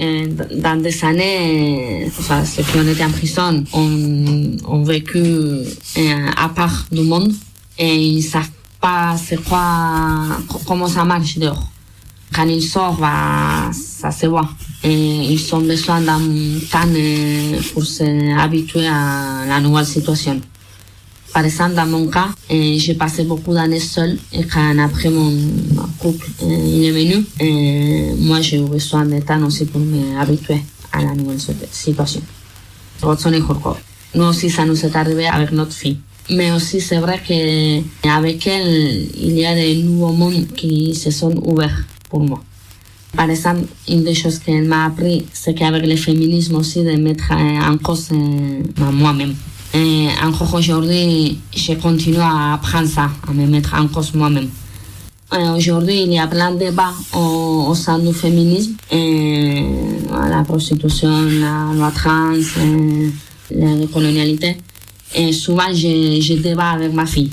[0.00, 5.64] Euh, dans des années, enfin, ceux qui ont été en prison ont, ont vécu euh,
[6.36, 7.34] à part du monde
[7.76, 8.48] et ils savent
[8.80, 11.70] pas c'est quoi, comment ça marche dehors.
[12.32, 14.48] Quand ils sortent, bah, ça se voit.
[14.82, 16.18] Et ils ont besoin d'un
[16.70, 16.88] temps
[17.74, 20.40] pour s'habituer à la nouvelle situation.
[21.34, 25.32] Par exemple, dans mon cas, j'ai passé beaucoup d'années seule et quand après mon
[25.98, 30.60] couple euh, il est venu, euh, moi j'ai eu besoin de temps aussi pour m'habituer
[30.92, 32.20] à la nouvelle situ- situation.
[33.02, 33.76] Et.
[34.16, 35.98] Nous aussi, ça nous est arrivé avec notre fille.
[36.30, 41.34] Mais aussi, c'est vrai qu'avec elle, il y a des nouveaux mondes qui se sont
[41.44, 42.42] ouverts pour moi.
[43.16, 47.32] Par exemple, une des choses qu'elle m'a appris, c'est qu'avec le féminisme aussi, de mettre
[47.32, 48.62] euh, en cause euh,
[48.92, 49.34] moi-même.
[49.74, 54.48] Et encore aujourd'hui, je continue à apprendre ça, à me mettre en cause moi-même.
[55.32, 58.72] Aujourd'hui, il y a plein de débats au, au sein du féminisme.
[58.90, 59.64] Et,
[60.28, 62.32] la prostitution, la loi trans,
[63.50, 64.56] la colonialité.
[65.14, 67.30] Et souvent, je, je débat avec ma fille.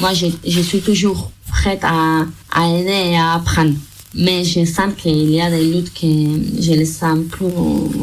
[0.00, 3.74] Moi, je, je suis toujours prête à, à aider et à apprendre.
[4.14, 7.46] Mais je sens qu'il y a des luttes que je les sens plus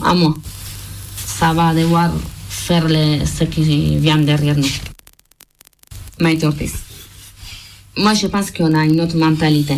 [0.04, 0.34] à moi.
[1.18, 2.12] Ça va devoir
[2.50, 2.88] faire
[3.26, 4.68] ce qui vient derrière nous.
[6.44, 6.74] Ortiz.
[7.98, 9.78] Moi, je pense qu'on a une autre mentalité.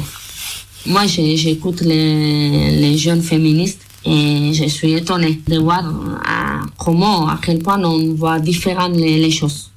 [0.86, 5.84] Moi, j'écoute les, les jeunes féministes et je suis étonnée de voir
[6.26, 9.69] à, comment, à quel point on voit différentes les, les choses.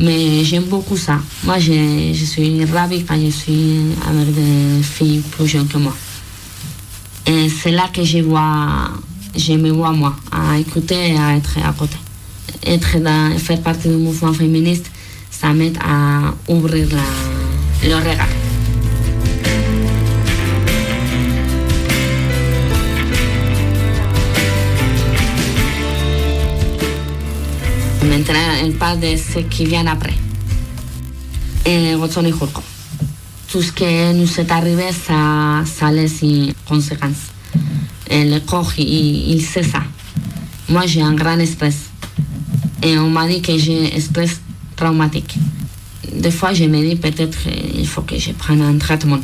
[0.00, 1.18] Mais j'aime beaucoup ça.
[1.44, 5.94] Moi, je, suis ravie quand je suis avec des filles plus jeunes que moi.
[7.26, 8.92] Et c'est là que je vois,
[9.36, 11.96] je me vois moi, à écouter et à être à côté.
[12.66, 14.90] Être dans, faire partie du mouvement féministe,
[15.30, 18.39] ça m'aide à ouvrir la, le regard.
[28.02, 30.14] Maintenant, elle parle de ce qui vient après.
[31.66, 31.94] Et.
[33.52, 37.32] Tout ce qui nous est arrivé, ça, laisse une conséquence.
[38.08, 39.82] Et le corps, il, sait ça.
[40.68, 41.90] Moi, j'ai un grand stress.
[42.82, 44.40] Et on m'a dit que j'ai un stress
[44.76, 45.34] traumatique.
[46.12, 49.20] Des fois, je me dis peut-être qu'il faut que je prenne un traitement.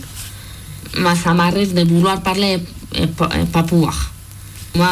[0.98, 2.59] Mais ça m'arrive de vouloir parler
[2.94, 4.12] et et pas pouvoir.
[4.74, 4.89] Moi,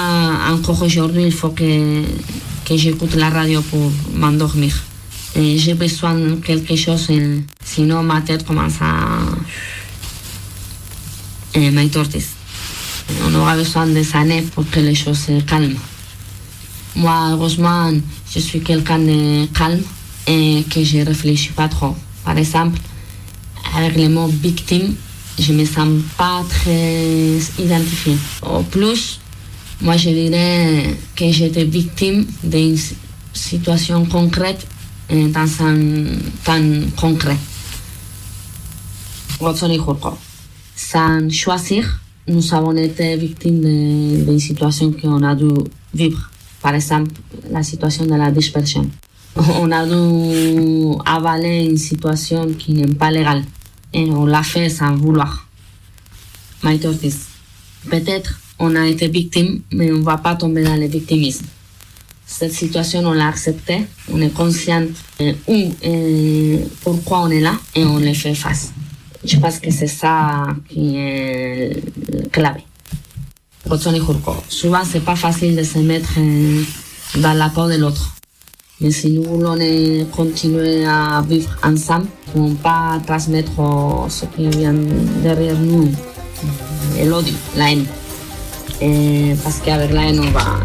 [0.51, 2.02] encore aujourd'hui, il faut que,
[2.65, 4.74] que j'écoute la radio pour m'endormir.
[5.36, 7.11] J'ai besoin de quelque chose,
[7.65, 9.19] sinon ma tête commence à
[11.59, 12.27] m'entortis.
[13.27, 15.77] On aura besoin des années pour que les choses se calment.
[16.97, 17.93] Moi, heureusement,
[18.32, 19.82] je suis quelqu'un de calme
[20.27, 21.95] et que je ne réfléchis pas trop.
[22.24, 22.78] Par exemple,
[23.77, 24.95] avec le mot victime,
[25.39, 28.16] je ne me sens pas très identifiée.
[28.43, 29.20] Au plus,
[29.81, 32.97] moi, je dirais que j'étais victime d'une si-
[33.33, 34.67] situation concrète
[35.11, 36.07] et dans un
[36.45, 37.37] temps concret.
[40.77, 45.49] Sans choisir, nous avons été victimes d'une situation qu'on a dû
[45.93, 46.31] vivre.
[46.63, 47.11] Par exemple,
[47.51, 48.89] la situation de la dispersion.
[49.37, 53.45] On a dû avaler une situation qui n'est pas légale.
[53.93, 55.47] Et on l'a fait sans vouloir.
[56.63, 56.89] Maïté.
[57.91, 61.47] Peut-être on a été victime, mais on ne va pas tomber dans le victimisme.
[62.26, 64.85] Cette situation, on l'a acceptée, on est conscient
[65.20, 68.72] euh, où et pourquoi on est là et on le fait face.
[69.24, 71.82] Je pense que c'est ça qui est
[72.31, 72.59] clave.
[73.66, 74.35] Et Jurko.
[74.48, 76.62] Souvent, c'est pas facile de se mettre euh,
[77.16, 78.14] dans la peau de l'autre.
[78.81, 84.24] Mais si nous voulons euh, continuer à vivre ensemble, ne pouvons pas transmettre euh, ce
[84.26, 84.74] qui vient
[85.22, 85.90] derrière nous,
[86.98, 87.86] euh, l'odio, la haine.
[88.81, 90.61] Et parce qu'avec la haine, on va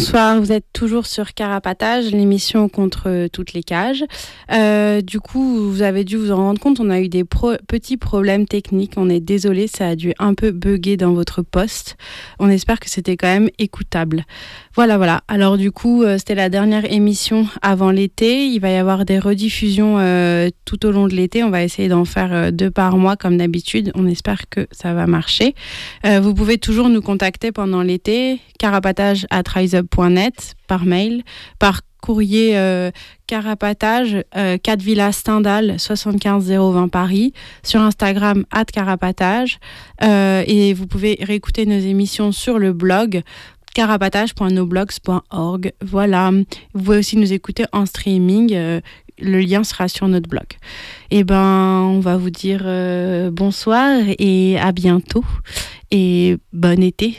[0.00, 4.02] Rebonsoir, vous êtes toujours sur Carapatage, l'émission contre toutes les cages.
[4.50, 7.98] Euh, du coup, vous avez dû vous en rendre compte, on a eu des petits
[7.98, 8.94] problèmes techniques.
[8.96, 11.98] On est désolé, ça a dû un peu bugger dans votre poste.
[12.38, 14.24] On espère que c'était quand même écoutable.
[14.74, 15.20] Voilà, voilà.
[15.28, 18.46] Alors du coup, euh, c'était la dernière émission avant l'été.
[18.46, 21.44] Il va y avoir des rediffusions euh, tout au long de l'été.
[21.44, 23.92] On va essayer d'en faire euh, deux par mois comme d'habitude.
[23.94, 25.54] On espère que ça va marcher.
[26.06, 29.26] Euh, vous pouvez toujours nous contacter pendant l'été, carapatage
[30.70, 31.24] par mail,
[31.58, 32.92] par courrier euh,
[33.26, 37.32] carapatage, euh, 4 Villa Stendhal, 75 020 Paris,
[37.64, 39.58] sur Instagram at carapatage.
[40.04, 43.22] Euh, et vous pouvez réécouter nos émissions sur le blog
[43.74, 45.72] carapatage.noblogs.org.
[45.82, 46.30] Voilà.
[46.72, 48.54] Vous pouvez aussi nous écouter en streaming.
[48.54, 48.80] euh,
[49.22, 50.46] le lien sera sur notre blog.
[51.10, 55.24] Et ben, on va vous dire euh, bonsoir et à bientôt.
[55.90, 57.18] Et bon été.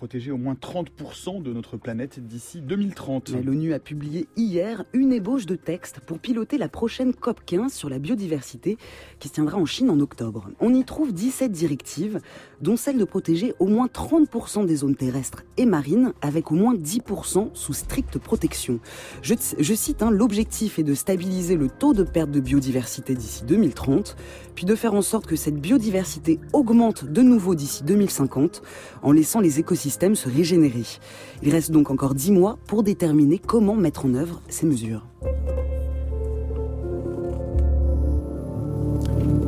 [0.00, 3.32] Protéger au moins 30% de notre planète d'ici 2030.
[3.44, 7.90] L'ONU a publié hier une ébauche de texte pour piloter la prochaine COP 15 sur
[7.90, 8.78] la biodiversité
[9.18, 10.48] qui se tiendra en Chine en octobre.
[10.58, 12.20] On y trouve 17 directives,
[12.62, 16.74] dont celle de protéger au moins 30% des zones terrestres et marines, avec au moins
[16.74, 18.80] 10% sous stricte protection.
[19.20, 23.44] Je, je cite, hein, l'objectif est de stabiliser le taux de perte de biodiversité d'ici
[23.44, 24.16] 2030,
[24.60, 28.60] puis de faire en sorte que cette biodiversité augmente de nouveau d'ici 2050,
[29.02, 30.82] en laissant les écosystèmes se régénérer.
[31.42, 35.06] Il reste donc encore 10 mois pour déterminer comment mettre en œuvre ces mesures.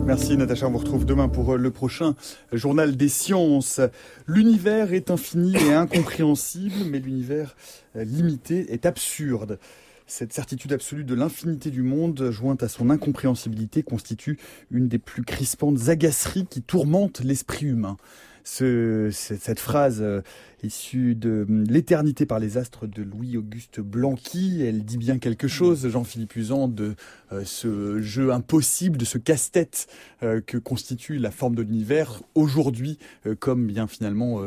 [0.07, 2.15] Merci Natacha, on vous retrouve demain pour le prochain
[2.51, 3.83] journal des sciences.
[4.27, 7.55] L'univers est infini et incompréhensible, mais l'univers
[7.95, 9.59] limité est absurde.
[10.07, 14.39] Cette certitude absolue de l'infinité du monde, jointe à son incompréhensibilité, constitue
[14.71, 17.97] une des plus crispantes agaceries qui tourmentent l'esprit humain.
[18.45, 20.21] Ce, cette phrase euh,
[20.65, 26.35] issue de L'éternité par les astres de Louis-Auguste Blanqui, elle dit bien quelque chose, Jean-Philippe
[26.35, 26.97] Usan, de
[27.31, 29.87] euh, ce jeu impossible, de ce casse-tête
[30.25, 32.99] euh, que constitue la forme de l'univers aujourd'hui,
[33.39, 34.41] comme bien finalement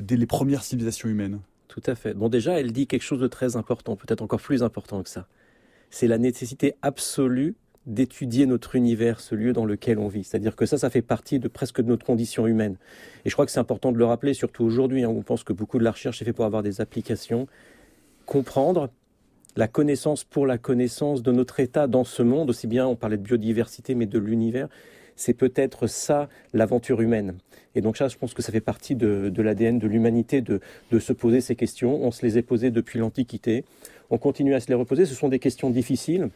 [0.00, 1.40] dès les premières civilisations humaines.
[1.72, 2.12] Tout à fait.
[2.12, 5.26] Bon, déjà, elle dit quelque chose de très important, peut-être encore plus important que ça.
[5.88, 7.54] C'est la nécessité absolue
[7.86, 10.22] d'étudier notre univers, ce lieu dans lequel on vit.
[10.22, 12.76] C'est-à-dire que ça, ça fait partie de presque de notre condition humaine.
[13.24, 15.54] Et je crois que c'est important de le rappeler, surtout aujourd'hui, hein, on pense que
[15.54, 17.46] beaucoup de la recherche est fait pour avoir des applications.
[18.26, 18.90] Comprendre
[19.56, 23.16] la connaissance pour la connaissance de notre état dans ce monde, aussi bien on parlait
[23.16, 24.68] de biodiversité, mais de l'univers,
[25.16, 27.34] c'est peut-être ça l'aventure humaine.
[27.74, 30.60] Et donc ça, je pense que ça fait partie de, l'ADN de l'humanité de,
[30.90, 32.02] de se poser ces questions.
[32.02, 33.64] On se les est posées depuis l'Antiquité.
[34.10, 35.06] On continue à se les reposer.
[35.06, 36.28] Ce sont des questions difficiles.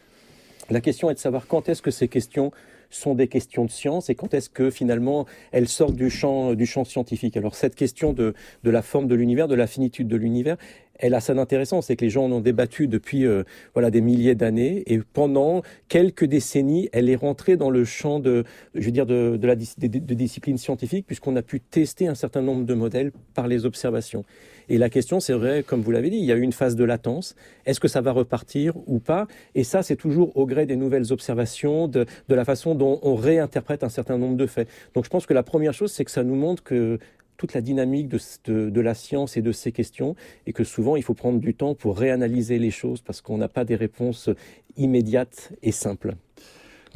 [0.71, 2.51] La question est de savoir quand est-ce que ces questions
[2.91, 6.67] sont des questions de science et quand est-ce que finalement elles sortent du champ, du
[6.67, 7.37] champ scientifique.
[7.37, 8.35] Alors cette question de,
[8.65, 10.57] de la forme de l'univers, de la finitude de l'univers,
[10.99, 13.45] elle a ça d'intéressant, c'est que les gens en ont débattu depuis euh,
[13.75, 18.45] voilà des milliers d'années et pendant quelques décennies, elle est rentrée dans le champ de,
[18.75, 22.65] je veux dire, de, de la discipline scientifique puisqu'on a pu tester un certain nombre
[22.65, 24.25] de modèles par les observations.
[24.69, 26.75] Et la question, c'est vrai, comme vous l'avez dit, il y a eu une phase
[26.75, 27.37] de latence.
[27.67, 29.29] Est-ce que ça va repartir ou pas?
[29.55, 33.15] Et ça, c'est toujours au gré des nouvelles observations, de, de la façon dont on
[33.15, 34.69] réinterprète un certain nombre de faits.
[34.95, 36.99] Donc je pense que la première chose, c'est que ça nous montre que
[37.37, 40.97] toute la dynamique de, de, de, la science et de ces questions, et que souvent
[40.97, 44.31] il faut prendre du temps pour réanalyser les choses parce qu'on n'a pas des réponses
[44.77, 46.17] immédiates et simples.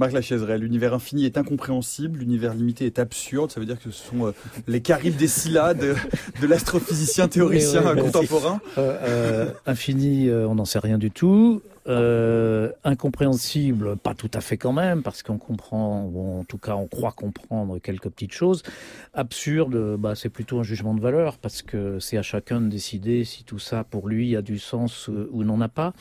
[0.00, 3.50] Marc Lachaiseray, l'univers infini est incompréhensible, l'univers limité est absurde.
[3.50, 4.32] Ça veut dire que ce sont euh,
[4.66, 5.94] les caribes des Scylla de,
[6.40, 8.62] de l'astrophysicien théoricien contemporain.
[8.78, 11.60] Euh, euh, infini, euh, on n'en sait rien du tout.
[11.86, 16.76] Euh, incompréhensible, pas tout à fait quand même, parce qu'on comprend, ou en tout cas
[16.76, 18.62] on croit comprendre quelques petites choses.
[19.14, 23.24] Absurde, bah, c'est plutôt un jugement de valeur, parce que c'est à chacun de décider
[23.24, 25.94] si tout ça pour lui a du sens euh, ou n'en a pas.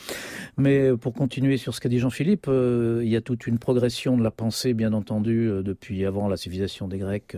[0.57, 4.17] Mais pour continuer sur ce qu'a dit Jean-Philippe, euh, il y a toute une progression
[4.17, 7.37] de la pensée, bien entendu, depuis avant la civilisation des Grecs,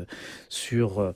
[0.49, 1.13] sur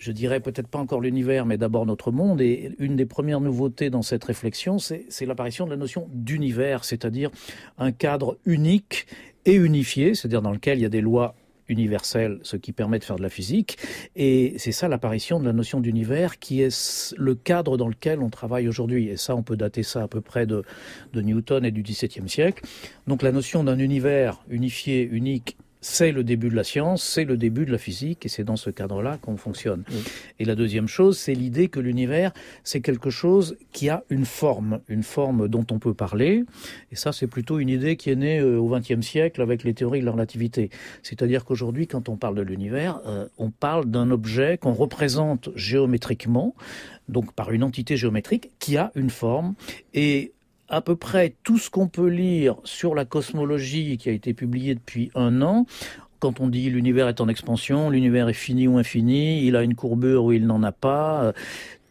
[0.00, 2.40] je dirais peut-être pas encore l'univers, mais d'abord notre monde.
[2.40, 7.30] Et une des premières nouveautés dans cette réflexion, c'est l'apparition de la notion d'univers, c'est-à-dire
[7.78, 9.06] un cadre unique
[9.44, 11.34] et unifié, c'est-à-dire dans lequel il y a des lois
[11.68, 13.76] universelles, ce qui permet de faire de la physique.
[14.16, 18.30] Et c'est ça l'apparition de la notion d'univers qui est le cadre dans lequel on
[18.30, 19.08] travaille aujourd'hui.
[19.08, 20.64] Et ça, on peut dater ça à peu près de,
[21.12, 22.64] de Newton et du XVIIe siècle.
[23.06, 27.36] Donc la notion d'un univers unifié, unique, c'est le début de la science, c'est le
[27.36, 29.84] début de la physique, et c'est dans ce cadre-là qu'on fonctionne.
[30.38, 32.32] Et la deuxième chose, c'est l'idée que l'univers,
[32.64, 36.44] c'est quelque chose qui a une forme, une forme dont on peut parler.
[36.92, 39.74] Et ça, c'est plutôt une idée qui est née euh, au XXe siècle avec les
[39.74, 40.70] théories de la relativité.
[41.02, 46.54] C'est-à-dire qu'aujourd'hui, quand on parle de l'univers, euh, on parle d'un objet qu'on représente géométriquement,
[47.08, 49.54] donc par une entité géométrique qui a une forme.
[49.94, 50.32] Et
[50.70, 54.74] à peu près tout ce qu'on peut lire sur la cosmologie qui a été publié
[54.74, 55.66] depuis un an,
[56.20, 59.74] quand on dit l'univers est en expansion, l'univers est fini ou infini, il a une
[59.74, 61.32] courbure ou il n'en a pas, euh,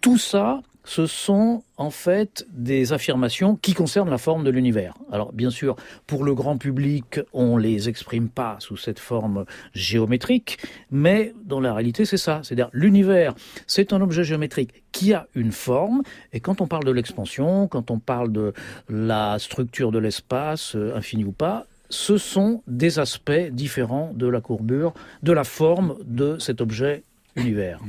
[0.02, 4.96] tout ça, ce sont en fait des affirmations qui concernent la forme de l'univers.
[5.12, 5.76] Alors bien sûr,
[6.08, 10.58] pour le grand public, on les exprime pas sous cette forme géométrique,
[10.90, 12.42] mais dans la réalité, c'est ça.
[12.42, 13.36] C'est-à-dire l'univers,
[13.68, 16.02] c'est un objet géométrique qui a une forme,
[16.34, 18.54] et quand on parle de l'expansion, quand on parle de
[18.90, 24.42] la structure de l'espace, euh, infini ou pas, ce sont des aspects différents de la
[24.42, 27.04] courbure, de la forme de cet objet
[27.40, 27.80] univers.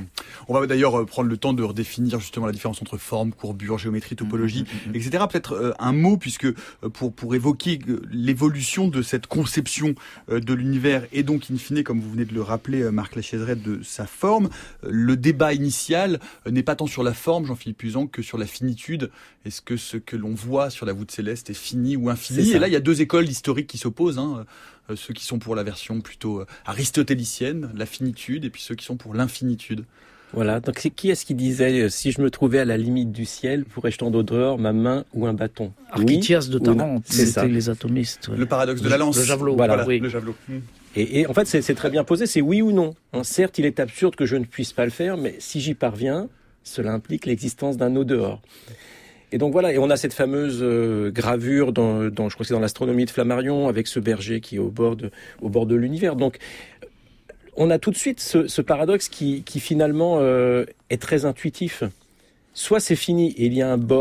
[0.48, 3.78] On va d'ailleurs euh, prendre le temps de redéfinir justement la différence entre forme, courbure,
[3.78, 4.64] géométrie, topologie,
[4.94, 5.24] etc.
[5.30, 6.54] Peut-être euh, un mot, puisque euh,
[6.92, 7.78] pour, pour évoquer
[8.10, 9.94] l'évolution de cette conception
[10.30, 13.82] de l'univers et donc, in fine, comme vous venez de le rappeler, Marc Lachaiseray, de
[13.82, 14.48] sa forme,
[14.82, 19.10] le débat initial n'est pas tant sur la forme, Jean-Philippe Usan, que sur la finitude.
[19.44, 22.50] Est-ce que ce que l'on voit sur la voûte céleste est fini ou infini?
[22.50, 24.18] Et là, il y a deux écoles historiques qui s'opposent.
[24.18, 24.44] Hein,
[24.96, 28.84] ceux qui sont pour la version plutôt euh, aristotélicienne, la finitude, et puis ceux qui
[28.84, 29.84] sont pour l'infinitude.
[30.32, 33.10] Voilà, donc c'est qui est-ce qui disait euh, si je me trouvais à la limite
[33.10, 35.72] du ciel, pourrais-je tendre dehors ma main ou un bâton?
[35.90, 37.40] Architias de ou non Tarente, c'est ça.
[37.42, 38.28] c'était les atomistes.
[38.28, 38.36] ouais.
[38.36, 39.16] Le paradoxe de la lance.
[39.16, 39.74] Le javelot, Voilà.
[39.74, 39.88] voilà.
[39.88, 39.98] oui.
[39.98, 40.34] Le javelot.
[40.96, 42.94] Et, et en fait, c'est très bien posé, c'est oui ou non.
[43.12, 45.74] Hein, certes, il est absurde que je ne puisse pas le faire, mais si j'y
[45.74, 46.28] parviens,
[46.62, 48.40] cela implique l'existence d'un au dehors.
[49.32, 52.54] Et donc voilà, et on a cette fameuse euh, gravure dans, je crois que c'est
[52.54, 55.76] dans l'astronomie de Flammarion, avec ce berger qui est au bord de, au bord de
[55.76, 56.16] l'univers.
[56.16, 56.38] Donc,
[57.56, 61.84] on a tout de suite ce, paradoxe qui, qui finalement euh, est très intuitif.
[62.54, 63.98] Soit c'est fini et il y a un bord